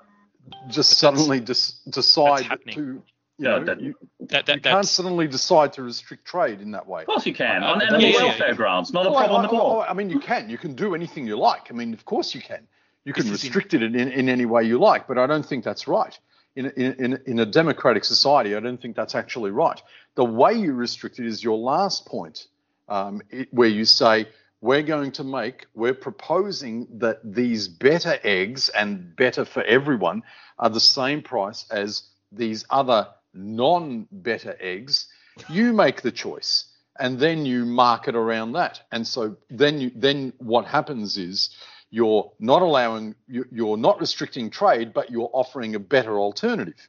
just 0.68 0.98
suddenly 0.98 1.40
dis- 1.40 1.80
decide 1.88 2.46
to. 2.72 3.02
You 3.38 3.44
Yeah, 3.50 3.58
know, 3.58 3.64
that- 3.64 3.80
you, 3.80 3.94
That, 4.20 4.48
you 4.48 4.60
can't 4.60 4.86
suddenly 4.86 5.28
decide 5.28 5.72
to 5.74 5.82
restrict 5.82 6.24
trade 6.24 6.60
in 6.60 6.70
that 6.72 6.86
way. 6.86 7.02
Of 7.02 7.06
course 7.06 7.26
you 7.26 7.34
can, 7.34 7.62
on 7.62 7.82
animal 7.82 8.00
yeah, 8.00 8.08
yeah, 8.08 8.24
welfare 8.24 8.48
yeah. 8.48 8.54
grounds, 8.54 8.92
not 8.92 9.06
a 9.06 9.10
Well, 9.10 9.18
I- 9.18 9.26
problem 9.26 9.42
I, 9.42 9.44
at 9.44 9.52
all. 9.52 9.80
I, 9.82 9.86
I 9.88 9.92
mean, 9.92 10.08
you 10.10 10.20
can. 10.20 10.48
You 10.48 10.58
can 10.58 10.74
do 10.74 10.94
anything 10.94 11.26
you 11.26 11.36
like. 11.38 11.70
I 11.70 11.74
mean, 11.74 11.92
of 11.92 12.04
course 12.04 12.34
you 12.34 12.40
can. 12.40 12.66
You 13.04 13.12
can 13.12 13.24
This 13.24 13.44
restrict 13.44 13.74
it 13.74 13.82
in, 13.82 13.94
in 13.94 14.28
any 14.28 14.46
way 14.46 14.64
you 14.64 14.78
like, 14.78 15.06
but 15.06 15.16
I 15.18 15.26
don't 15.26 15.46
think 15.46 15.64
that's 15.64 15.86
right. 15.86 16.18
In, 16.56 16.66
in, 16.76 16.92
in, 16.94 17.20
in 17.26 17.38
a 17.40 17.46
democratic 17.46 18.02
society, 18.04 18.56
I 18.56 18.60
don't 18.60 18.80
think 18.80 18.96
that's 18.96 19.14
actually 19.14 19.50
right. 19.50 19.80
The 20.14 20.24
way 20.24 20.54
you 20.54 20.72
restrict 20.72 21.18
it 21.20 21.26
is 21.26 21.44
your 21.44 21.58
last 21.58 22.06
point, 22.06 22.46
um, 22.88 23.20
it, 23.30 23.48
where 23.52 23.68
you 23.68 23.84
say, 23.84 24.26
we're 24.62 24.82
going 24.82 25.12
to 25.12 25.22
make, 25.22 25.66
we're 25.74 25.94
proposing 25.94 26.88
that 26.98 27.18
these 27.22 27.68
better 27.68 28.18
eggs 28.24 28.70
and 28.70 29.14
better 29.14 29.44
for 29.44 29.62
everyone 29.64 30.22
are 30.58 30.70
the 30.70 30.80
same 30.80 31.20
price 31.22 31.66
as 31.70 32.04
these 32.32 32.64
other 32.70 33.06
non 33.36 34.06
better 34.10 34.56
eggs. 34.60 35.08
You 35.48 35.72
make 35.72 36.02
the 36.02 36.10
choice 36.12 36.72
and 36.98 37.18
then 37.18 37.44
you 37.44 37.64
market 37.66 38.16
around 38.16 38.52
that. 38.52 38.80
And 38.92 39.06
so 39.06 39.36
then 39.50 39.80
you 39.80 39.90
then 39.94 40.32
what 40.38 40.64
happens 40.64 41.18
is 41.18 41.50
you're 41.90 42.32
not 42.40 42.62
allowing 42.62 43.14
you- 43.28 43.48
you're 43.52 43.76
not 43.76 44.00
restricting 44.00 44.50
trade, 44.50 44.92
but 44.92 45.10
you're 45.10 45.30
offering 45.32 45.74
a 45.74 45.78
better 45.78 46.18
alternative. 46.18 46.88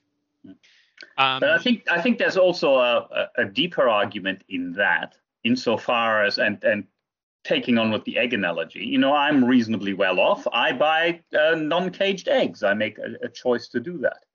um, 1.17 1.39
But 1.39 1.49
I 1.51 1.57
think 1.59 1.83
I 1.91 2.01
think 2.01 2.17
there's 2.17 2.37
also 2.37 2.75
a, 2.75 2.97
a, 3.11 3.41
a 3.43 3.45
deeper 3.45 3.87
argument 3.89 4.43
in 4.49 4.73
that, 4.73 5.15
insofar 5.43 6.23
as 6.25 6.37
and 6.37 6.63
and 6.63 6.87
taking 7.43 7.77
on 7.77 7.91
with 7.91 8.03
the 8.03 8.17
egg 8.17 8.33
analogy. 8.33 8.83
You 8.85 8.97
know, 8.97 9.13
I'm 9.13 9.45
reasonably 9.45 9.93
well 9.93 10.19
off. 10.19 10.45
I 10.51 10.73
buy 10.73 11.21
uh, 11.37 11.55
non-caged 11.55 12.27
eggs. 12.27 12.61
I 12.63 12.73
make 12.73 12.97
a, 12.97 13.25
a 13.25 13.29
choice 13.29 13.69
to 13.69 13.79
do 13.79 13.97
that, 13.99 14.25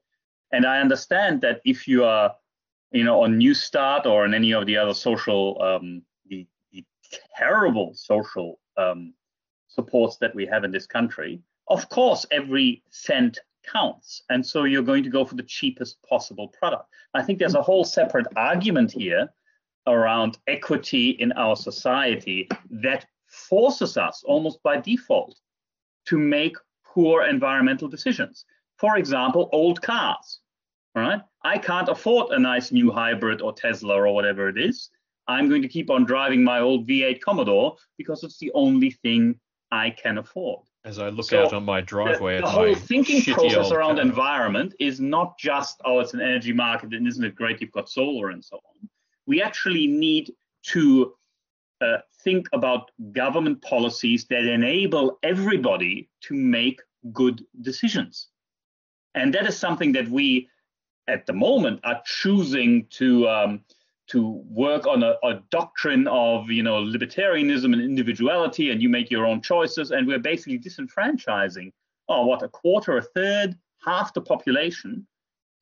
and 0.53 0.67
I 0.67 0.81
understand 0.81 1.41
that 1.41 1.61
if 1.65 1.89
you 1.89 2.05
are, 2.05 2.35
you 2.91 3.05
know, 3.05 3.23
on 3.23 3.39
Newstart 3.39 4.07
or 4.07 4.25
on 4.25 4.35
any 4.35 4.53
of 4.53 4.67
the 4.67 4.77
other 4.77 4.95
social, 4.95 5.61
um, 5.63 6.03
the, 6.27 6.47
the 6.73 6.85
terrible 7.37 7.95
social 7.95 8.61
um, 8.77 9.15
supports 9.69 10.19
that 10.19 10.35
we 10.35 10.47
have 10.47 10.65
in 10.65 10.71
this 10.71 10.87
country, 10.87 11.41
of 11.69 11.89
course, 11.89 12.27
every 12.31 12.83
cent 12.91 13.39
counts. 13.71 14.23
And 14.29 14.45
so 14.45 14.65
you're 14.65 14.83
going 14.83 15.05
to 15.05 15.11
go 15.11 15.25
for 15.25 15.37
the 15.37 15.43
cheapest 15.43 16.03
possible 16.03 16.49
product. 16.49 16.89
I 17.15 17.23
think 17.23 17.39
there's 17.39 17.55
a 17.55 17.63
whole 17.63 17.85
separate 17.85 18.27
argument 18.37 18.93
here 18.93 19.29
around 19.87 20.39
equity 20.47 21.11
in 21.11 21.33
our 21.33 21.57
society 21.57 22.49
that 22.71 23.07
forces 23.27 23.97
us 23.97 24.23
almost 24.27 24.63
by 24.63 24.77
default 24.79 25.39
to 26.07 26.19
make 26.19 26.57
poor 26.85 27.25
environmental 27.25 27.89
decisions. 27.89 28.45
For 28.77 28.99
example, 28.99 29.49
old 29.53 29.81
cars. 29.81 30.41
All 30.95 31.03
right. 31.03 31.21
I 31.45 31.59
can't 31.59 31.89
afford 31.89 32.33
a 32.33 32.39
nice 32.39 32.71
new 32.73 32.91
hybrid 32.91 33.41
or 33.41 33.53
Tesla 33.53 33.95
or 33.95 34.15
whatever 34.15 34.49
it 34.49 34.59
is. 34.59 34.91
I'm 35.29 35.49
going 35.49 35.63
to 35.63 35.69
keep 35.69 35.91
on 35.91 36.05
driving 36.05 36.43
my 36.43 36.61
old 36.61 36.87
V8 36.87 37.21
Commodore 37.21 37.77
because 37.97 38.23
it's 38.25 38.39
the 38.39 38.51
only 38.55 38.91
thing 38.91 39.39
I 39.71 39.91
can 39.91 40.19
afford. 40.19 40.67
As 40.85 40.99
I 40.99 41.09
look 41.09 41.27
So, 41.27 41.45
out 41.45 41.53
on 41.55 41.65
my 41.65 41.81
driveway, 41.81 42.33
the, 42.33 42.39
at 42.39 42.45
the 42.45 42.51
whole 42.51 42.67
my 42.69 42.75
thinking 42.75 43.23
process 43.23 43.71
around 43.71 43.97
car. 43.97 44.05
environment 44.05 44.75
is 44.81 45.01
not 45.01 45.39
just 45.39 45.81
oh 45.85 46.01
it's 46.01 46.13
an 46.13 46.21
energy 46.21 46.53
market 46.53 46.93
and 46.93 47.07
isn't 47.07 47.25
it 47.25 47.37
great 47.37 47.61
you've 47.61 47.71
got 47.71 47.89
solar 47.89 48.31
and 48.31 48.45
so 48.45 48.57
on 48.57 48.89
we 49.27 49.41
actually 49.41 49.87
need 49.87 50.33
to 50.65 51.15
uh, 51.81 51.99
think 52.25 52.49
about 52.53 52.91
government 53.13 53.63
policies 53.63 54.27
that 54.27 54.45
enable 54.45 55.19
everybody 55.23 56.09
to 56.23 56.35
make 56.35 56.81
good 57.13 57.45
decisions 57.61 58.29
and 59.15 59.33
that 59.33 59.47
is 59.47 59.57
something 59.57 59.93
that 59.93 60.09
we 60.09 60.49
at 61.09 61.27
the 61.27 61.33
moment 61.33 61.81
are 61.85 62.01
choosing 62.05 62.87
to 62.91 63.29
um, 63.29 63.61
to 64.09 64.43
work 64.49 64.87
on 64.87 65.03
a, 65.03 65.15
a 65.25 65.41
doctrine 65.51 66.07
of 66.09 66.51
you 66.51 66.63
know 66.63 66.83
libertarianism 66.83 67.73
and 67.73 67.81
individuality 67.81 68.71
and 68.71 68.83
you 68.83 68.89
make 68.89 69.11
your 69.11 69.27
own 69.27 69.41
choices 69.41 69.91
and 69.91 70.07
we're 70.07 70.19
basically 70.19 70.59
disenfranchising 70.59 71.73
oh 72.09 72.27
what 72.27 72.43
a 72.43 72.49
quarter 72.49 72.99
a 72.99 73.03
third 73.03 73.57
half 73.85 74.13
the 74.15 74.21
population 74.21 75.07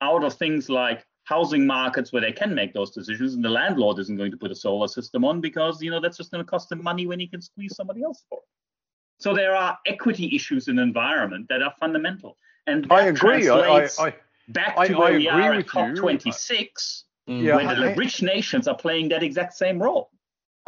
out 0.01 0.23
of 0.23 0.33
things 0.33 0.69
like 0.69 1.05
housing 1.23 1.65
markets 1.65 2.11
where 2.11 2.21
they 2.21 2.31
can 2.31 2.53
make 2.53 2.73
those 2.73 2.91
decisions 2.91 3.35
and 3.35 3.45
the 3.45 3.49
landlord 3.49 3.99
isn't 3.99 4.17
going 4.17 4.31
to 4.31 4.37
put 4.37 4.51
a 4.51 4.55
solar 4.55 4.87
system 4.87 5.23
on 5.23 5.39
because 5.39 5.81
you 5.81 5.91
know 5.91 5.99
that's 5.99 6.17
just 6.17 6.31
going 6.31 6.43
to 6.43 6.49
cost 6.49 6.69
them 6.69 6.81
money 6.83 7.05
when 7.05 7.19
he 7.19 7.27
can 7.27 7.41
squeeze 7.41 7.75
somebody 7.75 8.03
else 8.03 8.25
for 8.27 8.39
it 8.39 8.45
so 9.19 9.35
there 9.35 9.55
are 9.55 9.77
equity 9.85 10.35
issues 10.35 10.67
in 10.67 10.79
environment 10.79 11.45
that 11.47 11.61
are 11.61 11.73
fundamental 11.79 12.37
and 12.67 12.87
I 12.91 13.05
agree. 13.05 13.49
I, 13.49 13.87
I, 13.99 14.13
translates 14.53 14.57
I, 14.57 14.73
back 14.73 14.77
I- 14.77 14.87
to 14.87 14.97
where 14.97 15.07
I 15.07 15.17
we 15.17 15.27
agree 15.27 15.43
are 15.47 15.55
with 15.57 15.75
at 15.77 15.95
you. 15.95 16.01
COP26 16.01 17.03
Mm. 17.29 17.43
Yeah, 17.43 17.55
where 17.57 17.75
the 17.75 17.91
I- 17.91 17.93
rich 17.93 18.23
nations 18.23 18.67
are 18.67 18.75
playing 18.75 19.09
that 19.09 19.21
exact 19.21 19.53
same 19.53 19.81
role 19.81 20.09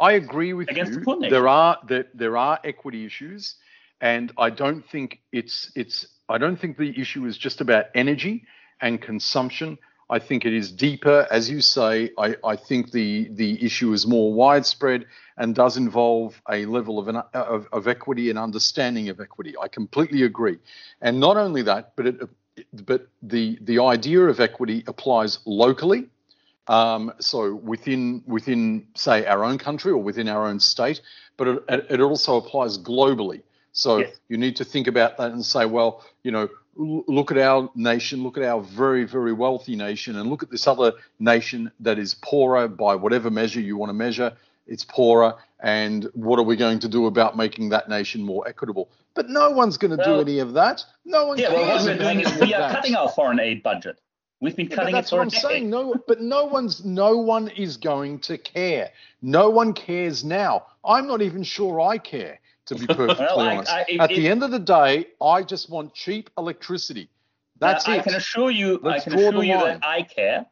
I 0.00 0.12
agree 0.12 0.52
with 0.54 0.70
Against 0.70 0.92
you. 0.92 0.98
the 1.00 1.04
poor 1.04 1.16
nation. 1.18 1.30
there 1.32 1.48
are 1.48 1.78
there, 1.86 2.06
there 2.14 2.36
are 2.36 2.58
equity 2.64 3.04
issues, 3.04 3.56
and 4.00 4.32
I 4.38 4.50
don't 4.50 4.84
think 4.88 5.20
it's 5.32 5.70
it's 5.76 6.06
I 6.28 6.38
don't 6.38 6.56
think 6.56 6.76
the 6.76 6.98
issue 7.00 7.26
is 7.26 7.36
just 7.36 7.60
about 7.60 7.86
energy 7.94 8.44
and 8.80 9.00
consumption. 9.00 9.78
I 10.10 10.18
think 10.18 10.44
it 10.44 10.52
is 10.52 10.70
deeper, 10.70 11.26
as 11.30 11.48
you 11.50 11.60
say. 11.60 12.10
I, 12.18 12.36
I 12.44 12.56
think 12.56 12.90
the 12.92 13.28
the 13.32 13.62
issue 13.64 13.92
is 13.92 14.06
more 14.06 14.32
widespread 14.32 15.06
and 15.38 15.54
does 15.54 15.76
involve 15.76 16.40
a 16.50 16.66
level 16.66 16.98
of, 16.98 17.08
an, 17.08 17.16
of 17.32 17.66
of 17.72 17.88
equity 17.88 18.30
and 18.30 18.38
understanding 18.38 19.08
of 19.08 19.20
equity. 19.20 19.54
I 19.60 19.68
completely 19.68 20.22
agree, 20.22 20.58
and 21.00 21.18
not 21.20 21.36
only 21.36 21.62
that, 21.62 21.92
but 21.96 22.06
it 22.06 22.16
but 22.86 23.08
the 23.22 23.58
the 23.62 23.78
idea 23.80 24.20
of 24.20 24.40
equity 24.40 24.84
applies 24.86 25.38
locally 25.44 26.08
um, 26.68 27.12
so 27.18 27.54
within 27.54 28.22
within 28.26 28.86
say 28.94 29.26
our 29.26 29.44
own 29.44 29.58
country 29.58 29.92
or 29.92 29.98
within 29.98 30.28
our 30.28 30.46
own 30.46 30.60
state, 30.60 31.02
but 31.36 31.48
it, 31.48 31.86
it 31.90 32.00
also 32.00 32.36
applies 32.36 32.78
globally. 32.78 33.42
So 33.72 33.98
Yes. 33.98 34.16
you 34.28 34.38
need 34.38 34.56
to 34.56 34.64
think 34.64 34.86
about 34.86 35.18
that 35.18 35.32
and 35.32 35.44
say, 35.44 35.66
well, 35.66 36.04
you 36.22 36.30
know, 36.30 36.48
look 36.76 37.30
at 37.30 37.38
our 37.38 37.68
nation, 37.74 38.22
look 38.22 38.38
at 38.38 38.44
our 38.44 38.62
very 38.62 39.04
very 39.04 39.32
wealthy 39.32 39.76
nation, 39.76 40.16
and 40.16 40.30
look 40.30 40.42
at 40.42 40.50
this 40.50 40.66
other 40.66 40.92
nation 41.18 41.70
that 41.80 41.98
is 41.98 42.14
poorer 42.14 42.66
by 42.68 42.94
whatever 42.94 43.30
measure 43.30 43.60
you 43.60 43.76
want 43.76 43.90
to 43.90 43.94
measure. 43.94 44.32
It's 44.66 44.84
poorer, 44.84 45.34
and 45.60 46.04
what 46.14 46.38
are 46.38 46.42
we 46.42 46.56
going 46.56 46.78
to 46.80 46.88
do 46.88 47.06
about 47.06 47.36
making 47.36 47.68
that 47.70 47.88
nation 47.88 48.22
more 48.22 48.46
equitable? 48.48 48.90
But 49.14 49.28
no 49.28 49.50
one's 49.50 49.76
going 49.76 49.96
to 49.96 50.02
do 50.04 50.20
any 50.20 50.38
of 50.38 50.54
that. 50.54 50.84
No 51.04 51.26
one 51.26 51.38
yeah 51.38 51.52
well 51.52 51.66
what 51.68 51.84
we're 51.84 51.98
doing 51.98 52.20
is 52.20 52.32
we 52.40 52.54
are 52.54 52.60
that. 52.60 52.74
cutting 52.74 52.94
our 52.96 53.08
foreign 53.10 53.38
aid 53.40 53.62
budget 53.62 54.00
we've 54.40 54.56
been 54.56 54.66
Yeah, 54.66 54.70
but 54.70 54.76
cutting 54.76 54.94
it 54.94 54.98
that's 54.98 55.10
for 55.10 55.16
what 55.16 55.20
a 55.20 55.22
I'm 55.24 55.28
decade. 55.28 55.42
saying. 55.50 55.70
No, 55.70 55.94
but 56.08 56.20
no 56.20 56.44
one's 56.46 56.84
no 56.84 57.16
one 57.18 57.48
is 57.48 57.76
going 57.76 58.18
to 58.20 58.36
care. 58.38 58.90
No 59.22 59.48
one 59.50 59.72
cares 59.72 60.24
now. 60.24 60.66
I'm 60.84 61.06
not 61.06 61.22
even 61.22 61.42
sure 61.42 61.80
I 61.80 61.98
care, 61.98 62.40
to 62.66 62.74
be 62.74 62.86
perfectly 62.88 63.26
Well, 63.26 63.40
honest. 63.40 63.70
I- 63.70 63.84
it- 63.88 64.00
At 64.00 64.10
it- 64.10 64.16
the 64.16 64.28
end 64.28 64.42
of 64.42 64.50
the 64.50 64.58
day, 64.58 65.06
I 65.22 65.42
just 65.42 65.70
want 65.70 65.94
cheap 65.94 66.30
electricity. 66.36 67.08
That's 67.60 67.86
Uh, 67.86 67.92
I 67.92 67.96
it. 67.98 68.04
can 68.04 68.14
assure 68.16 68.50
you, 68.50 68.80
Let's 68.82 69.02
I 69.06 69.10
can 69.10 69.18
assure 69.18 69.44
you 69.44 69.54
line. 69.54 69.64
that 69.80 69.86
I 69.86 70.02
care. 70.02 70.46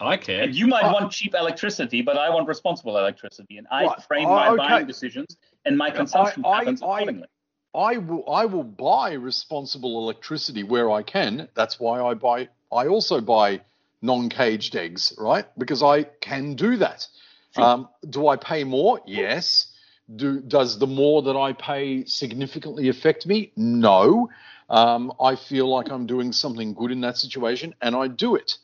I 0.00 0.16
care. 0.16 0.42
And 0.42 0.54
you 0.54 0.66
might 0.66 0.84
Uh, 0.84 0.92
want 0.92 1.10
cheap 1.12 1.34
electricity, 1.34 2.02
but 2.02 2.18
I 2.18 2.28
want 2.30 2.46
responsible 2.48 2.98
electricity, 2.98 3.56
and 3.58 3.66
I 3.70 3.84
Right. 3.86 4.02
frame 4.02 4.26
Oh, 4.26 4.34
my 4.34 4.48
okay. 4.48 4.56
buying 4.56 4.86
decisions, 4.86 5.36
and 5.64 5.76
my 5.76 5.90
consumption 5.90 6.44
I- 6.44 6.56
happens 6.58 6.82
I- 6.82 6.86
accordingly. 7.00 7.28
I 7.74 7.96
will 7.98 8.24
I 8.28 8.44
will 8.46 8.64
buy 8.64 9.12
responsible 9.12 9.98
electricity 9.98 10.62
where 10.62 10.90
I 10.90 11.02
can. 11.02 11.48
That's 11.54 11.78
why 11.80 12.00
I 12.02 12.14
buy 12.14 12.48
I 12.72 12.86
also 12.88 13.20
buy 13.20 13.60
non-caged 14.02 14.76
eggs, 14.76 15.14
right? 15.18 15.46
Because 15.58 15.82
I 15.82 16.04
can 16.20 16.54
do 16.54 16.76
that. 16.76 17.06
Sure. 17.54 17.64
Um, 17.64 17.88
do 18.10 18.28
I 18.28 18.36
pay 18.36 18.64
more? 18.64 19.00
Yes. 19.06 19.68
Do 20.14 20.40
does 20.40 20.78
the 20.78 20.86
more 20.86 21.22
that 21.22 21.36
I 21.36 21.52
pay 21.54 22.04
significantly 22.04 22.88
affect 22.88 23.26
me? 23.26 23.52
No. 23.56 24.28
Um, 24.68 25.12
I 25.20 25.36
feel 25.36 25.68
like 25.68 25.90
I'm 25.90 26.06
doing 26.06 26.32
something 26.32 26.74
good 26.74 26.90
in 26.92 27.00
that 27.02 27.16
situation, 27.16 27.74
and 27.80 27.94
I 27.96 28.08
do 28.08 28.34
it. 28.36 28.58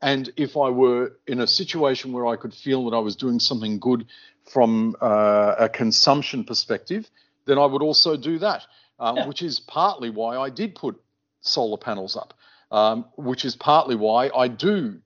And 0.00 0.30
if 0.36 0.56
I 0.56 0.68
were 0.70 1.12
in 1.26 1.40
a 1.40 1.46
situation 1.46 2.12
where 2.12 2.26
I 2.26 2.36
could 2.36 2.54
feel 2.54 2.88
that 2.88 2.96
I 2.96 3.00
was 3.00 3.16
doing 3.16 3.40
something 3.40 3.78
good 3.80 4.06
from 4.44 4.96
uh, 5.00 5.54
a 5.58 5.68
consumption 5.68 6.44
perspective, 6.44 7.10
then 7.46 7.58
I 7.58 7.66
would 7.66 7.82
also 7.82 8.16
do 8.16 8.38
that, 8.38 8.62
um, 9.00 9.16
yeah. 9.16 9.26
which 9.26 9.42
is 9.42 9.60
partly 9.60 10.10
why 10.10 10.36
I 10.36 10.50
did 10.50 10.74
put 10.74 11.00
solar 11.40 11.78
panels 11.78 12.16
up, 12.16 12.34
um, 12.70 13.06
which 13.16 13.44
is 13.44 13.56
partly 13.56 13.96
why 13.96 14.30
I 14.34 14.48
do 14.48 15.00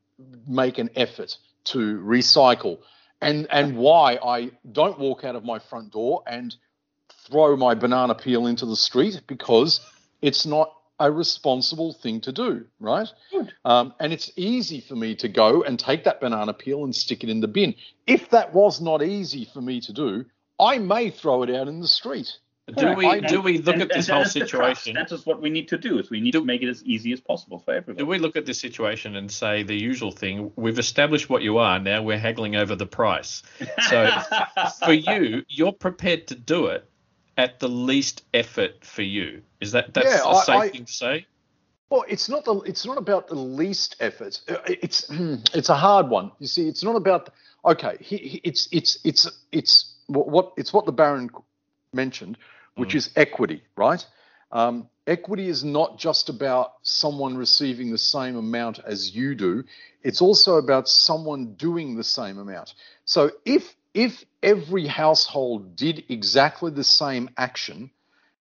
make 0.46 0.78
an 0.78 0.90
effort 0.94 1.36
to 1.64 1.98
recycle, 2.00 2.78
and 3.20 3.46
and 3.50 3.76
why 3.76 4.18
I 4.22 4.50
don't 4.70 4.98
walk 4.98 5.24
out 5.24 5.36
of 5.36 5.44
my 5.44 5.58
front 5.58 5.92
door 5.92 6.22
and 6.26 6.54
throw 7.30 7.56
my 7.56 7.74
banana 7.74 8.14
peel 8.14 8.46
into 8.46 8.66
the 8.66 8.76
street 8.76 9.22
because 9.26 9.80
it's 10.20 10.44
not 10.44 10.72
a 11.02 11.10
responsible 11.10 11.92
thing 11.92 12.20
to 12.20 12.32
do, 12.32 12.64
right? 12.78 13.08
Um, 13.64 13.92
and 13.98 14.12
it's 14.12 14.30
easy 14.36 14.80
for 14.80 14.94
me 14.94 15.16
to 15.16 15.28
go 15.28 15.64
and 15.64 15.78
take 15.78 16.04
that 16.04 16.20
banana 16.20 16.54
peel 16.54 16.84
and 16.84 16.94
stick 16.94 17.24
it 17.24 17.30
in 17.30 17.40
the 17.40 17.48
bin. 17.48 17.74
If 18.06 18.30
that 18.30 18.54
was 18.54 18.80
not 18.80 19.02
easy 19.02 19.44
for 19.44 19.60
me 19.60 19.80
to 19.80 19.92
do, 19.92 20.24
I 20.60 20.78
may 20.78 21.10
throw 21.10 21.42
it 21.42 21.50
out 21.50 21.66
in 21.66 21.80
the 21.80 21.88
street. 21.88 22.38
Do 22.76 22.94
we 22.94 23.20
do 23.22 23.40
we 23.40 23.58
look 23.58 23.74
and, 23.74 23.82
at 23.82 23.92
this 23.92 24.08
whole 24.08 24.24
situation? 24.24 24.94
That 24.94 25.10
is 25.10 25.26
what 25.26 25.42
we 25.42 25.50
need 25.50 25.66
to 25.68 25.78
do. 25.78 25.98
Is 25.98 26.08
we 26.10 26.20
need 26.20 26.30
do, 26.30 26.40
to 26.40 26.46
make 26.46 26.62
it 26.62 26.68
as 26.68 26.84
easy 26.84 27.12
as 27.12 27.20
possible 27.20 27.58
for 27.58 27.74
everyone. 27.74 27.98
Do 27.98 28.06
we 28.06 28.18
look 28.18 28.36
at 28.36 28.46
this 28.46 28.60
situation 28.60 29.16
and 29.16 29.30
say 29.30 29.64
the 29.64 29.74
usual 29.74 30.12
thing? 30.12 30.52
We've 30.54 30.78
established 30.78 31.28
what 31.28 31.42
you 31.42 31.58
are. 31.58 31.80
Now 31.80 32.02
we're 32.02 32.18
haggling 32.18 32.54
over 32.54 32.76
the 32.76 32.86
price. 32.86 33.42
So 33.88 34.08
for 34.84 34.92
you, 34.92 35.44
you're 35.48 35.72
prepared 35.72 36.28
to 36.28 36.36
do 36.36 36.66
it 36.66 36.88
at 37.36 37.60
the 37.60 37.68
least 37.68 38.24
effort 38.34 38.84
for 38.84 39.02
you. 39.02 39.42
Is 39.60 39.72
that 39.72 39.94
that's 39.94 40.06
yeah, 40.06 40.30
a 40.30 40.42
safe 40.42 40.54
I, 40.54 40.68
thing 40.68 40.84
to 40.84 40.92
say? 40.92 41.26
Well, 41.90 42.04
it's 42.08 42.28
not 42.28 42.44
the 42.44 42.56
it's 42.60 42.86
not 42.86 42.98
about 42.98 43.28
the 43.28 43.34
least 43.34 43.96
effort. 44.00 44.40
Uh, 44.48 44.56
it's 44.66 45.06
it's 45.10 45.68
a 45.68 45.74
hard 45.74 46.08
one. 46.08 46.32
You 46.38 46.46
see, 46.46 46.68
it's 46.68 46.82
not 46.82 46.96
about 46.96 47.30
okay. 47.64 47.96
He, 48.00 48.16
he, 48.16 48.40
it's 48.44 48.68
it's 48.72 48.98
it's 49.04 49.30
it's 49.52 49.94
what 50.06 50.52
it's 50.56 50.72
what 50.72 50.86
the 50.86 50.92
Baron 50.92 51.30
mentioned, 51.92 52.38
which 52.76 52.92
mm. 52.92 52.96
is 52.96 53.10
equity, 53.16 53.62
right? 53.76 54.04
Um, 54.52 54.88
equity 55.06 55.48
is 55.48 55.64
not 55.64 55.98
just 55.98 56.28
about 56.28 56.74
someone 56.82 57.36
receiving 57.36 57.90
the 57.90 57.98
same 57.98 58.36
amount 58.36 58.78
as 58.84 59.14
you 59.14 59.34
do. 59.34 59.64
It's 60.02 60.20
also 60.20 60.56
about 60.56 60.88
someone 60.88 61.54
doing 61.54 61.96
the 61.96 62.04
same 62.04 62.38
amount. 62.38 62.74
So 63.04 63.30
if 63.44 63.74
if 63.94 64.24
every 64.42 64.86
household 64.86 65.76
did 65.76 66.04
exactly 66.08 66.70
the 66.70 66.84
same 66.84 67.30
action, 67.36 67.90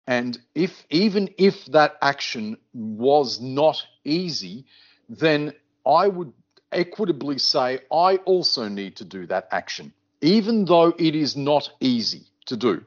and 0.07 0.38
if 0.55 0.84
even 0.90 1.30
if 1.38 1.66
that 1.66 1.96
action 2.03 2.57
was 2.72 3.40
not 3.40 3.84
easy, 4.05 4.64
then 5.09 5.53
I 5.86 6.09
would 6.09 6.32
equitably 6.72 7.38
say 7.38 7.80
I 7.92 8.16
also 8.24 8.68
need 8.68 8.96
to 8.96 9.05
do 9.05 9.26
that 9.26 9.48
action, 9.51 9.92
even 10.20 10.64
though 10.64 10.94
it 10.98 11.14
is 11.14 11.36
not 11.36 11.70
easy 11.80 12.22
to 12.46 12.57
do. 12.57 12.84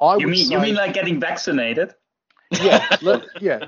I 0.00 0.16
you 0.16 0.26
mean 0.26 0.46
say, 0.46 0.54
you 0.54 0.60
mean 0.60 0.74
like 0.74 0.94
getting 0.94 1.20
vaccinated? 1.20 1.94
Yeah, 2.50 2.96
let, 3.02 3.24
yeah, 3.40 3.66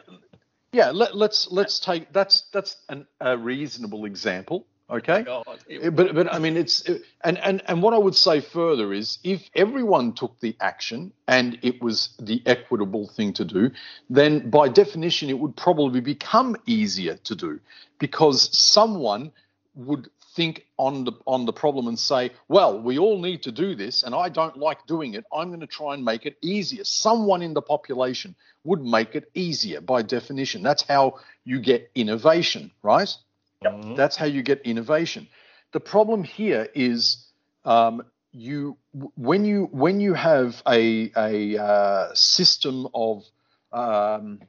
yeah. 0.73 0.91
Let, 0.91 1.11
us 1.11 1.15
let's, 1.15 1.51
let's 1.51 1.81
take 1.81 2.13
that's 2.13 2.43
that's 2.53 2.77
an, 2.89 3.07
a 3.21 3.37
reasonable 3.39 4.05
example. 4.05 4.67
Okay, 4.89 5.25
oh 5.27 5.43
but 5.91 6.15
but 6.15 6.33
I 6.33 6.39
mean 6.39 6.57
it's 6.57 6.89
and 7.25 7.39
and 7.39 7.61
and 7.67 7.83
what 7.83 7.93
I 7.93 7.99
would 7.99 8.15
say 8.15 8.41
further 8.41 8.93
is 8.93 9.19
if 9.25 9.51
everyone 9.57 10.13
took 10.13 10.39
the 10.39 10.55
action 10.61 11.13
and 11.27 11.59
it 11.63 11.83
was 11.83 12.11
the 12.21 12.41
equitable 12.47 13.09
thing 13.09 13.33
to 13.33 13.45
do, 13.45 13.73
then 14.09 14.49
by 14.49 14.69
definition 14.69 15.29
it 15.29 15.41
would 15.41 15.57
probably 15.57 16.01
become 16.01 16.57
easier 16.67 17.17
to 17.25 17.35
do 17.35 17.59
because 17.99 18.57
someone 18.57 19.33
would 19.75 20.09
think 20.37 20.67
on 20.79 21.03
the 21.05 21.13
on 21.27 21.47
the 21.47 21.53
problem 21.53 21.89
and 21.89 21.99
say, 21.99 22.31
well, 22.47 22.81
we 22.81 22.99
all 22.99 23.19
need 23.21 23.43
to 23.43 23.51
do 23.51 23.75
this, 23.75 24.05
and 24.05 24.15
I 24.15 24.29
don't 24.29 24.57
like 24.57 24.87
doing 24.87 25.15
it. 25.15 25.25
I'm 25.33 25.49
going 25.49 25.61
to 25.61 25.67
try 25.67 25.95
and 25.95 26.05
make 26.05 26.27
it 26.27 26.37
easier. 26.43 26.85
Someone 26.85 27.43
in 27.43 27.55
the 27.55 27.63
population 27.63 28.37
would 28.63 28.85
make 28.85 29.17
it 29.17 29.31
easier 29.35 29.81
by 29.81 30.03
definition. 30.03 30.63
That's 30.63 30.83
how 30.83 31.19
you 31.45 31.61
get 31.61 31.91
innovation, 31.95 32.71
right? 32.83 33.13
Mm-hmm. 33.65 33.95
That's 33.95 34.17
how 34.17 34.27
you 34.27 34.43
get 34.43 34.63
innovation. 34.63 35.29
The 35.73 35.81
problem 35.81 36.25
here 36.25 36.69
is 36.75 37.27
um, 37.65 38.03
you 38.33 38.77
when 39.17 39.45
you 39.45 39.69
when 39.73 40.01
you 40.01 40.15
have 40.15 40.63
a 40.69 41.11
a 41.17 41.63
uh, 41.63 42.15
system 42.15 42.87
of 42.95 43.25
um, 43.73 44.41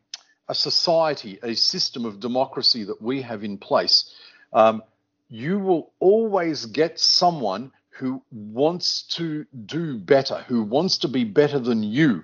a 0.47 0.55
society, 0.55 1.39
a 1.43 1.55
system 1.55 2.05
of 2.05 2.19
democracy 2.19 2.83
that 2.83 3.01
we 3.01 3.21
have 3.21 3.43
in 3.43 3.57
place, 3.57 4.13
um, 4.53 4.83
you 5.29 5.59
will 5.59 5.91
always 5.99 6.65
get 6.65 6.99
someone 6.99 7.71
who 7.89 8.21
wants 8.31 9.03
to 9.03 9.45
do 9.65 9.97
better, 9.97 10.45
who 10.47 10.63
wants 10.63 10.99
to 10.99 11.07
be 11.07 11.23
better 11.23 11.59
than 11.59 11.81
you. 11.81 12.23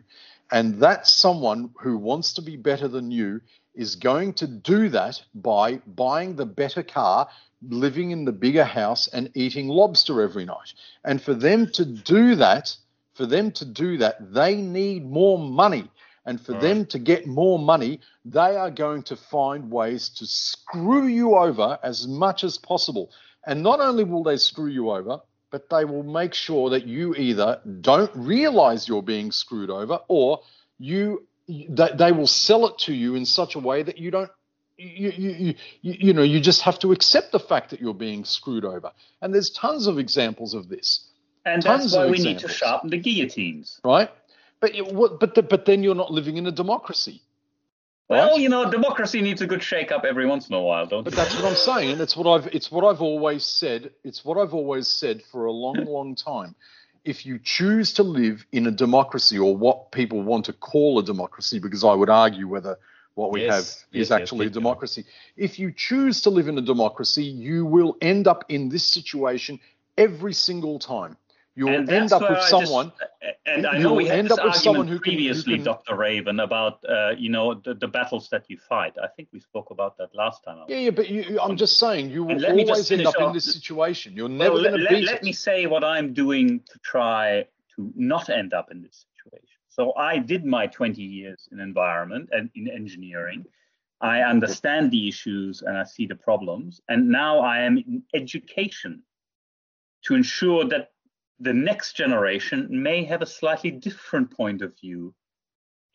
And 0.51 0.79
that 0.81 1.07
someone 1.07 1.71
who 1.79 1.97
wants 1.97 2.33
to 2.33 2.41
be 2.41 2.57
better 2.57 2.87
than 2.87 3.11
you 3.11 3.41
is 3.73 3.95
going 3.95 4.33
to 4.33 4.47
do 4.47 4.89
that 4.89 5.21
by 5.33 5.77
buying 5.87 6.35
the 6.35 6.45
better 6.45 6.83
car, 6.83 7.27
living 7.67 8.11
in 8.11 8.25
the 8.25 8.31
bigger 8.31 8.63
house, 8.63 9.07
and 9.07 9.31
eating 9.33 9.67
lobster 9.67 10.21
every 10.21 10.45
night. 10.45 10.73
And 11.03 11.21
for 11.21 11.33
them 11.33 11.67
to 11.71 11.85
do 11.85 12.35
that, 12.35 12.75
for 13.15 13.25
them 13.25 13.51
to 13.53 13.65
do 13.65 13.97
that, 13.97 14.33
they 14.33 14.55
need 14.55 15.05
more 15.05 15.39
money. 15.39 15.89
And 16.25 16.39
for 16.39 16.53
All 16.53 16.61
them 16.61 16.85
to 16.87 16.99
get 16.99 17.27
more 17.27 17.59
money, 17.59 17.99
they 18.23 18.55
are 18.55 18.71
going 18.71 19.03
to 19.03 19.15
find 19.15 19.71
ways 19.71 20.09
to 20.09 20.25
screw 20.25 21.07
you 21.07 21.35
over 21.35 21.77
as 21.83 22.07
much 22.07 22.43
as 22.43 22.57
possible. 22.57 23.11
And 23.45 23.61
not 23.61 23.81
only 23.81 24.03
will 24.03 24.23
they 24.23 24.37
screw 24.37 24.69
you 24.69 24.91
over, 24.91 25.19
but 25.53 25.69
they 25.69 25.85
will 25.85 26.01
make 26.01 26.33
sure 26.33 26.71
that 26.71 26.87
you 26.87 27.13
either 27.13 27.61
don't 27.81 28.09
realize 28.15 28.87
you're 28.87 29.03
being 29.03 29.31
screwed 29.31 29.69
over 29.69 29.99
or 30.07 30.41
you 30.79 31.27
they 31.47 32.11
will 32.11 32.25
sell 32.25 32.65
it 32.65 32.79
to 32.79 32.91
you 32.91 33.13
in 33.13 33.23
such 33.23 33.53
a 33.53 33.59
way 33.59 33.83
that 33.83 33.99
you 33.99 34.09
don't 34.09 34.31
you, 34.77 35.11
you, 35.11 35.55
you, 35.81 35.95
you 36.07 36.13
know 36.13 36.23
you 36.23 36.39
just 36.39 36.63
have 36.63 36.79
to 36.79 36.91
accept 36.91 37.31
the 37.31 37.39
fact 37.39 37.69
that 37.69 37.79
you're 37.79 37.93
being 37.93 38.25
screwed 38.25 38.65
over. 38.65 38.91
And 39.21 39.31
there's 39.31 39.51
tons 39.51 39.85
of 39.85 39.99
examples 39.99 40.55
of 40.55 40.69
this. 40.69 41.07
And 41.45 41.61
tons 41.61 41.83
that's 41.83 41.95
why 41.95 42.05
we 42.05 42.13
examples. 42.13 42.43
need 42.43 42.47
to 42.47 42.53
sharpen 42.53 42.89
the 42.89 42.97
guillotines. 42.97 43.79
Right? 43.85 44.09
But 44.59 44.71
but 45.19 45.35
the, 45.35 45.43
but 45.43 45.65
then 45.65 45.83
you're 45.83 46.01
not 46.03 46.11
living 46.11 46.37
in 46.37 46.47
a 46.47 46.51
democracy 46.51 47.21
well, 48.13 48.39
you 48.39 48.49
know, 48.49 48.69
democracy 48.69 49.21
needs 49.21 49.41
a 49.41 49.47
good 49.47 49.61
shake-up 49.61 50.05
every 50.05 50.25
once 50.25 50.47
in 50.47 50.55
a 50.55 50.61
while, 50.61 50.85
don't 50.85 51.03
But 51.03 51.13
that's 51.13 51.35
what 51.35 51.45
I'm 51.45 51.55
saying, 51.55 51.91
and 51.91 52.01
it's 52.01 52.15
what 52.15 52.27
I've 52.27 52.47
it's 52.53 52.71
what 52.71 52.83
I've 52.83 53.01
always 53.01 53.45
said. 53.45 53.91
It's 54.03 54.23
what 54.23 54.37
I've 54.37 54.53
always 54.53 54.87
said 54.87 55.21
for 55.31 55.45
a 55.45 55.51
long, 55.51 55.75
hmm. 55.75 55.87
long 55.87 56.15
time 56.15 56.55
if 57.03 57.25
you 57.25 57.39
choose 57.43 57.93
to 57.93 58.03
live 58.03 58.45
in 58.51 58.67
a 58.67 58.71
democracy 58.71 59.37
or 59.37 59.55
what 59.55 59.91
people 59.91 60.21
want 60.21 60.45
to 60.45 60.53
call 60.53 60.99
a 60.99 61.03
democracy, 61.03 61.59
because 61.59 61.83
I 61.83 61.93
would 61.93 62.09
argue 62.09 62.47
whether 62.47 62.77
what 63.15 63.31
we 63.31 63.41
yes, 63.41 63.53
have 63.53 63.63
is 64.01 64.09
yes, 64.09 64.11
actually 64.11 64.45
yes, 64.45 64.51
a 64.51 64.53
democracy. 64.53 65.05
If 65.35 65.59
you 65.59 65.71
choose 65.71 66.21
to 66.21 66.29
live 66.29 66.47
in 66.47 66.57
a 66.57 66.61
democracy, 66.61 67.23
you 67.23 67.65
will 67.65 67.97
end 68.01 68.27
up 68.27 68.45
in 68.49 68.69
this 68.69 68.85
situation 68.85 69.59
every 69.97 70.33
single 70.33 70.79
time. 70.79 71.17
You 71.55 71.65
will 71.65 71.89
end 71.89 72.11
up 72.11 72.27
with 72.27 72.41
someone. 72.43 72.91
Just, 72.99 73.35
and 73.45 73.67
I 73.67 73.77
know 73.77 73.93
we 73.93 74.07
had 74.07 74.25
this 74.25 74.37
argument 74.39 74.89
who 74.89 74.99
previously, 74.99 75.55
can, 75.55 75.65
Dr. 75.65 75.95
Raven, 75.95 76.39
about 76.39 76.83
uh, 76.89 77.11
you 77.15 77.29
know 77.29 77.53
the, 77.53 77.75
the, 77.75 77.87
battles 77.87 78.27
that 78.29 78.45
you 78.49 78.57
fight. 78.57 78.93
I 79.01 79.07
think 79.07 79.27
we 79.31 79.39
spoke 79.39 79.69
about 79.69 79.95
that 79.97 80.15
last 80.15 80.43
time. 80.43 80.65
Yeah, 80.67 80.77
yeah, 80.77 80.89
but 80.89 81.09
you, 81.09 81.39
I'm 81.39 81.55
just 81.55 81.77
saying 81.77 82.09
you 82.09 82.23
will 82.23 82.43
always 82.43 82.91
end 82.91 83.05
up 83.05 83.15
off. 83.19 83.27
in 83.27 83.33
this 83.33 83.53
situation. 83.53 84.15
You're 84.15 84.29
never 84.29 84.55
well, 84.55 84.63
going 84.63 84.77
to 84.77 84.83
let, 84.83 84.89
beat 84.89 85.05
let 85.05 85.15
it. 85.17 85.23
me 85.23 85.31
say 85.31 85.67
what 85.67 85.83
I'm 85.83 86.13
doing 86.13 86.61
to 86.71 86.79
try 86.79 87.45
to 87.75 87.91
not 87.95 88.29
end 88.29 88.53
up 88.53 88.71
in 88.71 88.81
this 88.81 89.05
situation. 89.13 89.59
So 89.69 89.93
I 89.95 90.19
did 90.19 90.45
my 90.45 90.67
20 90.67 91.01
years 91.01 91.47
in 91.51 91.59
environment 91.59 92.29
and 92.31 92.49
in 92.55 92.67
engineering. 92.67 93.45
I 94.01 94.21
understand 94.21 94.91
the 94.91 95.07
issues 95.07 95.61
and 95.61 95.77
I 95.77 95.83
see 95.83 96.05
the 96.05 96.15
problems. 96.15 96.81
And 96.89 97.09
now 97.09 97.39
I 97.39 97.61
am 97.61 97.77
in 97.77 98.03
education 98.13 99.03
to 100.03 100.13
ensure 100.13 100.65
that 100.65 100.92
the 101.39 101.53
next 101.53 101.93
generation 101.93 102.67
may 102.71 103.03
have 103.03 103.21
a 103.21 103.25
slightly 103.25 103.71
different 103.71 104.31
point 104.31 104.61
of 104.61 104.73
view 104.79 105.13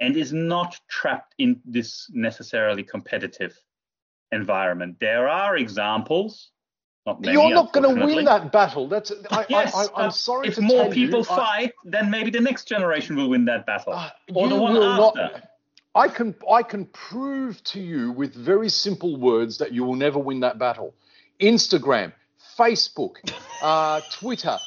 and 0.01 0.17
is 0.17 0.33
not 0.33 0.79
trapped 0.89 1.35
in 1.39 1.61
this 1.65 2.09
necessarily 2.13 2.83
competitive 2.83 3.57
environment. 4.33 4.97
There 5.01 5.29
are 5.29 5.57
examples. 5.57 6.51
Not 7.07 7.21
many, 7.21 7.33
You're 7.33 7.51
not 7.51 7.73
going 7.73 7.97
to 7.97 8.05
win 8.05 8.25
that 8.27 8.53
battle. 8.53 8.87
That's 8.87 9.13
I, 9.31 9.47
yes, 9.49 9.75
I, 9.75 10.05
am 10.05 10.11
sorry. 10.11 10.49
If 10.49 10.59
more 10.59 10.91
people 10.91 11.21
you, 11.21 11.25
fight, 11.25 11.71
I, 11.71 11.73
then 11.85 12.11
maybe 12.11 12.31
the 12.31 12.41
next 12.41 12.69
generation 12.69 13.17
will 13.17 13.31
win 13.31 13.47
that 13.47 13.65
battle, 13.65 13.95
uh, 13.95 14.11
or 14.35 14.49
the 14.49 14.57
one 14.57 14.77
after. 14.77 15.21
Not, 15.21 15.49
I 15.95 16.09
can 16.09 16.35
I 16.51 16.63
can 16.63 16.85
prove 16.87 17.65
to 17.65 17.81
you 17.81 18.13
with 18.13 18.35
very 18.35 18.69
simple 18.69 19.17
words 19.17 19.57
that 19.59 19.73
you 19.73 19.85
will 19.85 19.95
never 19.95 20.19
win 20.19 20.41
that 20.41 20.59
battle. 20.59 20.95
Instagram, 21.41 22.13
Facebook, 22.59 23.15
uh, 23.63 24.03
Twitter, 24.13 24.59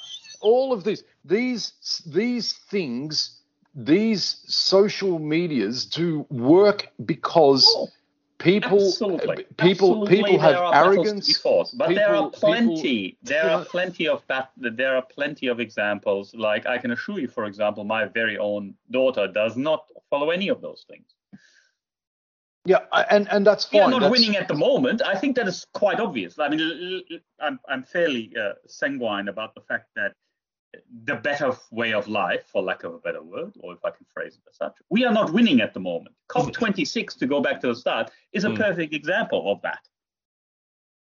all 0.42 0.74
of 0.74 0.84
this, 0.84 1.04
these 1.26 1.74
these 2.06 2.54
things, 2.54 3.42
these 3.76 4.44
social 4.48 5.20
medias 5.20 5.86
do 5.86 6.26
work 6.30 6.90
because 7.06 7.64
people, 8.38 8.80
Absolutely. 8.88 9.46
people, 9.58 9.90
Absolutely, 10.04 10.18
people 10.18 10.40
have 10.40 10.52
there 10.54 10.64
are 10.64 10.72
battles 10.72 10.96
to 10.96 11.02
arrogance. 11.02 11.38
fought, 11.38 11.70
but 11.76 11.90
there 11.90 12.16
are 12.16 12.30
plenty. 12.32 13.10
people- 13.10 13.20
there 13.24 13.50
are 13.50 13.60
know- 13.60 13.66
plenty 13.66 14.08
of 14.08 14.26
bat- 14.28 14.52
There 14.58 14.96
are 14.98 15.04
plenty 15.04 15.48
of 15.48 15.60
examples. 15.60 16.34
Like 16.36 16.66
I 16.66 16.78
can 16.80 16.92
assure 16.92 17.20
you, 17.20 17.28
for 17.28 17.46
example, 17.46 17.84
my 17.84 18.06
very 18.06 18.38
own 18.38 18.74
daughter 18.90 19.28
does 19.28 19.56
not 19.58 19.86
follow 20.10 20.32
any 20.32 20.50
of 20.50 20.60
those 20.62 20.84
things. 20.90 21.06
Yeah, 22.66 22.86
and 23.10 23.28
and 23.32 23.46
that's 23.46 23.72
We 23.72 23.80
fine. 23.80 23.88
are 23.88 23.92
not 23.92 24.02
That's- 24.02 24.12
winning 24.20 24.36
at 24.38 24.48
the 24.48 24.54
moment. 24.54 25.02
I 25.02 25.16
think 25.16 25.36
that 25.38 25.48
is 25.48 25.66
quite 25.74 26.00
obvious. 26.00 26.38
I 26.38 26.48
mean, 26.50 27.02
I'm 27.40 27.60
I'm 27.68 27.84
fairly 27.84 28.32
uh, 28.40 28.54
sanguine 28.68 29.28
about 29.30 29.56
the 29.56 29.62
fact 29.62 29.88
that 29.96 30.14
the 31.04 31.16
better 31.16 31.52
way 31.72 31.94
of 31.94 32.08
life, 32.08 32.46
for 32.52 32.62
lack 32.64 32.84
of 32.84 32.94
a 32.94 32.98
better 33.00 33.22
word, 33.22 33.52
or 33.60 33.74
if 33.74 33.84
I 33.84 33.90
can 33.92 34.06
phrase 34.14 34.36
it 34.36 34.42
as 34.50 34.56
such, 34.58 34.76
we 34.90 35.04
are 35.06 35.14
not 35.14 35.32
winning 35.34 35.60
at 35.62 35.74
the 35.74 35.80
moment. 35.80 36.16
COP26, 36.30 37.18
to 37.20 37.28
go 37.28 37.42
back 37.42 37.60
to 37.62 37.68
the 37.68 37.76
start, 37.76 38.12
is 38.32 38.46
a 38.46 38.50
Mm. 38.50 38.58
perfect 38.58 38.94
example 38.94 39.52
of 39.52 39.62
that. 39.64 39.80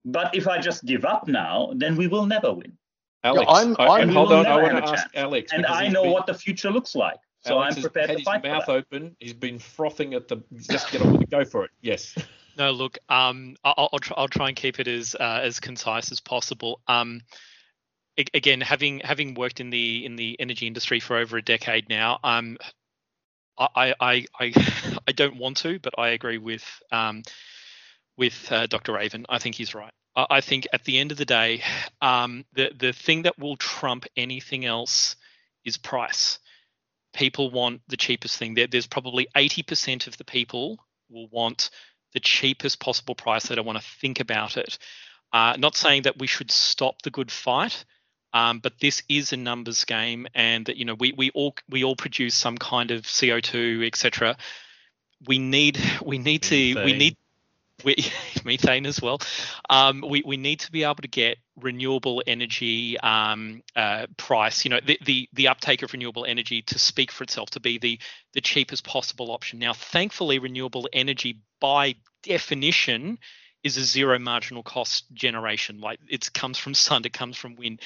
But 0.05 0.35
if 0.35 0.47
I 0.47 0.59
just 0.61 0.85
give 0.85 1.05
up 1.05 1.29
now, 1.29 1.73
then 1.77 1.97
we 1.97 2.07
will 2.09 2.27
never 2.27 2.53
win. 2.53 2.77
Alex, 3.23 3.51
I'm- 3.51 3.75
I- 3.79 3.87
I'm- 3.87 4.01
and 4.03 4.11
hold 4.11 4.33
on, 4.33 4.45
I 4.47 4.57
want 4.61 4.85
to 4.85 4.93
ask. 4.93 5.07
Alex. 5.17 5.51
And 5.53 5.65
I 5.65 5.89
know 5.89 6.03
been- 6.03 6.12
what 6.12 6.27
the 6.27 6.35
future 6.35 6.71
looks 6.71 6.95
like. 6.95 7.19
So 7.41 7.59
Alex 7.62 7.77
I'm 7.77 7.83
prepared 7.83 8.09
had 8.11 8.15
to 8.17 8.19
his 8.21 8.25
fight 8.25 8.43
for 8.43 8.49
mouth 8.49 8.67
that. 8.67 8.73
open. 8.73 9.17
He's 9.21 9.33
been 9.35 9.59
frothing 9.59 10.12
at 10.15 10.29
the. 10.29 10.43
Just 10.57 10.91
get 10.93 11.01
on 11.03 11.12
with 11.12 11.23
it. 11.23 11.31
Go 11.31 11.45
for 11.45 11.65
it. 11.65 11.71
Yes. 11.81 12.15
No, 12.57 12.71
look, 12.71 12.99
um, 13.09 13.57
I'll, 13.65 13.89
I'll, 13.93 13.99
try, 13.99 14.17
I'll 14.17 14.29
try 14.29 14.49
and 14.49 14.57
keep 14.57 14.79
it 14.79 14.87
as 14.89 15.15
uh, 15.19 15.41
as 15.43 15.59
concise 15.59 16.12
as 16.12 16.21
possible. 16.21 16.81
Um, 16.87 17.21
a- 17.21 17.45
again, 18.17 18.61
having 18.61 19.01
having 19.01 19.35
worked 19.35 19.61
in 19.61 19.71
the 19.71 20.05
in 20.05 20.17
the 20.17 20.39
energy 20.41 20.67
industry 20.67 21.01
for 21.01 21.17
over 21.17 21.37
a 21.37 21.43
decade 21.43 21.89
now, 21.89 22.19
um, 22.23 22.57
I 23.59 23.95
I 24.01 24.27
I, 24.41 24.53
I 25.07 25.12
don't 25.17 25.37
want 25.37 25.59
to, 25.59 25.79
but 25.79 25.99
I 25.99 26.09
agree 26.09 26.39
with 26.39 26.65
um, 26.93 27.23
with 28.17 28.51
uh, 28.51 28.67
Dr. 28.67 28.93
Raven. 28.93 29.27
I 29.29 29.39
think 29.39 29.55
he's 29.55 29.75
right. 29.75 29.93
I, 30.17 30.27
I 30.31 30.41
think 30.41 30.67
at 30.73 30.85
the 30.85 30.99
end 30.99 31.12
of 31.12 31.19
the 31.19 31.25
day, 31.25 31.62
um, 32.01 32.45
the 32.53 32.71
the 32.77 32.93
thing 32.93 33.23
that 33.23 33.39
will 33.39 33.57
trump 33.57 34.07
anything 34.17 34.65
else 34.65 35.17
is 35.65 35.77
price. 35.77 36.39
People 37.12 37.51
want 37.51 37.81
the 37.89 37.97
cheapest 37.97 38.39
thing. 38.39 38.55
There, 38.55 38.67
there's 38.67 38.89
probably 38.89 39.29
80% 39.37 40.09
of 40.09 40.17
the 40.17 40.25
people 40.25 40.79
will 41.09 41.29
want 41.29 41.71
the 42.12 42.19
cheapest 42.19 42.81
possible 42.81 43.15
price. 43.15 43.47
They 43.47 43.55
don't 43.55 43.65
want 43.65 43.79
to 43.79 43.85
think 44.01 44.19
about 44.19 44.57
it. 44.57 44.79
Uh, 45.33 45.55
not 45.57 45.77
saying 45.77 46.03
that 46.03 46.19
we 46.19 46.27
should 46.27 46.51
stop 46.51 47.03
the 47.03 47.11
good 47.11 47.31
fight, 47.31 47.85
um, 48.35 48.59
but 48.59 48.80
this 48.80 49.03
is 49.09 49.32
a 49.32 49.37
numbers 49.37 49.85
game, 49.85 50.26
and 50.35 50.66
that 50.66 50.76
you 50.76 50.85
know 50.85 50.95
we 50.95 51.12
we 51.16 51.30
all 51.30 51.55
we 51.70 51.85
all 51.85 51.97
produce 51.97 52.35
some 52.35 52.59
kind 52.59 52.91
of 52.91 53.07
CO 53.07 53.41
two, 53.41 53.82
etc. 53.87 54.37
We 55.26 55.39
need 55.39 55.78
we 56.05 56.18
need 56.18 56.43
to 56.43 56.74
we 56.85 56.93
need 56.93 57.16
we, 57.85 57.97
methane 58.45 58.87
as 58.87 59.01
well. 59.01 59.20
Um, 59.70 60.05
we 60.07 60.22
we 60.26 60.37
need 60.37 60.61
to 60.61 60.72
be 60.72 60.82
able 60.82 60.97
to 60.97 61.09
get 61.09 61.39
renewable 61.61 62.22
energy 62.26 62.99
um, 62.99 63.62
uh, 63.76 64.09
price. 64.16 64.64
You 64.64 64.70
know 64.70 64.80
the, 64.85 64.99
the 65.05 65.28
the 65.32 65.49
uptake 65.49 65.82
of 65.82 65.93
renewable 65.93 66.24
energy 66.24 66.62
to 66.62 66.78
speak 66.78 67.12
for 67.12 67.22
itself, 67.22 67.51
to 67.51 67.61
be 67.61 67.78
the 67.78 68.01
the 68.32 68.41
cheapest 68.41 68.85
possible 68.85 69.30
option. 69.30 69.61
Now, 69.61 69.74
thankfully, 69.74 70.41
renewable 70.41 70.89
energy 70.93 71.39
by 71.61 71.95
definition 72.24 73.18
is 73.62 73.76
a 73.76 73.85
zero 73.85 74.18
marginal 74.18 74.64
cost 74.64 75.05
generation. 75.14 75.80
Like 75.80 76.01
it 76.09 76.32
comes 76.32 76.59
from 76.59 76.74
sun, 76.74 77.03
it 77.05 77.12
comes 77.12 77.37
from 77.37 77.55
wind. 77.55 77.80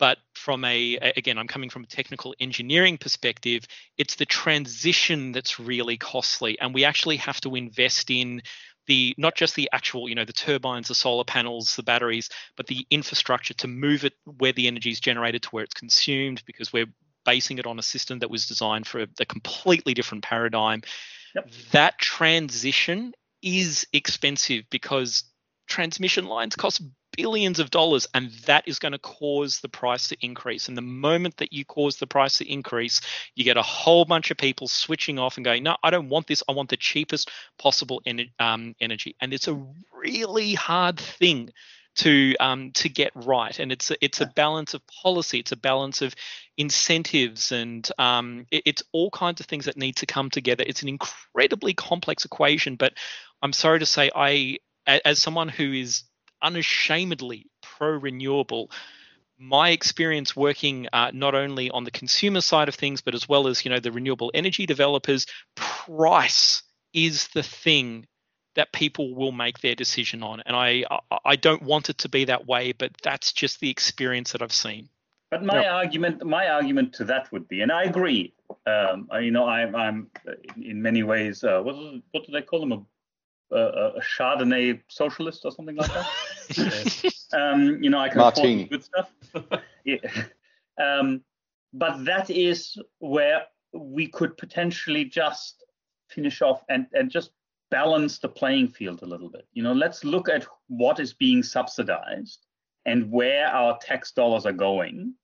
But 0.00 0.18
from 0.34 0.64
a 0.64 0.96
again, 1.16 1.38
I'm 1.38 1.46
coming 1.46 1.70
from 1.70 1.84
a 1.84 1.86
technical 1.86 2.34
engineering 2.40 2.98
perspective. 2.98 3.66
It's 3.98 4.16
the 4.16 4.26
transition 4.26 5.30
that's 5.32 5.60
really 5.60 5.98
costly, 5.98 6.58
and 6.58 6.74
we 6.74 6.84
actually 6.84 7.18
have 7.18 7.40
to 7.42 7.54
invest 7.54 8.10
in 8.10 8.42
the 8.86 9.14
not 9.18 9.36
just 9.36 9.54
the 9.54 9.68
actual, 9.72 10.08
you 10.08 10.14
know, 10.14 10.24
the 10.24 10.32
turbines, 10.32 10.88
the 10.88 10.94
solar 10.94 11.24
panels, 11.24 11.76
the 11.76 11.82
batteries, 11.82 12.30
but 12.56 12.66
the 12.66 12.86
infrastructure 12.90 13.54
to 13.54 13.68
move 13.68 14.04
it 14.04 14.14
where 14.38 14.52
the 14.52 14.66
energy 14.66 14.90
is 14.90 14.98
generated 14.98 15.42
to 15.42 15.50
where 15.50 15.62
it's 15.62 15.74
consumed, 15.74 16.42
because 16.46 16.72
we're 16.72 16.92
basing 17.26 17.58
it 17.58 17.66
on 17.66 17.78
a 17.78 17.82
system 17.82 18.18
that 18.20 18.30
was 18.30 18.46
designed 18.46 18.86
for 18.86 19.02
a, 19.02 19.06
a 19.20 19.26
completely 19.26 19.92
different 19.92 20.24
paradigm. 20.24 20.82
Yep. 21.34 21.50
That 21.72 21.98
transition 21.98 23.12
is 23.42 23.86
expensive 23.92 24.64
because 24.70 25.24
transmission 25.68 26.24
lines 26.24 26.56
cost 26.56 26.82
billions 27.16 27.58
of 27.58 27.70
dollars 27.70 28.06
and 28.14 28.30
that 28.46 28.64
is 28.66 28.78
going 28.78 28.92
to 28.92 28.98
cause 28.98 29.60
the 29.60 29.68
price 29.68 30.08
to 30.08 30.16
increase. 30.20 30.68
And 30.68 30.76
the 30.76 30.82
moment 30.82 31.36
that 31.38 31.52
you 31.52 31.64
cause 31.64 31.96
the 31.96 32.06
price 32.06 32.38
to 32.38 32.50
increase 32.50 33.00
you 33.34 33.44
get 33.44 33.56
a 33.56 33.62
whole 33.62 34.04
bunch 34.04 34.30
of 34.30 34.36
people 34.36 34.68
switching 34.68 35.18
off 35.18 35.36
and 35.36 35.44
going 35.44 35.62
no 35.62 35.76
i 35.82 35.90
don't 35.90 36.08
want 36.08 36.26
this. 36.26 36.42
I 36.48 36.52
want 36.52 36.70
the 36.70 36.76
cheapest 36.76 37.30
possible 37.58 38.02
ener- 38.06 38.30
um, 38.38 38.74
energy. 38.80 39.16
And 39.20 39.32
it's 39.32 39.48
a 39.48 39.62
really 39.94 40.54
hard 40.54 40.98
thing 40.98 41.50
to 41.96 42.36
um, 42.40 42.70
to 42.72 42.88
get 42.88 43.10
right. 43.14 43.58
And 43.58 43.72
it's 43.72 43.90
a, 43.90 44.04
it's 44.04 44.20
a 44.20 44.26
balance 44.26 44.74
of 44.74 44.82
policy. 44.86 45.40
It's 45.40 45.52
a 45.52 45.56
balance 45.56 46.02
of 46.02 46.14
incentives 46.56 47.52
and 47.52 47.88
um, 47.98 48.46
it- 48.50 48.62
it's 48.66 48.82
all 48.92 49.10
kinds 49.10 49.40
of 49.40 49.46
things 49.46 49.64
that 49.66 49.76
need 49.76 49.96
to 49.96 50.06
come 50.06 50.30
together. 50.30 50.64
It's 50.66 50.82
an 50.82 50.88
incredibly 50.88 51.74
complex 51.74 52.24
equation 52.24 52.76
but 52.76 52.92
i'm 53.42 53.52
sorry 53.52 53.78
to 53.78 53.86
say 53.86 54.10
i 54.14 54.58
as 54.86 55.18
someone 55.18 55.48
who 55.48 55.72
is 55.72 56.02
unashamedly 56.42 57.46
pro 57.62 57.90
renewable 57.90 58.70
my 59.38 59.70
experience 59.70 60.36
working 60.36 60.86
uh, 60.92 61.10
not 61.14 61.34
only 61.34 61.70
on 61.70 61.84
the 61.84 61.90
consumer 61.90 62.40
side 62.40 62.68
of 62.68 62.74
things 62.74 63.00
but 63.00 63.14
as 63.14 63.28
well 63.28 63.46
as 63.46 63.64
you 63.64 63.70
know 63.70 63.80
the 63.80 63.92
renewable 63.92 64.30
energy 64.34 64.66
developers 64.66 65.26
price 65.54 66.62
is 66.92 67.28
the 67.28 67.42
thing 67.42 68.06
that 68.56 68.72
people 68.72 69.14
will 69.14 69.32
make 69.32 69.60
their 69.60 69.74
decision 69.74 70.22
on 70.22 70.42
and 70.44 70.54
i 70.56 70.84
i, 70.90 71.18
I 71.24 71.36
don't 71.36 71.62
want 71.62 71.88
it 71.88 71.98
to 71.98 72.08
be 72.08 72.26
that 72.26 72.46
way 72.46 72.72
but 72.72 72.92
that's 73.02 73.32
just 73.32 73.60
the 73.60 73.70
experience 73.70 74.32
that 74.32 74.42
i've 74.42 74.52
seen 74.52 74.88
But 75.30 75.44
my 75.44 75.62
Yeah. 75.62 75.76
argument, 75.76 76.24
my 76.26 76.48
argument 76.48 76.92
to 76.94 77.04
that 77.04 77.30
would 77.30 77.46
be, 77.46 77.62
and 77.62 77.70
I 77.70 77.84
agree. 77.84 78.34
Um, 78.66 79.06
I- 79.14 79.20
you 79.26 79.30
know, 79.30 79.46
I'm, 79.46 79.76
I'm 79.76 80.10
in- 80.56 80.64
in 80.70 80.82
many 80.82 81.02
ways, 81.04 81.44
uh, 81.44 81.60
what, 81.62 81.76
is- 81.76 82.02
what 82.10 82.26
do 82.26 82.32
they 82.32 82.42
call 82.42 82.58
them, 82.58 82.72
a, 82.72 82.78
a, 83.52 83.92
a 83.96 84.00
Chardonnay 84.00 84.80
socialist 84.88 85.44
or 85.44 85.50
something 85.52 85.76
like 85.76 85.90
that. 85.92 87.14
um, 87.32 87.82
you 87.82 87.90
know, 87.90 87.98
I 87.98 88.08
can 88.08 88.18
Martini. 88.18 88.64
afford 88.64 88.70
good 88.70 88.84
stuff. 88.84 89.12
yeah. 89.84 90.24
um, 90.80 91.22
but 91.72 92.04
that 92.04 92.30
is 92.30 92.76
where 92.98 93.42
we 93.72 94.06
could 94.06 94.36
potentially 94.36 95.04
just 95.04 95.64
finish 96.08 96.42
off 96.42 96.64
and, 96.68 96.86
and 96.92 97.10
just 97.10 97.30
balance 97.70 98.18
the 98.18 98.28
playing 98.28 98.68
field 98.68 99.02
a 99.02 99.06
little 99.06 99.28
bit. 99.28 99.46
You 99.52 99.62
know, 99.62 99.72
let's 99.72 100.04
look 100.04 100.28
at 100.28 100.46
what 100.68 100.98
is 100.98 101.12
being 101.12 101.42
subsidized 101.42 102.46
and 102.86 103.10
where 103.10 103.46
our 103.46 103.78
tax 103.78 104.12
dollars 104.12 104.46
are 104.46 104.52
going 104.52 105.14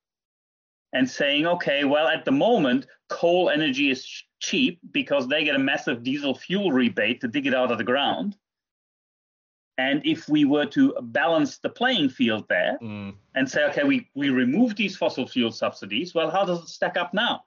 and 0.93 1.09
saying, 1.09 1.45
okay, 1.45 1.83
well, 1.83 2.07
at 2.07 2.23
the 2.23 2.31
moment, 2.31 2.87
coal 3.09 3.49
energy 3.49 3.91
is 3.91 4.05
ch- 4.05 4.26
cheap 4.39 4.79
because 4.91 5.27
they 5.27 5.43
get 5.43 5.55
a 5.55 5.59
massive 5.59 6.03
diesel 6.03 6.35
fuel 6.35 6.71
rebate 6.71 7.21
to 7.21 7.27
dig 7.27 7.47
it 7.47 7.53
out 7.53 7.71
of 7.71 7.77
the 7.77 7.83
ground. 7.83 8.35
And 9.79 10.03
if 10.05 10.27
we 10.27 10.43
were 10.45 10.65
to 10.67 10.95
balance 11.01 11.59
the 11.59 11.69
playing 11.69 12.09
field 12.09 12.45
there 12.49 12.79
Mm. 12.81 13.13
and 13.35 13.49
say, 13.49 13.63
okay, 13.65 13.83
we, 13.83 14.09
we 14.15 14.29
remove 14.29 14.75
these 14.75 14.97
fossil 14.97 15.27
fuel 15.27 15.51
subsidies, 15.51 16.15
well, 16.15 16.31
how 16.31 16.45
does 16.45 16.61
it 16.63 16.67
stack 16.69 16.97
up 16.97 17.13
now? 17.13 17.43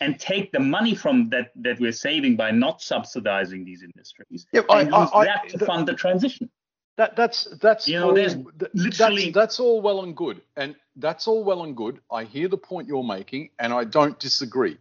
And 0.00 0.18
take 0.18 0.50
the 0.52 0.58
money 0.58 0.94
from 0.94 1.28
that 1.30 1.52
that 1.56 1.78
we're 1.78 1.92
saving 1.92 2.36
by 2.36 2.50
not 2.50 2.80
subsidizing 2.82 3.64
these 3.64 3.82
industries 3.82 4.46
Yeah, 4.52 4.62
I- 4.68 4.80
and 4.80 4.94
I- 4.94 5.02
use 5.02 5.10
I- 5.14 5.24
that 5.26 5.48
to 5.50 5.58
the- 5.58 5.66
fund 5.66 5.86
the 5.86 5.94
transition. 5.94 6.50
That 6.98 7.16
that's 7.16 7.44
that's 7.60 7.88
You 7.88 8.00
know, 8.00 8.08
all, 8.08 8.14
there's 8.14 8.36
literally- 8.74 9.24
that's, 9.30 9.34
that's 9.34 9.60
all 9.60 9.80
well 9.80 10.02
and 10.02 10.14
good, 10.16 10.42
and 10.56 10.74
that's 10.96 11.26
all 11.28 11.42
well 11.44 11.62
and 11.62 11.74
good. 11.76 12.00
I 12.10 12.24
hear 12.24 12.48
the 12.48 12.58
point 12.58 12.86
you're 12.88 13.02
making, 13.04 13.50
and 13.58 13.72
I 13.72 13.84
don't 13.84 14.18
disagree. 14.18 14.76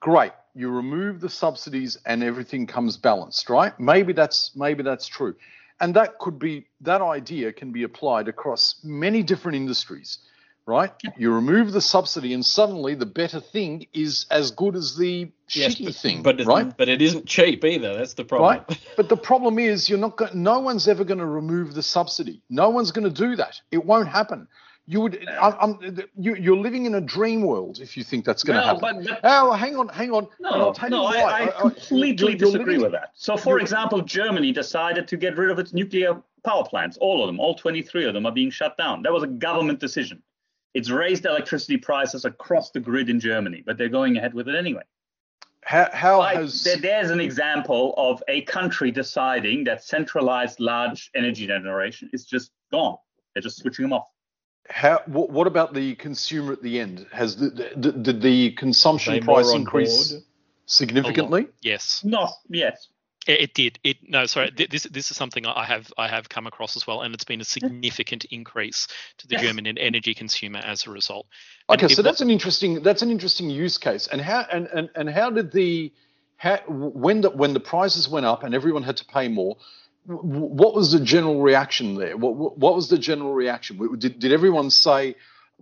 Great, 0.00 0.32
you 0.54 0.68
remove 0.68 1.20
the 1.20 1.28
subsidies 1.28 1.96
and 2.06 2.22
everything 2.22 2.66
comes 2.66 2.96
balanced, 2.96 3.48
right? 3.50 3.78
Maybe 3.80 4.12
that's 4.12 4.52
maybe 4.54 4.82
that's 4.82 5.06
true, 5.06 5.34
and 5.80 5.94
that 5.94 6.18
could 6.18 6.38
be 6.38 6.66
that 6.82 7.00
idea 7.00 7.52
can 7.52 7.72
be 7.72 7.82
applied 7.82 8.28
across 8.28 8.76
many 8.84 9.22
different 9.22 9.56
industries, 9.56 10.18
right? 10.66 10.92
You 11.16 11.32
remove 11.32 11.72
the 11.72 11.80
subsidy, 11.80 12.34
and 12.34 12.44
suddenly 12.44 12.94
the 12.94 13.06
better 13.06 13.40
thing 13.40 13.86
is 13.94 14.26
as 14.30 14.50
good 14.50 14.76
as 14.76 14.96
the 14.96 15.30
Yes, 15.50 15.76
shitty 15.76 15.84
but, 15.84 15.94
thing, 15.94 16.22
but 16.22 16.44
right? 16.44 16.76
but 16.76 16.88
it 16.88 17.00
isn't 17.00 17.26
cheap 17.26 17.64
either. 17.64 17.94
That's 17.96 18.14
the 18.14 18.24
problem. 18.24 18.64
Right. 18.68 18.78
But 18.96 19.08
the 19.08 19.16
problem 19.16 19.58
is, 19.58 19.88
you're 19.88 19.98
not. 19.98 20.16
Go- 20.16 20.28
no 20.34 20.58
one's 20.58 20.88
ever 20.88 21.04
going 21.04 21.18
to 21.18 21.26
remove 21.26 21.74
the 21.74 21.82
subsidy. 21.84 22.42
No 22.50 22.68
one's 22.70 22.90
going 22.90 23.04
to 23.12 23.14
do 23.14 23.36
that. 23.36 23.60
It 23.70 23.84
won't 23.84 24.08
happen. 24.08 24.48
You 24.88 25.00
would. 25.00 25.26
I'm, 25.28 25.54
I'm, 25.60 25.98
you, 26.16 26.36
you're 26.36 26.56
living 26.56 26.86
in 26.86 26.94
a 26.94 27.00
dream 27.00 27.42
world 27.42 27.80
if 27.80 27.96
you 27.96 28.04
think 28.04 28.24
that's 28.24 28.44
going 28.44 28.60
to 28.60 28.64
No, 28.66 28.74
happen. 28.78 29.04
but- 29.04 29.20
oh, 29.24 29.52
hang 29.52 29.74
on, 29.76 29.88
hang 29.88 30.12
on. 30.12 30.28
No, 30.38 30.72
tell 30.72 30.88
no, 30.90 31.10
you 31.10 31.18
I, 31.18 31.22
why. 31.22 31.42
I 31.56 31.60
completely 31.60 32.28
you're 32.30 32.38
disagree 32.38 32.74
living- 32.76 32.82
with 32.82 32.92
that. 32.92 33.10
So, 33.14 33.36
for 33.36 33.58
example, 33.58 34.00
Germany 34.00 34.52
decided 34.52 35.08
to 35.08 35.16
get 35.16 35.36
rid 35.36 35.50
of 35.50 35.58
its 35.58 35.72
nuclear 35.72 36.22
power 36.44 36.64
plants. 36.64 36.96
All 36.98 37.20
of 37.22 37.26
them, 37.26 37.40
all 37.40 37.56
23 37.56 38.04
of 38.04 38.14
them, 38.14 38.26
are 38.26 38.32
being 38.32 38.50
shut 38.50 38.78
down. 38.78 39.02
That 39.02 39.12
was 39.12 39.24
a 39.24 39.26
government 39.26 39.80
decision. 39.80 40.22
It's 40.74 40.88
raised 40.90 41.26
electricity 41.26 41.78
prices 41.78 42.24
across 42.24 42.70
the 42.70 42.78
grid 42.78 43.10
in 43.10 43.18
Germany, 43.18 43.64
but 43.66 43.78
they're 43.78 43.88
going 43.88 44.16
ahead 44.18 44.34
with 44.34 44.48
it 44.48 44.54
anyway. 44.54 44.82
how, 45.62 45.88
how 45.92 46.18
Like, 46.20 46.36
has 46.36 46.62
there- 46.62 46.76
there's 46.76 47.10
an 47.10 47.18
example 47.18 47.92
of 47.96 48.22
a 48.28 48.42
country 48.42 48.92
deciding 48.92 49.64
that 49.64 49.82
centralized 49.82 50.60
large 50.60 51.10
energy 51.16 51.48
generation 51.48 52.08
is 52.12 52.24
just 52.24 52.52
gone. 52.70 52.98
They're 53.34 53.42
just 53.42 53.56
switching 53.58 53.82
them 53.82 53.92
off. 53.92 54.06
How 54.70 55.00
what, 55.06 55.30
what 55.30 55.46
about 55.46 55.74
the 55.74 55.94
consumer 55.96 56.52
at 56.52 56.62
the 56.62 56.80
end? 56.80 57.06
Has 57.12 57.36
the, 57.36 57.50
the, 57.76 57.92
did 57.92 58.20
the 58.20 58.52
consumption 58.52 59.14
They 59.14 59.20
price 59.20 59.50
on 59.50 59.60
increase 59.62 60.12
board? 60.12 60.22
significantly? 60.66 61.46
Yes. 61.62 62.02
No, 62.04 62.28
yes. 62.48 62.88
It, 63.26 63.40
it 63.40 63.54
did. 63.54 63.78
It 63.84 63.96
no, 64.08 64.26
sorry. 64.26 64.50
th- 64.50 64.70
This 64.70 64.84
this 64.84 65.10
is 65.10 65.16
something 65.16 65.46
I 65.46 65.64
have 65.64 65.92
I 65.98 66.08
have 66.08 66.28
come 66.28 66.46
across 66.46 66.76
as 66.76 66.86
well, 66.86 67.02
and 67.02 67.14
it's 67.14 67.24
been 67.24 67.40
a 67.40 67.44
significant 67.44 68.24
increase 68.26 68.86
to 69.18 69.26
the 69.26 69.34
Yes. 69.34 69.42
German 69.42 69.66
energy 69.78 70.14
consumer 70.14 70.60
as 70.60 70.86
a 70.86 70.90
result. 70.90 71.26
And 71.68 71.82
Okay, 71.82 71.92
so 71.92 72.02
that's 72.02 72.20
an 72.20 72.30
interesting 72.30 72.82
that's 72.82 73.02
an 73.02 73.10
interesting 73.10 73.50
use 73.50 73.78
case. 73.78 74.06
And 74.08 74.20
how 74.20 74.46
and 74.52 74.66
and, 74.68 74.90
and 74.94 75.10
how 75.10 75.30
did 75.30 75.52
the 75.52 75.92
how, 76.36 76.58
when 76.68 77.20
the 77.22 77.30
when 77.30 77.52
the 77.54 77.60
prices 77.60 78.08
went 78.08 78.26
up 78.26 78.42
and 78.44 78.54
everyone 78.54 78.82
had 78.82 78.96
to 78.98 79.04
pay 79.06 79.26
more, 79.26 79.56
w- 79.56 79.56
w- 79.56 79.85
what 80.06 80.74
was 80.74 80.92
the 80.92 81.00
general 81.00 81.40
reaction 81.40 81.94
there? 81.96 82.16
What 82.16 82.34
what 82.36 82.58
what 82.58 82.74
was 82.74 82.88
the 82.88 82.98
general 82.98 83.34
reaction? 83.34 83.78
Did 83.98 84.18
did 84.18 84.32
everyone 84.32 84.70
say 84.70 85.16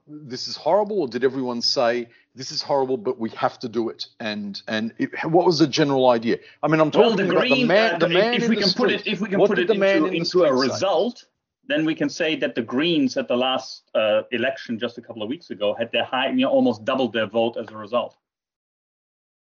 this 0.07 0.49
is 0.49 0.57
horrible, 0.57 1.01
or 1.01 1.09
did 1.09 1.25
everyone 1.25 1.63
say 1.63 2.09
this 2.35 2.51
is 2.51 2.61
horrible, 2.61 2.97
but 2.97 3.19
we 3.19 3.31
have 3.31 3.59
to 3.61 3.69
do 3.69 3.89
it? 3.89 4.07
And 4.21 4.61
and 4.69 4.93
it, 4.99 5.11
what 5.25 5.47
was 5.47 5.59
the 5.59 5.67
general 5.67 6.11
idea? 6.11 6.39
I 6.63 6.69
mean, 6.69 6.81
I'm 6.81 6.91
Well, 6.91 7.11
talking 7.11 7.29
the 7.29 7.37
about 7.37 7.49
the 7.49 7.65
man, 7.65 7.95
uh, 7.95 7.99
the 7.99 8.07
if- 8.07 8.13
man 8.13 8.35
if, 8.35 8.43
in 8.45 8.51
we 8.51 8.57
can 8.57 8.71
put 8.71 8.91
it, 8.91 9.07
if 9.07 9.21
we 9.21 9.29
can 9.29 9.41
put 9.41 9.59
it 9.59 9.69
the 9.69 9.75
man 9.75 9.97
into, 9.97 10.07
in 10.09 10.13
the 10.13 10.17
into 10.19 10.45
a 10.45 10.49
street 10.49 10.59
say? 10.59 10.69
result, 10.69 11.25
then 11.67 11.85
we 11.87 11.95
can 11.95 12.11
say 12.11 12.37
that 12.37 12.55
the 12.55 12.63
Greens 12.63 13.17
at 13.17 13.29
the 13.29 13.37
last 13.37 13.91
uh, 13.95 14.23
election 14.31 14.79
just 14.79 14.99
a 14.99 15.03
couple 15.03 15.23
of 15.23 15.29
weeks 15.31 15.51
ago 15.51 15.75
had 15.79 15.91
their 15.93 16.05
high, 16.05 16.29
you 16.29 16.43
know, 16.43 16.51
almost 16.51 16.85
doubled 16.85 17.13
their 17.15 17.27
vote 17.27 17.57
as 17.57 17.71
a 17.71 17.77
result. 17.77 18.17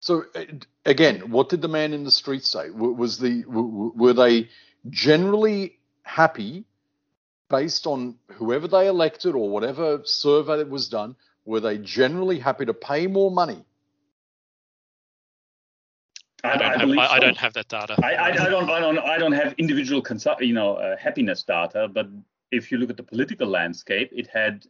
So 0.02 0.26
uh, 0.36 0.44
again, 0.86 1.30
what 1.32 1.50
did 1.50 1.62
the 1.62 1.68
man 1.68 1.94
in 1.94 2.04
the 2.04 2.12
street 2.12 2.44
say? 2.44 2.70
Was 2.70 3.18
the 3.20 3.44
were 3.48 4.14
they 4.14 4.50
generally 4.90 5.80
happy 6.04 6.66
based 7.50 7.88
on 7.88 8.16
whoever 8.32 8.68
they 8.68 8.88
elected 8.88 9.36
or 9.36 9.50
whatever 9.50 10.02
survey 10.04 10.58
that 10.58 10.70
was 10.70 10.88
done? 10.88 11.16
Were 11.46 11.60
they 11.60 11.78
generally 11.80 12.40
happy 12.40 12.66
to 12.66 12.74
pay 12.74 13.08
more 13.08 13.32
money? 13.32 13.66
I 16.44 16.58
don't 16.58 16.72
have 16.72 16.80
believe 16.80 17.00
I, 17.00 17.08
I 17.08 17.20
don't 17.20 17.38
have 17.38 17.54
that 17.54 17.68
data. 17.68 17.96
I, 18.02 18.14
I, 18.14 18.28
I 18.28 18.50
don't 18.50 18.70
I 18.70 18.80
don't 18.80 19.00
I 19.00 19.18
don't 19.18 19.34
have 19.34 19.54
individual 19.58 20.02
consu- 20.02 20.40
you 20.46 20.54
know 20.54 20.76
uh, 20.76 20.96
happiness 20.96 21.44
data, 21.44 21.90
but 21.92 22.08
if 22.52 22.72
you 22.72 22.78
look 22.78 22.90
at 22.90 22.98
the 22.98 23.04
political 23.04 23.48
landscape, 23.48 24.10
it 24.14 24.28
had 24.28 24.66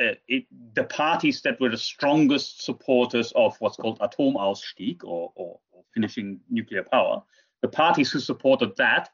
uh, 0.00 0.14
it 0.28 0.44
the 0.74 0.84
parties 0.84 1.40
that 1.42 1.60
were 1.60 1.70
the 1.70 1.78
strongest 1.78 2.62
supporters 2.62 3.32
of 3.36 3.56
what's 3.60 3.76
called 3.76 3.98
Atomausstieg 4.00 5.02
or, 5.04 5.32
or, 5.34 5.58
or 5.72 5.84
finishing 5.94 6.40
nuclear 6.50 6.82
power. 6.82 7.22
The 7.62 7.68
parties 7.68 8.10
who 8.12 8.20
supported 8.20 8.76
that 8.76 9.08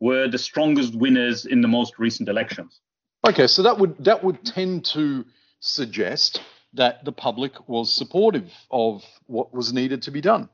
were 0.00 0.28
the 0.28 0.38
strongest 0.38 0.94
winners 0.94 1.46
in 1.46 1.60
the 1.60 1.68
most 1.68 1.98
recent 1.98 2.28
elections. 2.28 2.80
Okay, 3.26 3.46
so 3.46 3.62
that 3.62 3.78
would 3.78 3.96
that 4.04 4.22
would 4.22 4.44
tend 4.44 4.84
to 4.86 5.24
suggest 5.60 6.40
that 6.74 7.04
the 7.04 7.12
public 7.12 7.68
was 7.68 7.92
supportive 7.92 8.52
of 8.70 9.04
what 9.26 9.52
was 9.52 9.72
needed 9.72 10.02
to 10.02 10.10
be 10.10 10.20
done. 10.20 10.48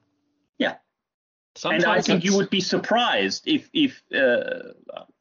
Yeah. 0.59 0.77
And 1.65 1.85
I 1.85 2.01
think 2.01 2.25
you 2.25 2.35
would 2.37 2.49
be 2.49 2.61
surprised 2.61 3.47
if 3.47 3.69
if 3.75 4.03
uh, 4.15 4.73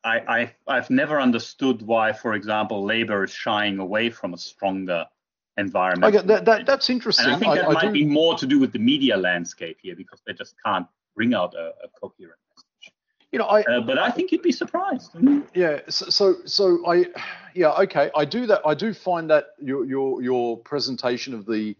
I, 0.04 0.20
I 0.20 0.56
I've 0.66 0.90
never 0.90 1.20
understood 1.20 1.82
why, 1.82 2.14
for 2.14 2.36
example, 2.36 2.86
Labour 2.86 3.26
is 3.26 3.32
shying 3.32 3.80
away 3.80 4.10
from 4.10 4.34
a 4.34 4.38
stronger 4.38 5.08
environment. 5.58 6.16
Okay, 6.16 6.26
that, 6.28 6.46
that 6.46 6.66
that's 6.66 6.90
interesting. 6.90 7.26
and 7.26 7.36
I 7.36 7.40
think 7.40 7.56
that 7.56 7.68
I 7.68 7.74
might 7.74 7.82
do- 7.88 7.92
be 7.92 8.06
more 8.06 8.38
to 8.38 8.46
do 8.46 8.60
with 8.60 8.72
the 8.72 8.80
media 8.80 9.18
landscape 9.18 9.80
here 9.82 9.96
because 9.96 10.22
they 10.26 10.34
just 10.34 10.56
can't 10.66 10.88
bring 11.16 11.34
out 11.34 11.54
a, 11.54 11.74
a 11.84 11.90
coherent 12.00 12.40
message. 12.50 12.51
You 13.32 13.40
know, 13.40 13.46
I, 13.46 13.62
Uh, 13.62 13.82
but 13.82 13.98
I 13.98 14.12
think 14.12 14.32
you'd 14.32 14.42
be 14.42 14.52
surprised. 14.52 15.16
Yeah, 15.54 15.80
so, 15.88 16.10
so 16.10 16.36
so 16.46 16.86
I, 16.86 17.06
yeah, 17.56 17.72
okay, 17.84 18.12
I 18.16 18.26
do 18.26 18.46
that. 18.48 18.62
I 18.66 18.74
do 18.74 18.94
find 18.94 19.30
that 19.30 19.56
your 19.60 19.86
your 19.86 20.22
your 20.22 20.58
presentation 20.58 21.34
of 21.34 21.46
the 21.46 21.76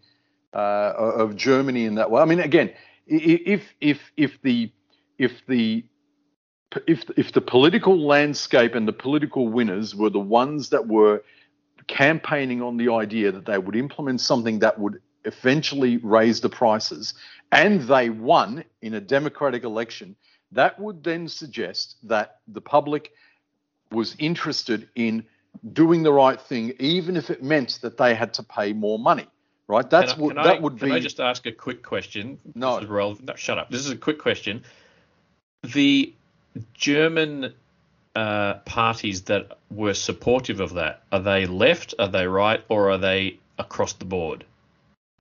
uh, 0.54 0.92
of 0.96 1.36
Germany 1.36 1.84
in 1.84 1.94
that 1.96 2.10
way. 2.10 2.22
I 2.22 2.24
mean, 2.24 2.40
again, 2.40 2.72
if 3.06 3.62
if 3.80 4.00
if 4.16 4.40
the 4.42 4.70
if 5.18 5.32
the 5.46 5.84
if 6.86 7.04
if 7.16 7.32
the 7.32 7.40
political 7.40 7.98
landscape 7.98 8.74
and 8.74 8.88
the 8.88 8.92
political 8.92 9.48
winners 9.48 9.94
were 9.94 10.10
the 10.10 10.20
ones 10.20 10.70
that 10.70 10.86
were 10.86 11.22
campaigning 11.86 12.62
on 12.62 12.76
the 12.76 12.88
idea 12.90 13.32
that 13.32 13.44
they 13.44 13.58
would 13.58 13.76
implement 13.76 14.20
something 14.20 14.60
that 14.60 14.78
would 14.78 15.00
eventually 15.24 15.98
raise 15.98 16.40
the 16.40 16.48
prices, 16.48 17.14
and 17.50 17.82
they 17.82 18.08
won 18.08 18.64
in 18.80 18.94
a 18.94 19.00
democratic 19.00 19.64
election, 19.64 20.16
that 20.52 20.78
would 20.78 21.02
then 21.02 21.28
suggest 21.28 21.96
that 22.04 22.40
the 22.48 22.60
public 22.60 23.12
was 23.90 24.16
interested 24.18 24.88
in 24.94 25.24
doing 25.72 26.02
the 26.02 26.12
right 26.12 26.40
thing, 26.40 26.74
even 26.78 27.16
if 27.16 27.30
it 27.30 27.42
meant 27.42 27.78
that 27.82 27.96
they 27.98 28.14
had 28.14 28.34
to 28.34 28.42
pay 28.42 28.72
more 28.72 28.98
money. 28.98 29.26
Right? 29.68 29.88
That's 29.88 30.12
Can 30.12 30.20
I- 30.20 30.24
what 30.24 30.34
can 30.34 30.44
that 30.44 30.56
I, 30.56 30.60
would 30.60 30.78
can 30.78 30.88
be. 30.88 30.94
I 30.94 31.00
just 31.00 31.20
ask 31.20 31.46
a 31.46 31.52
quick 31.52 31.82
question? 31.82 32.38
No. 32.54 32.76
This 32.76 32.84
is 32.84 32.90
relevant. 32.90 33.28
No, 33.28 33.34
shut 33.36 33.58
up. 33.58 33.70
This 33.70 33.80
is 33.80 33.90
a 33.90 33.96
quick 33.96 34.18
question. 34.18 34.64
The 35.62 36.12
German 36.74 37.54
uh, 38.14 38.54
parties 38.64 39.22
that 39.22 39.58
were 39.70 39.94
supportive 39.94 40.60
of 40.60 40.74
that 40.74 41.02
are 41.12 41.20
they 41.20 41.46
left, 41.46 41.94
are 41.98 42.08
they 42.08 42.26
right, 42.26 42.62
or 42.68 42.90
are 42.90 42.98
they 42.98 43.38
across 43.58 43.94
the 43.94 44.04
board? 44.04 44.44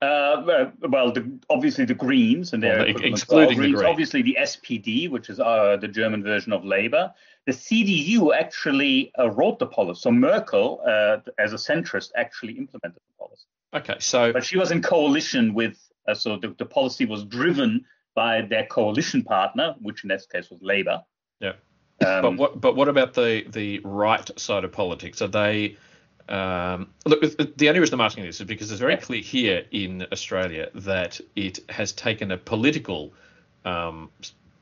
Uh, 0.02 0.72
well, 0.82 1.12
the, 1.12 1.40
obviously 1.50 1.86
the 1.86 1.94
Greens 1.94 2.54
and 2.54 2.64
their 2.64 2.80
Well, 2.80 2.88
equivalents 2.88 3.22
excluding 3.22 3.50
the 3.50 3.56
Greens. 3.56 3.76
Greens. 3.76 3.90
Obviously 3.90 4.22
the 4.24 4.38
SPD, 4.40 5.10
which 5.10 5.30
is 5.30 5.40
uh, 5.40 5.78
the 5.80 5.88
German 5.88 6.24
version 6.24 6.54
of 6.54 6.66
Labour. 6.66 7.14
The 7.46 7.52
CDU 7.52 8.36
actually 8.36 9.12
uh, 9.20 9.30
wrote 9.30 9.60
the 9.60 9.68
policy. 9.68 10.02
So 10.02 10.12
Merkel, 10.12 10.82
uh, 10.86 11.18
as 11.38 11.54
a 11.54 11.58
centrist, 11.58 12.12
actually 12.16 12.54
implemented 12.54 12.96
the 12.96 13.18
policy. 13.20 13.46
Okay, 13.74 13.96
so 14.00 14.34
But 14.34 14.44
she 14.44 14.58
was 14.58 14.72
in 14.72 14.82
coalition 14.82 15.54
with, 15.54 15.78
uh, 16.08 16.16
so 16.16 16.38
the, 16.38 16.56
the 16.58 16.66
policy 16.66 17.06
was 17.06 17.24
driven 17.24 17.86
by 18.16 18.42
their 18.42 18.66
coalition 18.66 19.24
partner, 19.24 19.76
which 19.82 20.04
in 20.04 20.10
this 20.10 20.26
case 20.26 20.50
was 20.50 20.60
Labour. 20.64 21.02
Yeah. 21.40 21.54
Um, 22.06 22.22
but 22.22 22.38
what 22.38 22.62
but 22.62 22.76
what 22.76 22.88
about 22.88 23.14
the 23.14 23.46
the 23.48 23.80
right 23.84 24.40
side 24.40 24.64
of 24.64 24.72
politics? 24.72 25.22
Are 25.22 25.28
they 25.28 25.78
um, 26.30 26.90
look? 27.06 27.22
The 27.58 27.70
only 27.70 27.80
reason 27.80 28.00
I'm 28.00 28.06
asking 28.06 28.26
this 28.26 28.40
is 28.40 28.48
because 28.48 28.72
it's 28.72 28.80
very 28.80 28.98
clear 28.98 29.22
here 29.22 29.66
in 29.72 30.06
Australia 30.12 30.70
that 30.76 31.20
it 31.36 31.60
has 31.70 31.92
taken 31.92 32.32
a 32.32 32.38
political 32.38 33.14
um, 33.66 34.10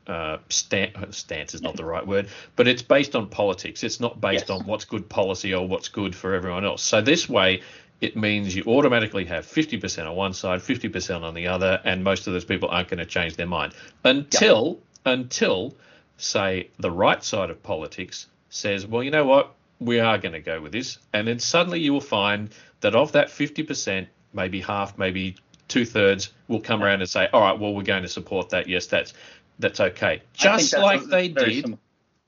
uh, 0.08 0.38
stand, 0.50 0.94
stance 1.12 1.54
is 1.54 1.62
not 1.62 1.76
the 1.76 1.86
right 1.86 2.06
word, 2.06 2.28
but 2.56 2.68
it's 2.68 2.82
based 2.82 3.16
on 3.16 3.28
politics. 3.28 3.84
It's 3.84 4.00
not 4.00 4.20
based 4.20 4.50
Yes. 4.50 4.60
on 4.60 4.66
what's 4.66 4.86
good 4.86 5.08
policy 5.08 5.54
or 5.54 5.68
what's 5.68 5.88
good 5.88 6.16
for 6.16 6.34
everyone 6.34 6.66
else. 6.66 6.82
So 6.82 7.02
this 7.02 7.30
way, 7.30 7.62
it 8.02 8.16
means 8.16 8.56
you 8.56 8.64
automatically 8.66 9.26
have 9.26 9.46
50% 9.46 10.10
on 10.10 10.16
one 10.16 10.34
side, 10.34 10.62
50% 10.62 11.22
on 11.22 11.34
the 11.34 11.48
other, 11.48 11.80
and 11.84 12.04
most 12.04 12.28
of 12.28 12.34
those 12.34 12.46
people 12.46 12.70
aren't 12.70 12.88
going 12.88 13.00
to 13.00 13.06
change 13.06 13.36
their 13.36 13.46
mind 13.48 13.74
until 14.04 14.80
until 15.06 15.76
say 16.18 16.70
the 16.80 16.92
right 16.92 17.24
side 17.24 17.50
of 17.50 17.62
politics 17.64 18.28
says, 18.50 18.86
well, 18.88 19.04
you 19.04 19.12
know 19.12 19.26
what, 19.26 19.54
we 19.80 20.00
are 20.00 20.18
going 20.18 20.34
to 20.34 20.42
go 20.42 20.62
with 20.62 20.72
this, 20.72 20.98
and 21.14 21.28
then 21.28 21.40
suddenly 21.40 21.80
you 21.80 21.94
will 21.94 22.02
find 22.02 22.50
that 22.82 22.96
of 22.96 23.12
that 23.14 23.28
50%, 23.28 24.08
maybe 24.34 24.62
half, 24.62 24.98
maybe 24.98 25.36
two 25.68 25.86
thirds 25.86 26.34
will 26.48 26.60
come 26.60 26.84
around 26.84 27.02
and 27.02 27.10
say, 27.10 27.28
all 27.32 27.42
right, 27.42 27.58
well, 27.58 27.74
we're 27.74 27.84
going 27.84 28.04
to 28.04 28.10
support 28.10 28.50
that. 28.50 28.68
Yes, 28.68 28.88
that's 28.88 29.14
that's 29.60 29.80
okay. 29.80 30.22
Just 30.34 30.72
that's 30.72 30.84
like 30.84 31.04
they 31.04 31.28
did 31.28 31.64
similar. 31.64 31.80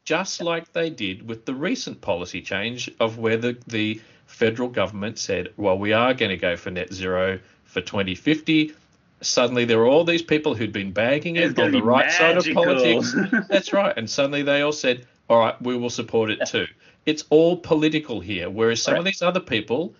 just 0.03 0.41
like 0.41 0.71
they 0.73 0.89
did 0.89 1.27
with 1.27 1.45
the 1.45 1.53
recent 1.53 2.01
policy 2.01 2.41
change 2.41 2.89
of 2.99 3.17
where 3.17 3.37
the, 3.37 3.57
the 3.67 4.01
federal 4.25 4.69
government 4.69 5.17
said, 5.17 5.49
well, 5.57 5.77
we 5.77 5.93
are 5.93 6.13
going 6.13 6.29
to 6.29 6.37
go 6.37 6.55
for 6.55 6.71
net 6.71 6.93
zero 6.93 7.39
for 7.65 7.81
2050. 7.81 8.73
Suddenly, 9.21 9.65
there 9.65 9.77
were 9.77 9.87
all 9.87 10.03
these 10.03 10.23
people 10.23 10.55
who'd 10.55 10.73
been 10.73 10.91
bagging 10.91 11.35
it 11.35 11.57
on 11.59 11.71
the 11.71 11.81
right 11.81 12.11
side 12.11 12.37
of 12.37 12.45
politics. 12.53 13.15
That's 13.49 13.71
right. 13.71 13.95
And 13.95 14.09
suddenly 14.09 14.41
they 14.41 14.61
all 14.61 14.71
said, 14.71 15.05
all 15.29 15.39
right, 15.39 15.61
we 15.61 15.77
will 15.77 15.91
support 15.91 16.31
it 16.31 16.45
too. 16.47 16.65
It's 17.05 17.23
all 17.29 17.57
political 17.57 18.19
here, 18.19 18.49
whereas 18.49 18.81
some 18.81 18.97
of 18.97 19.05
these 19.05 19.21
other 19.21 19.39
people 19.39 19.95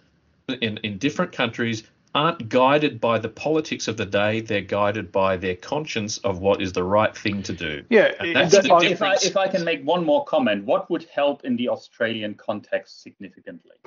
in, 0.48 0.78
in 0.80 0.98
different 0.98 1.32
countries 1.32 1.84
aren't 2.14 2.50
guided 2.50 3.00
by 3.00 3.18
the 3.18 3.30
politics 3.30 3.88
of 3.88 3.96
the 3.98 4.06
day. 4.06 4.42
They're 4.42 4.62
guided 4.62 5.12
by 5.12 5.38
their 5.38 5.56
conscience 5.56 6.18
of 6.20 6.40
what 6.40 6.62
is 6.62 6.74
the 6.74 6.84
right 6.84 7.16
thing 7.16 7.42
to 7.44 7.54
do. 7.54 7.84
yeah, 7.90 8.12
And 8.20 8.30
it- 8.30 8.34
that's 8.34 8.52
the 8.68 8.78
if 8.84 9.02
I, 9.02 9.14
if 9.16 9.38
I 9.38 9.48
can 9.48 9.64
make 9.64 9.84
one 9.84 10.06
more 10.06 10.26
comment, 10.26 10.66
what 10.66 10.90
would 10.92 11.06
help 11.06 11.46
in 11.46 11.56
the 11.56 11.70
Australian 11.70 12.36
context 12.36 13.02
significantly 13.02 13.78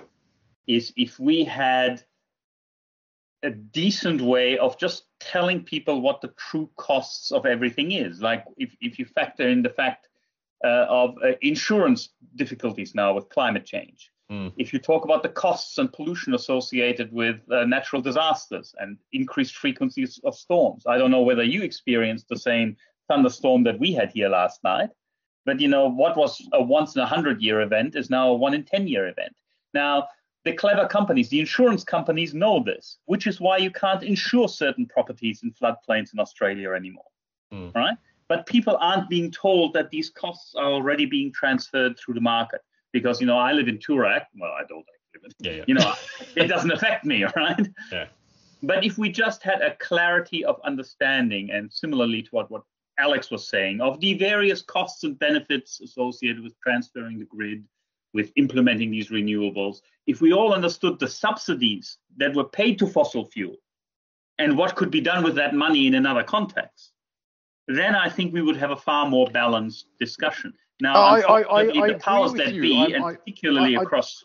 is 0.67 0.93
if 0.97 1.21
we 1.21 1.45
had 1.45 2.03
a 3.43 3.51
decent 3.51 4.23
way 4.23 4.57
of 4.57 4.79
just 4.79 5.05
telling 5.21 5.63
people 5.63 6.01
what 6.01 6.23
the 6.23 6.29
true 6.29 6.71
costs 6.77 7.31
of 7.31 7.45
everything 7.45 7.93
is. 7.93 8.23
Like 8.23 8.43
if, 8.57 8.75
if 8.81 8.99
you 8.99 9.05
factor 9.05 9.47
in 9.47 9.63
the 9.63 9.69
fact 9.69 10.09
uh, 10.65 10.87
of 10.89 11.17
uh, 11.23 11.33
insurance 11.43 12.11
difficulties 12.37 12.95
now 12.95 13.13
with 13.15 13.29
climate 13.29 13.65
change, 13.65 14.11
Mm. 14.31 14.53
If 14.57 14.73
you 14.73 14.79
talk 14.79 15.05
about 15.05 15.23
the 15.23 15.29
costs 15.29 15.77
and 15.79 15.93
pollution 15.93 16.35
associated 16.35 17.13
with 17.13 17.41
uh, 17.51 17.65
natural 17.67 18.01
disasters 18.01 18.75
and 18.79 18.97
increased 19.13 19.57
frequencies 19.57 20.19
of 20.25 20.35
storms, 20.35 20.85
I 20.87 20.97
don't 20.99 21.11
know 21.11 21.23
whether 21.23 21.43
you 21.43 21.63
experienced 21.63 22.29
the 22.29 22.39
same 22.39 22.77
thunderstorm 23.09 23.65
that 23.65 23.79
we 23.79 23.93
had 23.93 24.11
here 24.13 24.31
last 24.31 24.65
night, 24.65 24.91
but 25.45 25.61
you 25.61 25.69
know 25.69 25.89
what 25.91 26.17
was 26.17 26.43
a 26.55 26.63
once 26.63 26.97
in 26.97 27.03
a 27.03 27.07
hundred 27.07 27.43
year 27.43 27.61
event 27.61 27.97
is 27.97 28.09
now 28.09 28.31
a 28.31 28.35
one 28.35 28.55
in 28.55 28.65
ten 28.65 28.87
year 28.87 29.09
event. 29.09 29.37
Now 29.75 30.09
the 30.45 30.55
clever 30.55 30.87
companies, 30.87 31.29
the 31.29 31.41
insurance 31.41 31.85
companies 31.85 32.33
know 32.33 32.63
this, 32.63 32.99
which 33.05 33.27
is 33.27 33.41
why 33.41 33.59
you 33.59 33.71
can't 33.71 34.03
insure 34.03 34.49
certain 34.49 34.87
properties 34.87 35.43
in 35.43 35.53
floodplains 35.53 36.15
in 36.15 36.21
Australia 36.21 36.71
anymore, 36.73 37.11
Mm. 37.53 37.75
right? 37.75 37.97
But 38.29 38.47
people 38.47 38.77
aren't 38.81 39.09
being 39.09 39.31
told 39.31 39.75
that 39.75 39.91
these 39.91 40.11
costs 40.11 40.55
are 40.55 40.73
already 40.73 41.05
being 41.07 41.33
transferred 41.33 41.99
through 41.99 42.15
the 42.15 42.21
market 42.21 42.61
because 42.93 43.21
you 43.21 43.27
know 43.27 43.39
I 43.39 43.53
live 43.53 43.69
in 43.69 43.79
Toorak. 43.79 44.25
Well, 44.39 44.53
I 44.53 44.65
don't 44.69 44.85
live 45.15 45.23
in 45.25 45.31
Yeah, 45.41 45.53
yeah. 45.53 45.65
you 45.67 45.75
know, 45.75 45.93
it 46.37 46.47
doesn't 46.47 46.71
affect 46.71 47.05
me, 47.05 47.25
right? 47.37 47.69
Yeah. 47.93 48.07
But 48.63 48.85
if 48.85 48.97
we 48.97 49.11
just 49.11 49.43
had 49.43 49.61
a 49.61 49.77
clarity 49.77 50.45
of 50.45 50.59
understanding, 50.65 51.51
and 51.51 51.71
similarly 51.71 52.23
to 52.23 52.29
what, 52.31 52.51
what 52.51 52.63
Alex 52.99 53.31
was 53.31 53.47
saying, 53.49 53.83
of 53.83 54.01
the 54.01 54.15
various 54.15 54.63
costs 54.63 55.05
and 55.05 55.19
benefits 55.19 55.81
associated 55.83 56.43
with 56.43 56.59
transferring 56.61 57.19
the 57.19 57.27
grid, 57.27 57.65
with 58.15 58.31
implementing 58.37 58.91
these 58.91 59.11
renewables, 59.11 59.79
if 60.07 60.21
we 60.21 60.33
all 60.33 60.55
understood 60.55 60.99
the 60.99 61.09
subsidies 61.09 61.99
that 62.17 62.35
were 62.35 62.45
paid 62.45 62.79
to 62.79 62.87
fossil 62.87 63.27
fuel 63.27 63.57
and 64.39 64.57
what 64.57 64.77
could 64.77 64.91
be 64.91 65.01
done 65.01 65.23
with 65.25 65.35
that 65.35 65.55
money 65.55 65.87
in 65.87 65.95
another 65.95 66.23
context, 66.23 66.93
then 67.69 67.95
I 67.95 68.09
think 68.09 68.33
we 68.33 68.43
would 68.43 68.57
have 68.57 68.71
a 68.71 68.77
far 68.77 69.09
more 69.09 69.27
balanced 69.29 69.87
discussion. 69.99 70.55
Now, 70.81 70.95
I- 70.95 71.21
I- 71.21 71.43
I- 71.43 71.83
I 71.85 71.93
the 71.93 71.99
powers 71.99 72.33
that 72.35 72.53
be, 72.53 72.77
I'm- 72.77 72.93
and 72.95 73.05
particularly 73.19 73.77
I- 73.77 73.81
I- 73.81 73.83
across 73.83 74.25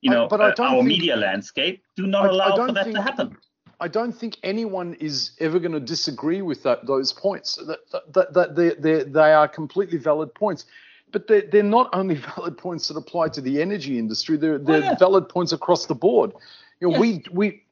you 0.00 0.10
I- 0.12 0.14
know, 0.14 0.28
but 0.28 0.40
I 0.40 0.50
uh, 0.50 0.54
our 0.62 0.76
think- 0.76 0.86
media 0.88 1.16
landscape, 1.16 1.82
do 1.96 2.06
not 2.06 2.24
I- 2.24 2.28
I 2.28 2.30
allow 2.30 2.66
for 2.66 2.72
that 2.72 2.84
think- 2.84 2.96
to 2.96 3.02
happen. 3.02 3.36
I 3.80 3.86
don't 3.86 4.10
think 4.12 4.38
anyone 4.42 4.94
is 4.94 5.32
ever 5.38 5.60
going 5.60 5.70
to 5.72 5.78
disagree 5.80 6.42
with 6.42 6.64
that 6.64 6.84
those 6.86 7.12
points. 7.12 7.54
That, 7.64 7.78
that, 8.12 8.32
that 8.34 8.56
they, 8.56 8.70
they, 8.70 9.04
they 9.04 9.32
are 9.32 9.46
completely 9.46 9.98
valid 9.98 10.34
points. 10.34 10.66
But 11.12 11.28
they're, 11.28 11.42
they're 11.42 11.62
not 11.62 11.88
only 11.92 12.14
valid 12.36 12.58
points 12.58 12.88
that 12.88 12.96
apply 12.96 13.28
to 13.28 13.40
the 13.40 13.62
energy 13.62 13.96
industry, 13.98 14.36
they're, 14.36 14.58
they're 14.58 14.80
yeah. 14.82 14.96
valid 14.96 15.28
points 15.28 15.52
across 15.52 15.86
the 15.86 15.94
board. 15.94 16.32
You 16.80 16.88
know, 16.88 16.92
Yes. 16.94 17.00
we, 17.00 17.24
we, 17.32 17.62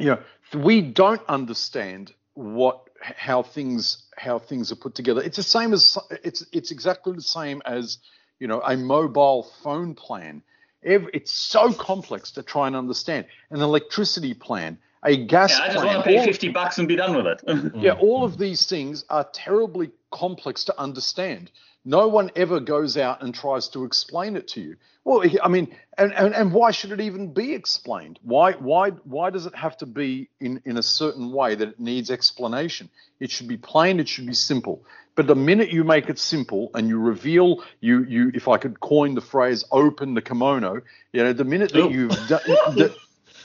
you 0.00 0.06
know, 0.06 0.18
we 0.54 0.80
don't 0.82 1.22
understand 1.28 2.12
what 2.34 2.87
how 3.00 3.42
things 3.42 4.04
how 4.16 4.38
things 4.38 4.72
are 4.72 4.76
put 4.76 4.94
together. 4.94 5.22
It's 5.22 5.36
the 5.36 5.42
same 5.42 5.72
as 5.72 5.96
it's 6.22 6.44
it's 6.52 6.70
exactly 6.70 7.14
the 7.14 7.22
same 7.22 7.62
as 7.64 7.98
you 8.38 8.48
know 8.48 8.60
a 8.60 8.76
mobile 8.76 9.44
phone 9.62 9.94
plan. 9.94 10.42
It's 10.82 11.32
so 11.32 11.72
complex 11.72 12.30
to 12.32 12.42
try 12.42 12.68
and 12.68 12.76
understand 12.76 13.26
an 13.50 13.60
electricity 13.60 14.32
plan, 14.32 14.78
a 15.08 15.16
gas 15.16 15.50
Yeah, 15.58 15.64
I 15.64 15.66
just 15.66 15.76
plan. 15.78 15.86
want 15.94 16.04
to 16.04 16.10
pay 16.10 16.18
all- 16.18 16.24
50 16.24 16.48
bucks 16.50 16.78
and 16.78 16.86
be 16.86 16.96
done 16.96 17.16
with 17.16 17.26
it. 17.26 17.72
yeah, 17.76 17.92
all 17.92 18.24
of 18.24 18.38
these 18.38 18.66
things 18.66 19.04
are 19.10 19.26
terribly 19.32 19.90
complex 20.10 20.64
to 20.64 20.80
understand. 20.80 21.50
No 21.84 22.08
one 22.08 22.30
ever 22.36 22.60
goes 22.60 22.96
out 22.98 23.22
and 23.22 23.34
tries 23.34 23.68
to 23.70 23.84
explain 23.84 24.36
it 24.36 24.46
to 24.48 24.60
you. 24.60 24.76
Well, 25.04 25.24
I 25.42 25.48
mean, 25.48 25.74
and, 25.96 26.12
and, 26.12 26.34
and 26.34 26.52
why 26.52 26.70
should 26.70 26.92
it 26.92 27.00
even 27.00 27.32
be 27.32 27.54
explained? 27.54 28.18
Why 28.22 28.52
why 28.52 28.90
why 28.90 29.30
does 29.30 29.46
it 29.46 29.54
have 29.54 29.76
to 29.78 29.86
be 29.86 30.28
in, 30.38 30.60
in 30.66 30.76
a 30.76 30.82
certain 30.82 31.32
way 31.32 31.54
that 31.54 31.68
it 31.68 31.80
needs 31.80 32.10
explanation? 32.10 32.90
It 33.20 33.30
should 33.30 33.48
be 33.48 33.56
plain, 33.56 34.00
it 34.00 34.08
should 34.08 34.26
be 34.26 34.34
simple. 34.34 34.84
But 35.14 35.26
the 35.26 35.34
minute 35.34 35.70
you 35.72 35.82
make 35.82 36.10
it 36.10 36.18
simple 36.18 36.70
and 36.74 36.88
you 36.88 36.98
reveal 36.98 37.64
you 37.80 38.04
you 38.04 38.32
if 38.34 38.48
I 38.48 38.58
could 38.58 38.80
coin 38.80 39.14
the 39.14 39.22
phrase 39.22 39.64
open 39.70 40.12
the 40.12 40.20
kimono, 40.20 40.82
you 41.14 41.22
know, 41.24 41.32
the 41.32 41.44
minute 41.44 41.72
that 41.72 41.86
Ooh. 41.86 41.90
you've 41.90 42.28
done 42.28 42.90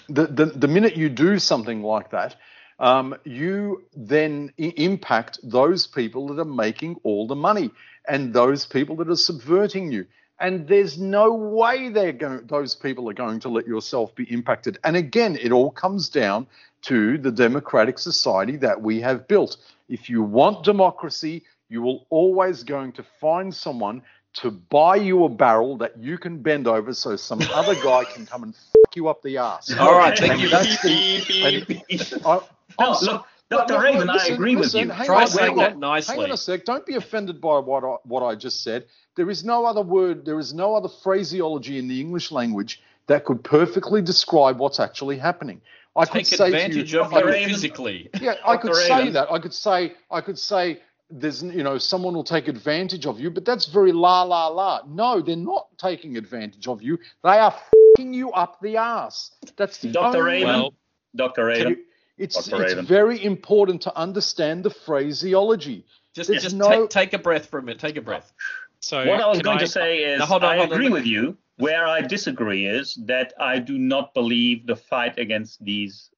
the, 0.09 0.27
the, 0.27 0.45
the, 0.45 0.67
minute 0.67 0.95
you 0.95 1.09
do 1.09 1.39
something 1.39 1.81
like 1.83 2.11
that, 2.11 2.35
um, 2.79 3.15
you 3.23 3.83
then 3.95 4.51
I- 4.59 4.73
impact 4.77 5.39
those 5.43 5.87
people 5.87 6.27
that 6.27 6.39
are 6.39 6.45
making 6.45 6.97
all 7.03 7.27
the 7.27 7.35
money 7.35 7.71
and 8.07 8.33
those 8.33 8.65
people 8.65 8.95
that 8.97 9.09
are 9.09 9.15
subverting 9.15 9.91
you. 9.91 10.05
And 10.39 10.67
there's 10.67 10.97
no 10.99 11.33
way 11.33 11.89
they're 11.89 12.11
going, 12.11 12.45
those 12.47 12.75
people 12.75 13.09
are 13.09 13.13
going 13.13 13.39
to 13.41 13.49
let 13.49 13.67
yourself 13.67 14.13
be 14.15 14.25
impacted. 14.25 14.77
And 14.83 14.95
again, 14.97 15.37
it 15.41 15.51
all 15.51 15.71
comes 15.71 16.09
down 16.09 16.47
to 16.83 17.17
the 17.17 17.31
democratic 17.31 17.97
society 17.97 18.57
that 18.57 18.81
we 18.81 18.99
have 19.01 19.27
built. 19.27 19.57
If 19.87 20.09
you 20.09 20.21
want 20.21 20.65
democracy, 20.65 21.43
you 21.69 21.81
will 21.81 22.05
always 22.09 22.63
going 22.63 22.91
to 22.93 23.05
find 23.21 23.53
someone 23.53 24.01
to 24.33 24.51
buy 24.51 24.95
you 24.95 25.23
a 25.25 25.29
barrel 25.29 25.77
that 25.77 25.97
you 25.99 26.17
can 26.17 26.41
bend 26.41 26.67
over 26.67 26.93
so 26.93 27.15
some 27.15 27.39
other 27.53 27.75
guy 27.75 28.03
can 28.03 28.25
come 28.25 28.43
and 28.43 28.55
fuck 28.55 28.95
you 28.95 29.07
up 29.07 29.21
the 29.21 29.37
ass. 29.37 29.71
All 29.77 29.97
right, 29.97 30.13
Okay. 30.13 30.27
thank 30.27 30.41
you. 30.41 30.49
That's 30.49 30.81
the- 30.81 32.21
I, 32.25 32.39
No, 32.79 32.89
I'm 32.89 32.95
so- 32.95 33.11
look, 33.13 33.25
Dr. 33.67 33.79
Raven, 33.79 34.07
listen, 34.07 34.31
I 34.31 34.35
agree 34.35 34.55
with 34.55 34.65
listen, 34.65 34.81
you. 34.87 34.89
hang 34.89 35.05
Try 35.05 35.21
on, 35.21 35.27
saying 35.27 35.55
that 35.57 35.77
nicely. 35.77 36.15
Hang 36.15 36.23
on 36.25 36.31
a 36.31 36.37
sec. 36.37 36.65
Don't 36.65 36.85
be 36.85 36.95
offended 36.95 37.39
by 37.39 37.59
what 37.59 37.83
I, 37.83 37.97
what 38.05 38.23
I 38.23 38.33
just 38.35 38.63
said. 38.63 38.85
There 39.15 39.29
is 39.29 39.43
no 39.43 39.65
other 39.65 39.81
word, 39.81 40.25
there 40.25 40.39
is 40.39 40.53
no 40.53 40.75
other 40.75 40.89
phraseology 40.89 41.77
in 41.77 41.87
the 41.87 42.01
English 42.01 42.31
language 42.31 42.81
that 43.05 43.25
could 43.25 43.43
perfectly 43.43 44.01
describe 44.01 44.57
what's 44.57 44.79
actually 44.79 45.17
happening. 45.19 45.61
I 45.95 46.05
could 46.05 46.25
Take 46.25 46.25
say 46.25 46.49
to 46.69 46.83
you, 46.83 47.01
of 47.01 47.13
I 47.13 47.17
you 47.17 47.23
could- 47.23 47.29
Raven. 47.31 47.49
physically. 47.49 48.09
yeah, 48.19 48.33
I 48.43 48.57
could 48.57 48.73
say 48.73 49.09
that. 49.11 49.31
I 49.31 49.37
could 49.37 49.53
say, 49.53 49.93
I 50.09 50.21
could 50.21 50.39
say, 50.39 50.79
there's, 51.19 51.43
you 51.43 51.63
know, 51.63 51.77
someone 51.77 52.13
will 52.13 52.23
take 52.23 52.47
advantage 52.47 53.05
of 53.05 53.19
you, 53.19 53.29
but 53.29 53.45
that's 53.45 53.65
very 53.67 53.91
la 53.91 54.23
la 54.23 54.47
la. 54.47 54.81
No, 54.87 55.21
they're 55.21 55.35
not 55.35 55.67
taking 55.77 56.17
advantage 56.17 56.67
of 56.67 56.81
you. 56.81 56.97
They 57.23 57.37
are 57.37 57.51
fucking 57.97 58.13
you 58.13 58.31
up 58.31 58.59
the 58.61 58.77
ass. 58.77 59.31
That's 59.57 59.77
the 59.79 59.91
Dr. 59.91 60.17
only 60.17 60.21
Raven. 60.21 60.47
Well, 60.49 60.73
Dr. 61.15 61.45
Raven. 61.45 61.83
it's 62.17 62.35
Dr. 62.47 62.63
it's 62.63 62.71
Raven. 62.73 62.85
very 62.85 63.23
important 63.23 63.81
to 63.83 63.95
understand 63.97 64.63
the 64.63 64.69
phraseology. 64.71 65.85
Just, 66.15 66.29
There's 66.29 66.43
just 66.43 66.55
no- 66.55 66.81
take, 66.87 66.89
take 66.89 67.13
a 67.13 67.19
breath 67.19 67.47
for 67.47 67.59
a 67.59 67.63
minute. 67.63 67.79
Take 67.79 67.97
a 67.97 68.01
breath. 68.01 68.31
so 68.79 68.97
What 69.07 69.21
I 69.21 69.27
was 69.27 69.37
can 69.37 69.43
going 69.45 69.59
to 69.59 69.67
say 69.67 69.99
is, 70.03 70.19
Now, 70.19 70.25
hold 70.25 70.43
on, 70.43 70.51
I 70.53 70.57
hold 70.57 70.69
on. 70.69 70.73
agree 70.75 70.89
with 70.89 71.05
you. 71.05 71.37
Where 71.57 71.85
I 71.87 72.01
disagree 72.01 72.65
is 72.65 72.95
that 73.05 73.33
I 73.39 73.59
do 73.59 73.77
not 73.77 74.13
believe 74.15 74.65
the 74.65 74.75
fight 74.75 75.19
against 75.19 75.63
these 75.63 76.09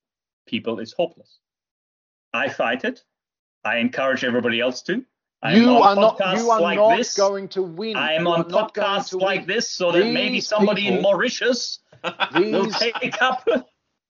people 0.48 0.80
is 0.80 0.94
hopeless. 0.94 1.40
I 2.34 2.48
fight 2.50 2.86
it. 2.86 3.04
I 3.66 3.78
encourage 3.78 4.24
everybody 4.24 4.62
else 4.62 4.82
to. 4.84 5.04
I'm 5.42 5.58
you 5.62 5.78
are 5.78 5.96
not. 5.96 6.20
You 6.38 6.50
are 6.52 6.62
like 6.62 6.78
not 6.78 6.98
this. 6.98 7.16
going 7.18 7.48
to 7.50 7.62
win. 7.64 7.96
I 7.98 8.14
am 8.14 8.24
You 8.24 8.30
on 8.30 8.42
are 8.46 8.48
not 8.50 8.74
going 8.74 8.86
podcasts 8.88 9.20
like 9.20 9.46
this 9.46 9.70
so 9.70 9.92
that 9.92 10.06
maybe 10.06 10.40
somebody 10.40 10.88
in 10.88 10.98
people- 10.98 11.12
Mauritius 11.12 11.80
will 12.36 12.64
These 12.66 12.78
take 12.78 13.22
up. 13.22 13.48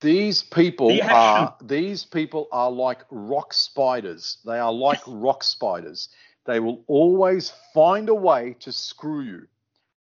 these 0.00 0.42
people 0.42 0.88
The 0.88 1.02
are 1.02 1.54
these 1.62 2.04
people 2.04 2.48
are 2.52 2.70
like 2.70 3.02
rock 3.10 3.52
spiders. 3.54 4.38
They 4.44 4.58
are 4.58 4.72
like 4.72 5.00
rock 5.06 5.42
spiders. 5.42 6.10
They 6.44 6.60
will 6.60 6.84
always 6.86 7.52
find 7.74 8.08
a 8.08 8.14
way 8.14 8.54
to 8.60 8.70
screw 8.70 9.22
you, 9.22 9.46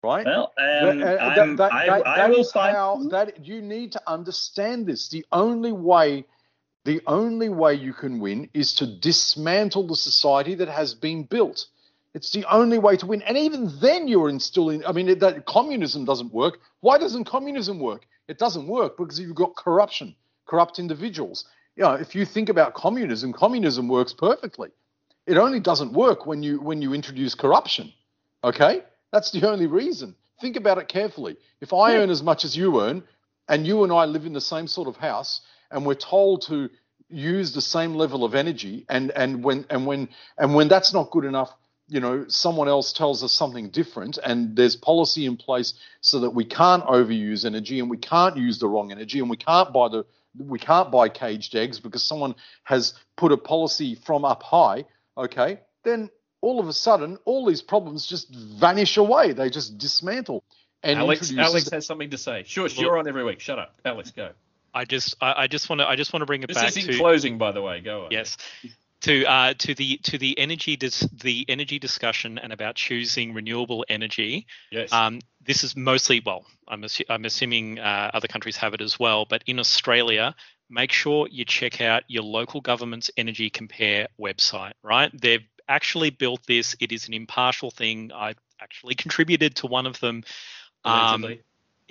right? 0.03 0.26
Well, 0.26 0.53
um, 0.59 0.98
That- 0.98 1.20
uh, 1.20 1.40
I'm, 1.42 1.57
that- 1.57 1.72
I, 1.72 1.86
that- 1.86 2.07
I 2.07 2.28
will 2.28 2.40
is 2.40 2.53
fight. 2.53 2.74
how 2.74 3.00
that 3.11 3.46
you 3.46 3.62
need 3.62 3.92
to 3.92 4.03
understand 4.07 4.86
this. 4.86 5.09
The 5.09 5.24
only 5.32 5.72
way, 5.72 6.24
the 6.85 7.01
only 7.07 7.49
way 7.49 7.74
you 7.74 7.93
can 7.93 8.18
win 8.18 8.49
is 8.55 8.74
to 8.74 8.87
dismantle 8.87 9.87
the 9.87 9.97
society 9.97 10.55
that 10.57 10.68
has 10.68 10.95
been 10.95 11.22
built. 11.24 11.66
It's 12.14 12.30
the 12.30 12.45
only 12.51 12.78
way 12.78 12.97
to 12.97 13.07
win, 13.07 13.22
and 13.22 13.39
even 13.39 13.72
then, 13.80 14.07
you're 14.07 14.28
instilling. 14.28 14.85
I 14.85 14.93
mean, 14.93 15.18
that 15.18 15.47
communism 15.47 16.05
doesn't 16.05 16.33
work. 16.33 16.59
Why 16.80 16.99
doesn't 16.99 17.24
communism 17.24 17.78
work? 17.78 18.07
It 18.28 18.39
doesn't 18.39 18.66
work 18.66 18.99
because 18.99 19.18
you've 19.18 19.35
got 19.35 19.57
corruption, 19.57 20.14
corrupt 20.47 20.78
individuals. 20.78 21.47
You 21.76 21.85
know, 21.85 21.95
if 21.95 22.14
you 22.14 22.26
think 22.26 22.49
about 22.51 22.74
communism, 22.74 23.33
communism 23.33 23.89
works 23.89 24.12
perfectly. 24.12 24.70
It 25.26 25.39
only 25.39 25.61
doesn't 25.61 25.93
work 25.93 26.26
when 26.26 26.43
you 26.43 26.61
when 26.61 26.83
you 26.83 26.93
introduce 26.93 27.35
corruption. 27.35 27.93
Okay, 28.45 28.83
that's 29.11 29.30
the 29.30 29.49
only 29.49 29.66
reason. 29.66 30.14
Think 30.41 30.57
about 30.57 30.78
it 30.78 30.89
carefully. 30.89 31.37
If 31.61 31.72
I 31.72 31.93
hmm. 31.93 32.01
earn 32.01 32.11
as 32.11 32.22
much 32.22 32.45
as 32.45 32.57
you 32.57 32.80
earn, 32.83 33.05
and 33.49 33.66
you 33.66 33.85
and 33.85 33.93
I 33.93 34.05
live 34.05 34.26
in 34.26 34.33
the 34.33 34.41
same 34.41 34.66
sort 34.66 34.89
of 34.89 34.97
house, 34.97 35.41
and 35.73 35.87
we're 35.87 35.95
told 35.95 36.43
to 36.43 36.70
use 37.09 37.53
the 37.53 37.61
same 37.61 37.95
level 37.95 38.25
of 38.25 38.35
energy, 38.35 38.87
and 38.89 39.11
and 39.12 39.45
when 39.45 39.66
and 39.70 39.87
when 39.87 40.09
and 40.39 40.55
when 40.55 40.68
that's 40.68 40.93
not 40.93 41.11
good 41.11 41.25
enough, 41.25 41.53
you 41.89 42.01
know, 42.01 42.25
someone 42.29 42.68
else 42.68 42.93
tells 42.93 43.23
us 43.23 43.33
something 43.33 43.68
different, 43.68 44.18
and 44.25 44.57
there's 44.57 44.77
policy 44.77 45.27
in 45.27 45.37
place 45.37 45.75
so 46.01 46.20
that 46.20 46.31
we 46.31 46.45
can't 46.45 46.85
overuse 46.85 47.45
energy, 47.45 47.81
and 47.81 47.91
we 47.91 47.99
can't 47.99 48.37
use 48.37 48.59
the 48.59 48.68
wrong 48.68 48.91
energy, 48.93 49.18
and 49.18 49.29
we 49.29 49.37
can't 49.37 49.73
buy 49.73 49.89
the 49.89 50.05
we 50.39 50.59
can't 50.59 50.91
buy 50.91 51.09
caged 51.09 51.55
eggs 51.55 51.79
because 51.79 52.03
someone 52.03 52.35
has 52.64 52.95
put 53.16 53.33
a 53.33 53.37
policy 53.37 53.95
from 53.95 54.25
up 54.25 54.43
high. 54.43 54.85
Okay, 55.18 55.61
then 55.85 56.09
all 56.41 56.59
of 56.59 56.68
a 56.68 56.73
sudden, 56.73 57.18
all 57.25 57.47
these 57.47 57.62
problems 57.62 58.07
just 58.07 58.35
vanish 58.35 58.97
away. 58.97 59.33
They 59.33 59.51
just 59.51 59.79
dismantle. 59.79 60.43
And 60.83 60.99
Alex, 60.99 61.33
Alex 61.37 61.70
has 61.70 61.87
something 61.87 62.11
to 62.11 62.18
say. 62.18 62.43
Shush, 62.45 62.77
Look- 62.77 62.83
you're 62.83 62.99
on 62.99 63.07
every 63.07 63.25
week. 63.25 63.41
Shut 63.41 63.59
up, 63.59 63.79
Alex. 63.85 64.11
Go. 64.11 64.31
I 64.75 64.85
just 64.85 65.14
I, 65.20 65.35
I 65.43 65.47
just 65.47 65.68
want 65.68 65.81
to 65.81 65.89
I 65.89 65.97
just 65.97 66.12
want 66.12 66.23
to 66.23 66.27
bring 66.27 66.43
it 66.43 66.47
This 66.49 66.57
back 66.57 66.66
This 66.66 66.77
is 66.79 66.87
in 66.87 66.93
to 66.93 66.99
closing, 66.99 67.39
by 67.39 67.53
the 67.53 67.62
way. 67.62 67.81
Go 67.81 68.05
on. 68.07 68.11
yes. 68.11 68.37
to 69.03 69.25
uh, 69.27 69.55
to 69.59 69.75
the 69.75 69.99
to 70.05 70.18
the 70.18 70.39
energy 70.39 70.77
dis- 70.77 71.09
the 71.12 71.45
energy 71.49 71.79
discussion 71.79 72.39
and 72.39 72.53
about 72.53 72.77
choosing 72.77 73.35
renewable 73.35 73.85
energy. 73.89 74.47
Yes. 74.70 74.93
Um, 74.93 75.20
this 75.45 75.64
is 75.64 75.77
mostly 75.77 76.23
well, 76.25 76.47
I'm, 76.68 76.83
assu- 76.83 77.05
I'm 77.09 77.25
assuming 77.25 77.81
uh, 77.81 78.11
other 78.14 78.29
countries 78.29 78.57
have 78.57 78.75
it 78.75 78.81
as 78.81 78.99
well, 78.99 79.25
but 79.25 79.43
in 79.47 79.59
Australia, 79.59 80.35
make 80.70 80.93
sure 80.93 81.27
you 81.29 81.45
check 81.45 81.81
out 81.81 82.05
your 82.07 82.23
local 82.23 82.61
government's 82.61 83.11
Energy 83.16 83.51
Compare 83.51 84.07
website. 84.20 84.73
Right, 84.85 85.11
they've 85.20 85.45
actually 85.68 86.11
built 86.11 86.47
this. 86.47 86.77
It 86.81 86.93
is 86.93 87.09
an 87.09 87.14
impartial 87.14 87.73
thing. 87.73 88.12
I 88.14 88.35
actually 88.61 88.95
contributed 89.05 89.57
to 89.57 89.66
one 89.66 89.87
of 89.87 89.99
them. 90.01 90.23
Um, 90.85 91.27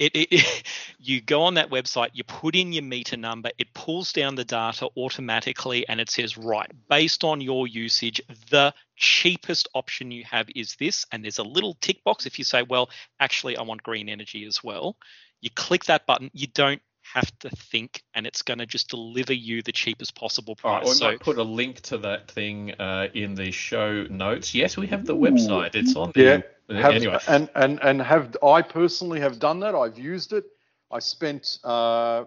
It, 0.02 0.16
it, 0.16 0.64
you 1.00 1.22
go 1.22 1.44
on 1.44 1.54
that 1.54 1.70
website, 1.70 2.10
you 2.14 2.24
put 2.24 2.56
in 2.56 2.74
your 2.74 2.84
meter 2.84 3.18
number, 3.18 3.52
it 3.60 3.72
pulls 3.76 4.12
down 4.12 4.34
the 4.34 4.44
data 4.44 4.90
automatically, 4.98 5.88
and 5.88 6.02
it 6.02 6.10
says, 6.10 6.40
right, 6.40 6.70
based 6.90 7.24
on 7.24 7.40
your 7.40 7.68
usage, 7.68 8.20
the 8.50 8.74
cheapest 8.96 9.70
option 9.76 10.10
you 10.10 10.24
have 10.24 10.50
is 10.56 10.76
this. 10.78 11.06
And 11.12 11.24
there's 11.24 11.38
a 11.38 11.44
little 11.44 11.78
tick 11.82 12.04
box 12.04 12.26
if 12.26 12.40
you 12.40 12.46
say, 12.46 12.64
well, 12.64 12.90
actually, 13.20 13.58
I 13.58 13.62
want 13.62 13.84
green 13.84 14.10
energy 14.10 14.46
as 14.46 14.64
well. 14.64 14.98
You 15.40 15.52
click 15.52 15.86
that 15.86 16.08
button, 16.08 16.32
you 16.34 16.48
don't 16.48 16.82
have 17.14 17.32
to 17.40 17.50
think, 17.50 18.04
and 18.14 18.26
it's 18.26 18.42
going 18.42 18.60
to 18.60 18.66
just 18.66 18.90
deliver 18.90 19.34
you 19.34 19.62
the 19.62 19.72
cheapest 19.72 20.16
possible 20.16 20.58
All 20.64 20.72
right, 20.72 20.82
price. 20.82 20.94
we 20.94 21.00
so, 21.00 21.06
might 21.06 21.20
put 21.20 21.38
a 21.38 21.44
link 21.44 21.82
to 21.82 21.98
that 22.00 22.30
thing 22.30 22.74
uh, 22.80 23.08
in 23.14 23.36
the 23.36 23.52
show 23.52 24.04
notes. 24.10 24.56
Yes, 24.56 24.78
we 24.78 24.88
have 24.88 25.06
the 25.06 25.16
website. 25.16 25.76
It's 25.76 25.96
on 25.96 26.12
the. 26.14 26.22
Yeah. 26.22 26.42
Have, 26.80 26.94
anyway, 26.94 27.20
and 27.28 27.50
and 27.54 27.80
and 27.82 28.02
have 28.02 28.38
I 28.42 28.62
personally 28.62 29.20
have 29.20 29.40
done 29.40 29.60
that. 29.60 29.76
I've 29.76 30.00
used 30.00 30.32
it. 30.32 30.46
I 30.90 31.00
spent 31.00 31.60
uh, 31.66 32.24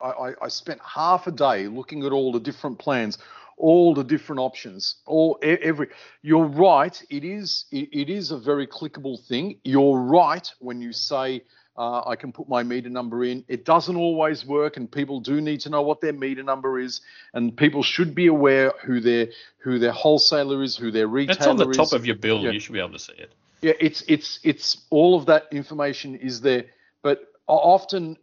I, 0.00 0.08
I, 0.08 0.32
I 0.42 0.48
spent 0.48 0.80
half 0.84 1.26
a 1.26 1.30
day 1.30 1.66
looking 1.66 2.04
at 2.04 2.12
all 2.12 2.30
the 2.30 2.40
different 2.40 2.78
plans, 2.78 3.16
all 3.56 3.94
the 3.94 4.04
different 4.04 4.40
options, 4.40 4.96
all 5.06 5.38
e- 5.42 5.56
every. 5.62 5.88
You're 6.20 6.44
right. 6.44 7.02
It 7.08 7.24
is 7.24 7.64
it, 7.70 7.88
it 7.90 8.10
is 8.10 8.32
a 8.32 8.38
very 8.38 8.66
clickable 8.66 9.26
thing. 9.26 9.60
You're 9.64 9.98
right 9.98 10.50
when 10.58 10.82
you 10.82 10.92
say. 10.92 11.42
Uh, 11.80 12.02
I 12.06 12.14
can 12.14 12.30
put 12.30 12.46
my 12.46 12.62
meter 12.62 12.90
number 12.90 13.24
in. 13.24 13.42
It 13.48 13.64
doesn't 13.64 13.96
always 13.96 14.44
work, 14.44 14.76
and 14.76 14.92
people 14.92 15.18
do 15.18 15.40
need 15.40 15.60
to 15.60 15.70
know 15.70 15.80
what 15.80 16.02
their 16.02 16.12
meter 16.12 16.42
number 16.42 16.78
is, 16.78 17.00
and 17.32 17.56
people 17.56 17.82
should 17.82 18.14
be 18.14 18.26
aware 18.26 18.74
who 18.84 19.00
their 19.00 19.28
who 19.56 19.78
their 19.78 19.90
wholesaler 19.90 20.62
is, 20.62 20.76
who 20.76 20.90
their 20.90 21.06
retailer 21.06 21.32
is. 21.32 21.38
it's 21.38 21.46
on 21.46 21.56
the 21.56 21.70
is. 21.70 21.76
top 21.78 21.92
of 21.94 22.04
your 22.04 22.16
bill. 22.16 22.40
Yeah. 22.40 22.50
You 22.50 22.60
should 22.60 22.74
be 22.74 22.80
able 22.80 22.92
to 22.92 22.98
see 22.98 23.14
it. 23.14 23.32
Yeah, 23.62 23.72
it's 23.80 24.04
it's 24.08 24.40
it's 24.42 24.82
all 24.90 25.16
of 25.16 25.24
that 25.26 25.46
information 25.52 26.16
is 26.16 26.42
there, 26.42 26.66
but 27.00 27.32
often 27.46 28.18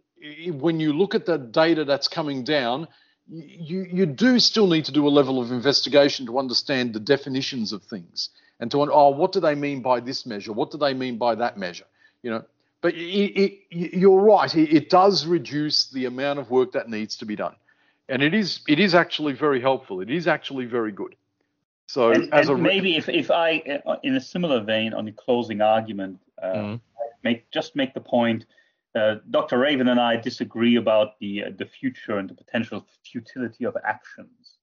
when 0.52 0.78
you 0.78 0.92
look 0.92 1.16
at 1.16 1.26
the 1.26 1.36
data 1.36 1.84
that's 1.84 2.06
coming 2.06 2.44
down, 2.44 2.86
you 3.26 3.88
you 3.90 4.06
do 4.06 4.38
still 4.38 4.68
need 4.68 4.84
to 4.84 4.92
do 4.92 5.08
a 5.08 5.10
level 5.10 5.42
of 5.42 5.50
investigation 5.50 6.26
to 6.26 6.38
understand 6.38 6.92
the 6.92 7.00
definitions 7.00 7.72
of 7.72 7.82
things 7.82 8.30
and 8.60 8.70
to 8.70 8.80
oh 8.80 9.08
what 9.08 9.32
do 9.32 9.40
they 9.40 9.56
mean 9.56 9.82
by 9.82 9.98
this 9.98 10.26
measure? 10.26 10.52
What 10.52 10.70
do 10.70 10.78
they 10.78 10.94
mean 10.94 11.18
by 11.18 11.34
that 11.34 11.58
measure? 11.58 11.86
You 12.22 12.30
know, 12.30 12.44
but 12.80 12.94
it, 12.94 12.98
it, 13.00 13.58
you're 13.70 14.20
right. 14.20 14.54
It, 14.54 14.72
it 14.72 14.90
does 14.90 15.26
reduce 15.26 15.90
the 15.90 16.04
amount 16.06 16.38
of 16.38 16.50
work 16.50 16.72
that 16.72 16.88
needs 16.88 17.16
to 17.16 17.24
be 17.26 17.36
done, 17.36 17.56
and 18.08 18.22
it 18.22 18.34
is 18.34 18.60
it 18.68 18.78
is 18.78 18.94
actually 18.94 19.32
very 19.32 19.60
helpful. 19.60 20.00
It 20.00 20.10
is 20.10 20.26
actually 20.26 20.66
very 20.66 20.92
good. 20.92 21.14
So 21.86 22.10
and, 22.10 22.32
as 22.34 22.48
and 22.48 22.58
a 22.58 22.62
re- 22.62 22.68
maybe 22.68 22.96
if, 22.96 23.08
if 23.08 23.30
I, 23.30 23.80
uh, 23.86 23.96
in 24.02 24.14
a 24.14 24.20
similar 24.20 24.60
vein, 24.60 24.92
on 24.92 25.06
the 25.06 25.12
closing 25.12 25.62
argument, 25.62 26.20
uh, 26.42 26.52
Mhm. 26.52 26.80
make 27.24 27.50
just 27.50 27.74
make 27.74 27.94
the 27.94 28.00
point. 28.00 28.44
Uh, 28.94 29.16
Dr. 29.30 29.58
Raven 29.58 29.88
and 29.88 30.00
I 30.00 30.16
disagree 30.16 30.76
about 30.76 31.18
the 31.18 31.44
uh, 31.44 31.50
the 31.56 31.66
future 31.66 32.18
and 32.18 32.28
the 32.28 32.34
potential 32.34 32.86
futility 33.04 33.64
of 33.64 33.76
actions, 33.84 34.58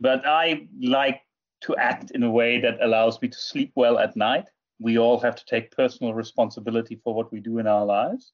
but 0.00 0.26
I 0.26 0.68
like 0.80 1.22
to 1.62 1.74
act 1.76 2.10
in 2.10 2.22
a 2.22 2.30
way 2.30 2.60
that 2.60 2.78
allows 2.82 3.20
me 3.22 3.28
to 3.28 3.38
sleep 3.38 3.72
well 3.74 3.98
at 3.98 4.14
night. 4.16 4.46
We 4.78 4.98
all 4.98 5.18
have 5.20 5.36
to 5.36 5.44
take 5.44 5.70
personal 5.70 6.14
responsibility 6.14 7.00
for 7.02 7.14
what 7.14 7.32
we 7.32 7.40
do 7.40 7.58
in 7.58 7.66
our 7.66 7.84
lives. 7.84 8.32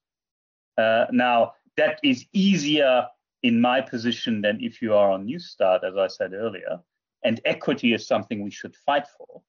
Uh, 0.77 1.07
now, 1.11 1.53
that 1.77 2.01
is 2.03 2.27
easier 2.33 3.07
in 3.43 3.61
my 3.61 3.81
position 3.81 4.41
than 4.41 4.59
if 4.61 4.83
you 4.83 4.95
are 4.95 5.11
on 5.11 5.27
Newstart, 5.27 5.85
as 5.85 5.97
I 5.97 6.07
said 6.09 6.33
earlier. 6.33 6.81
And 7.25 7.41
equity 7.45 7.95
is 7.95 8.07
something 8.07 8.43
we 8.43 8.51
should 8.51 8.75
fight 8.75 9.07
for. 9.17 9.43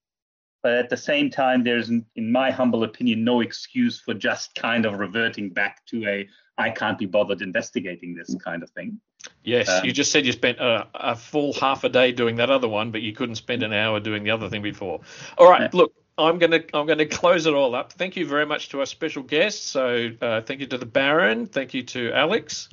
But 0.61 0.73
at 0.73 0.89
the 0.89 0.97
same 0.97 1.29
time, 1.29 1.63
there's, 1.63 1.89
in 1.89 2.31
my 2.31 2.49
humble 2.51 2.83
opinion, 2.83 3.23
no 3.23 3.41
excuse 3.41 3.99
for 3.99 4.13
just 4.13 4.55
kind 4.55 4.85
of 4.85 4.97
reverting 4.99 5.49
back 5.49 5.85
to 5.87 6.07
a 6.07 6.27
I 6.57 6.69
can't 6.69 6.99
be 6.99 7.07
bothered 7.07 7.41
investigating 7.41 8.13
this 8.13 8.35
kind 8.35 8.61
of 8.63 8.69
thing. 8.69 8.99
Yes, 9.43 9.67
Um, 9.67 9.85
you 9.85 9.91
just 9.91 10.11
said 10.11 10.25
you 10.25 10.31
spent 10.31 10.59
a, 10.59 10.87
a 10.93 11.15
full 11.15 11.53
half 11.53 11.83
a 11.83 11.89
day 11.89 12.11
doing 12.11 12.35
that 12.35 12.49
other 12.49 12.69
one, 12.69 12.91
but 12.91 13.01
you 13.01 13.11
couldn't 13.13 13.35
spend 13.35 13.63
an 13.63 13.73
hour 13.73 13.99
doing 13.99 14.23
the 14.23 14.31
other 14.31 14.49
thing 14.49 14.61
before. 14.61 15.01
All 15.37 15.49
right, 15.49 15.61
Yeah. 15.61 15.69
look, 15.73 15.93
I'm 16.18 16.38
gonna 16.39 16.59
I'm 16.74 16.86
gonna 16.86 17.05
close 17.07 17.45
it 17.47 17.53
all 17.53 17.74
up. 17.76 17.93
Thank 17.93 18.16
you 18.16 18.26
very 18.28 18.45
much 18.45 18.70
to 18.70 18.80
our 18.82 18.86
special 18.86 19.24
guests. 19.24 19.66
So 19.66 20.09
uh, 20.22 20.41
thank 20.41 20.59
you 20.59 20.68
to 20.68 20.78
the 20.78 20.86
Baron. 20.86 21.47
Thank 21.47 21.74
you 21.74 21.84
to 21.84 22.11
Alex. 22.14 22.70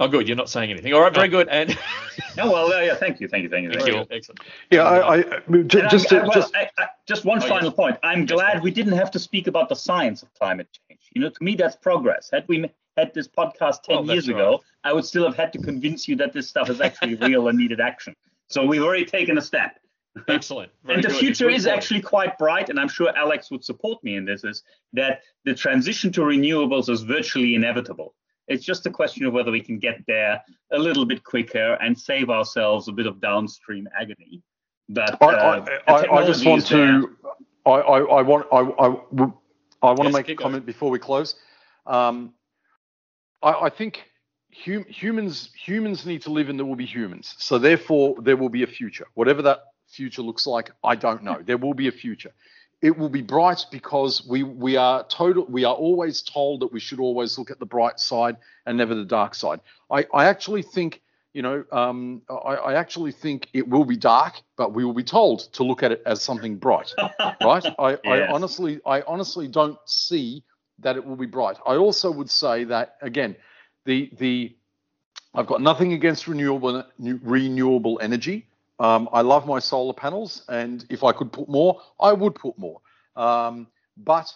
Oh, 0.00 0.08
good. 0.08 0.26
You're 0.26 0.36
not 0.36 0.50
saying 0.50 0.70
anything. 0.72 0.92
All 0.92 1.00
right, 1.02 1.14
very 1.14 1.28
good. 1.28 1.48
And 1.48 1.70
No, 2.36 2.50
well, 2.50 2.72
uh, 2.72 2.80
yeah, 2.80 2.96
thank 2.96 3.20
you, 3.20 3.28
thank 3.28 3.44
you, 3.44 3.48
thank 3.48 3.64
you. 3.64 3.72
Thank 3.78 3.86
you. 3.86 4.04
excellent. 4.10 4.40
yeah, 4.70 4.82
I, 4.82 5.18
I 5.18 5.22
just 5.62 6.12
I'm- 6.12 6.22
to, 6.22 6.28
well, 6.28 6.32
just 6.32 6.56
I, 6.56 6.68
I, 6.78 6.86
just 7.06 7.24
one 7.24 7.38
Oh, 7.38 7.46
final 7.46 7.66
yes. 7.68 7.74
point. 7.74 7.96
I'm 8.02 8.26
glad 8.26 8.60
we 8.62 8.72
didn't 8.72 8.94
have 8.94 9.12
to 9.12 9.20
speak 9.20 9.46
about 9.46 9.68
the 9.68 9.76
science 9.76 10.22
of 10.24 10.34
climate 10.34 10.66
change. 10.88 11.00
You 11.12 11.20
know, 11.22 11.28
to 11.30 11.44
me, 11.44 11.54
that's 11.54 11.76
progress. 11.76 12.28
Had 12.32 12.44
we 12.48 12.68
had 12.96 13.14
this 13.14 13.28
podcast 13.28 13.82
10 13.84 13.94
Well, 13.96 14.02
that's 14.04 14.14
years 14.14 14.28
right. 14.28 14.34
ago, 14.40 14.62
I 14.82 14.92
would 14.92 15.04
still 15.04 15.24
have 15.26 15.36
had 15.36 15.52
to 15.52 15.60
convince 15.60 16.08
you 16.08 16.16
that 16.16 16.32
this 16.32 16.48
stuff 16.48 16.68
is 16.70 16.80
actually 16.80 17.14
real 17.14 17.46
and 17.46 17.56
needed 17.56 17.80
action. 17.80 18.16
So 18.48 18.66
we've 18.66 18.82
already 18.82 19.04
taken 19.04 19.38
a 19.38 19.42
step. 19.42 19.78
Excellent. 20.28 20.70
Very 20.84 20.96
and 20.96 21.04
the 21.04 21.08
good. 21.08 21.18
future 21.18 21.46
Good 21.46 21.54
is 21.54 21.64
point. 21.64 21.76
actually 21.76 22.00
quite 22.00 22.38
bright, 22.38 22.68
and 22.68 22.78
I'm 22.78 22.88
sure 22.88 23.16
Alex 23.16 23.50
would 23.50 23.64
support 23.64 24.02
me 24.04 24.16
in 24.16 24.24
this, 24.24 24.44
is 24.44 24.62
that 24.92 25.22
the 25.44 25.54
transition 25.54 26.12
to 26.12 26.20
renewables 26.20 26.88
is 26.88 27.02
virtually 27.02 27.54
inevitable. 27.54 28.14
It's 28.46 28.64
just 28.64 28.86
a 28.86 28.90
question 28.90 29.24
of 29.26 29.32
whether 29.32 29.50
we 29.50 29.60
can 29.60 29.78
get 29.78 30.00
there 30.06 30.42
a 30.72 30.78
little 30.78 31.06
bit 31.06 31.24
quicker 31.24 31.74
and 31.80 31.98
save 31.98 32.30
ourselves 32.30 32.88
a 32.88 32.92
bit 32.92 33.06
of 33.06 33.20
downstream 33.20 33.88
agony. 33.98 34.42
But 34.88 35.20
I, 35.22 35.26
uh, 35.26 35.64
the 35.64 35.90
I, 35.90 35.92
I, 35.92 36.22
I 36.22 36.26
just 36.26 36.44
want 36.44 36.66
to. 36.66 37.16
I, 37.66 37.70
I, 37.70 37.98
I 38.18 38.22
want. 38.22 38.46
I, 38.52 38.58
I, 38.58 38.86
I 39.82 39.92
want 39.92 40.02
to 40.02 40.10
make 40.10 40.26
a 40.26 40.28
keep 40.28 40.38
going. 40.38 40.50
comment 40.50 40.66
before 40.66 40.90
we 40.90 40.98
close. 40.98 41.36
Um, 41.86 42.34
I, 43.42 43.52
I 43.52 43.70
think 43.70 44.04
hum, 44.64 44.84
humans 44.88 45.50
humans 45.54 46.04
need 46.06 46.22
to 46.22 46.30
live, 46.30 46.50
and 46.50 46.58
there 46.58 46.66
will 46.66 46.76
be 46.76 46.86
humans. 46.86 47.34
So 47.38 47.58
therefore, 47.58 48.16
there 48.22 48.36
will 48.36 48.50
be 48.50 48.62
a 48.62 48.66
future. 48.66 49.06
Whatever 49.14 49.42
that 49.42 49.60
future 49.94 50.22
looks 50.22 50.46
like, 50.46 50.70
I 50.82 50.94
don't 50.96 51.22
know. 51.22 51.38
There 51.42 51.58
will 51.58 51.74
be 51.74 51.88
a 51.88 51.92
future. 51.92 52.32
It 52.82 52.98
will 52.98 53.08
be 53.08 53.22
bright 53.22 53.64
because 53.70 54.26
we 54.26 54.42
we 54.42 54.76
are 54.76 55.04
total. 55.04 55.46
We 55.46 55.64
are 55.64 55.74
always 55.74 56.20
told 56.20 56.60
that 56.60 56.72
we 56.72 56.80
should 56.80 57.00
always 57.00 57.38
look 57.38 57.50
at 57.50 57.58
the 57.58 57.66
bright 57.66 57.98
side 57.98 58.36
and 58.66 58.76
never 58.76 58.94
the 58.94 59.06
dark 59.06 59.34
side. 59.34 59.60
I, 59.90 60.06
I 60.12 60.26
actually 60.26 60.62
think 60.62 61.00
you 61.34 61.42
know, 61.42 61.64
um, 61.72 62.22
I, 62.30 62.54
I 62.70 62.74
actually 62.74 63.10
think 63.10 63.48
it 63.52 63.68
will 63.68 63.84
be 63.84 63.96
dark, 63.96 64.34
but 64.56 64.72
we 64.72 64.84
will 64.84 64.94
be 64.94 65.02
told 65.02 65.40
to 65.54 65.64
look 65.64 65.82
at 65.82 65.90
it 65.90 66.00
as 66.06 66.22
something 66.22 66.56
bright, 66.56 66.92
right? 67.42 67.66
I, 67.76 67.98
I 68.06 68.26
honestly, 68.28 68.80
I 68.86 69.02
honestly 69.02 69.48
don't 69.48 69.76
see 69.84 70.44
that 70.78 70.96
it 70.96 71.04
will 71.04 71.16
be 71.16 71.26
bright. 71.26 71.56
I 71.66 71.74
also 71.74 72.10
would 72.12 72.30
say 72.30 72.64
that 72.64 72.96
again, 73.02 73.34
the 73.84 74.10
the 74.18 74.54
I've 75.34 75.48
got 75.48 75.60
nothing 75.60 75.92
against 75.92 76.28
renewable 76.28 76.84
renewable 76.98 77.98
energy. 78.00 78.46
Um, 78.84 79.08
I 79.14 79.22
love 79.22 79.46
my 79.46 79.60
solar 79.60 79.94
panels, 79.94 80.44
and 80.46 80.84
if 80.90 81.04
I 81.04 81.12
could 81.12 81.32
put 81.32 81.48
more, 81.48 81.80
I 81.98 82.12
would 82.12 82.34
put 82.34 82.58
more. 82.58 82.82
Um, 83.16 83.66
but 83.96 84.30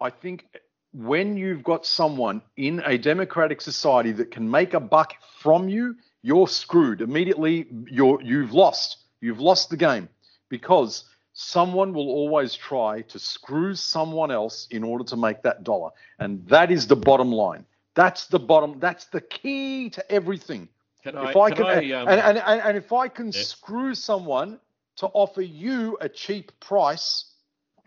I 0.00 0.10
think 0.10 0.46
when 0.92 1.36
you've 1.36 1.64
got 1.64 1.84
someone 1.84 2.40
in 2.56 2.82
a 2.86 2.96
democratic 2.96 3.60
society 3.60 4.12
that 4.12 4.30
can 4.30 4.48
make 4.48 4.74
a 4.74 4.80
buck 4.80 5.14
from 5.40 5.68
you, 5.68 5.96
you're 6.22 6.46
screwed. 6.46 7.00
Immediately, 7.00 7.66
you're 7.90 8.22
you've 8.22 8.52
lost. 8.52 8.98
You've 9.20 9.40
lost 9.40 9.70
the 9.70 9.76
game 9.76 10.08
because 10.48 11.04
someone 11.32 11.92
will 11.92 12.10
always 12.10 12.54
try 12.54 13.02
to 13.02 13.18
screw 13.18 13.74
someone 13.74 14.30
else 14.30 14.68
in 14.70 14.84
order 14.84 15.02
to 15.04 15.16
make 15.16 15.42
that 15.42 15.64
dollar, 15.64 15.90
and 16.20 16.46
that 16.46 16.70
is 16.70 16.86
the 16.86 17.00
bottom 17.10 17.32
line. 17.32 17.66
That's 17.96 18.28
the 18.28 18.38
bottom. 18.38 18.78
That's 18.78 19.06
the 19.06 19.20
key 19.20 19.90
to 19.90 20.12
everything. 20.12 20.68
Can 21.02 21.16
If 21.16 21.36
I 21.36 21.50
can 21.50 21.64
can, 21.64 21.66
I, 21.66 21.92
um, 21.92 22.08
and, 22.08 22.20
and, 22.20 22.38
and, 22.38 22.60
and 22.60 22.76
if 22.76 22.92
I 22.92 23.08
can 23.08 23.26
Yes. 23.28 23.48
screw 23.48 23.94
someone 23.94 24.60
to 24.96 25.06
offer 25.06 25.40
you 25.40 25.96
a 26.00 26.08
cheap 26.08 26.52
price, 26.60 27.24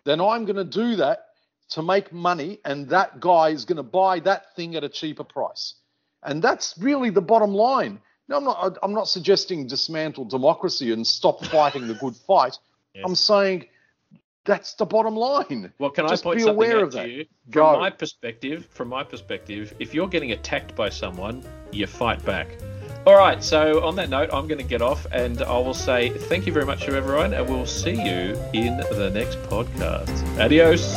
then 0.03 0.19
I'm 0.19 0.45
going 0.45 0.55
to 0.55 0.63
do 0.63 0.95
that 0.95 1.27
to 1.69 1.81
make 1.81 2.11
money, 2.11 2.59
and 2.65 2.89
that 2.89 3.19
guy 3.19 3.49
is 3.49 3.65
going 3.65 3.77
to 3.77 3.83
buy 3.83 4.19
that 4.21 4.55
thing 4.55 4.75
at 4.75 4.83
a 4.83 4.89
cheaper 4.89 5.23
price, 5.23 5.75
and 6.23 6.41
that's 6.41 6.75
really 6.79 7.09
the 7.09 7.21
bottom 7.21 7.53
line. 7.53 7.99
No, 8.27 8.37
I'm 8.37 8.43
not. 8.43 8.77
I'm 8.83 8.93
not 8.93 9.07
suggesting 9.07 9.67
dismantle 9.67 10.25
democracy 10.25 10.91
and 10.91 11.05
stop 11.05 11.43
fighting 11.57 11.87
the 11.87 11.95
good 11.95 12.15
fight. 12.15 12.57
Yes. 12.95 13.03
I'm 13.05 13.15
saying 13.15 13.65
that's 14.45 14.73
the 14.73 14.85
bottom 14.85 15.15
line. 15.15 15.71
Well, 15.79 15.89
can 15.89 16.07
Just 16.07 16.23
I 16.23 16.27
point 16.27 16.37
be 16.37 16.43
something 16.43 16.55
aware 16.55 16.77
out 16.77 16.83
of 16.83 16.91
to 16.91 16.97
that. 16.97 17.09
you? 17.09 17.25
Go. 17.49 17.71
From 17.71 17.79
my 17.81 17.89
perspective, 17.89 18.67
from 18.71 18.89
my 18.89 19.03
perspective, 19.03 19.73
if 19.79 19.93
you're 19.93 20.07
getting 20.07 20.31
attacked 20.31 20.75
by 20.75 20.89
someone, 20.89 21.43
you 21.71 21.87
fight 21.87 22.23
back. 22.25 22.49
All 23.05 23.17
right, 23.17 23.43
so 23.43 23.83
on 23.83 23.97
that 23.97 24.09
note, 24.09 24.29
I'm 24.31 24.47
going 24.47 24.59
to 24.59 24.63
get 24.63 24.81
off 24.81 25.05
and 25.11 25.41
I 25.41 25.57
will 25.57 25.73
say 25.73 26.09
thank 26.09 26.47
you 26.47 26.53
very 26.53 26.65
much 26.65 26.85
to 26.85 26.95
everyone, 26.95 27.33
and 27.33 27.49
we'll 27.49 27.65
see 27.65 27.91
you 27.91 28.39
in 28.53 28.77
the 28.77 29.11
next 29.13 29.39
podcast. 29.43 30.39
Adios. 30.39 30.95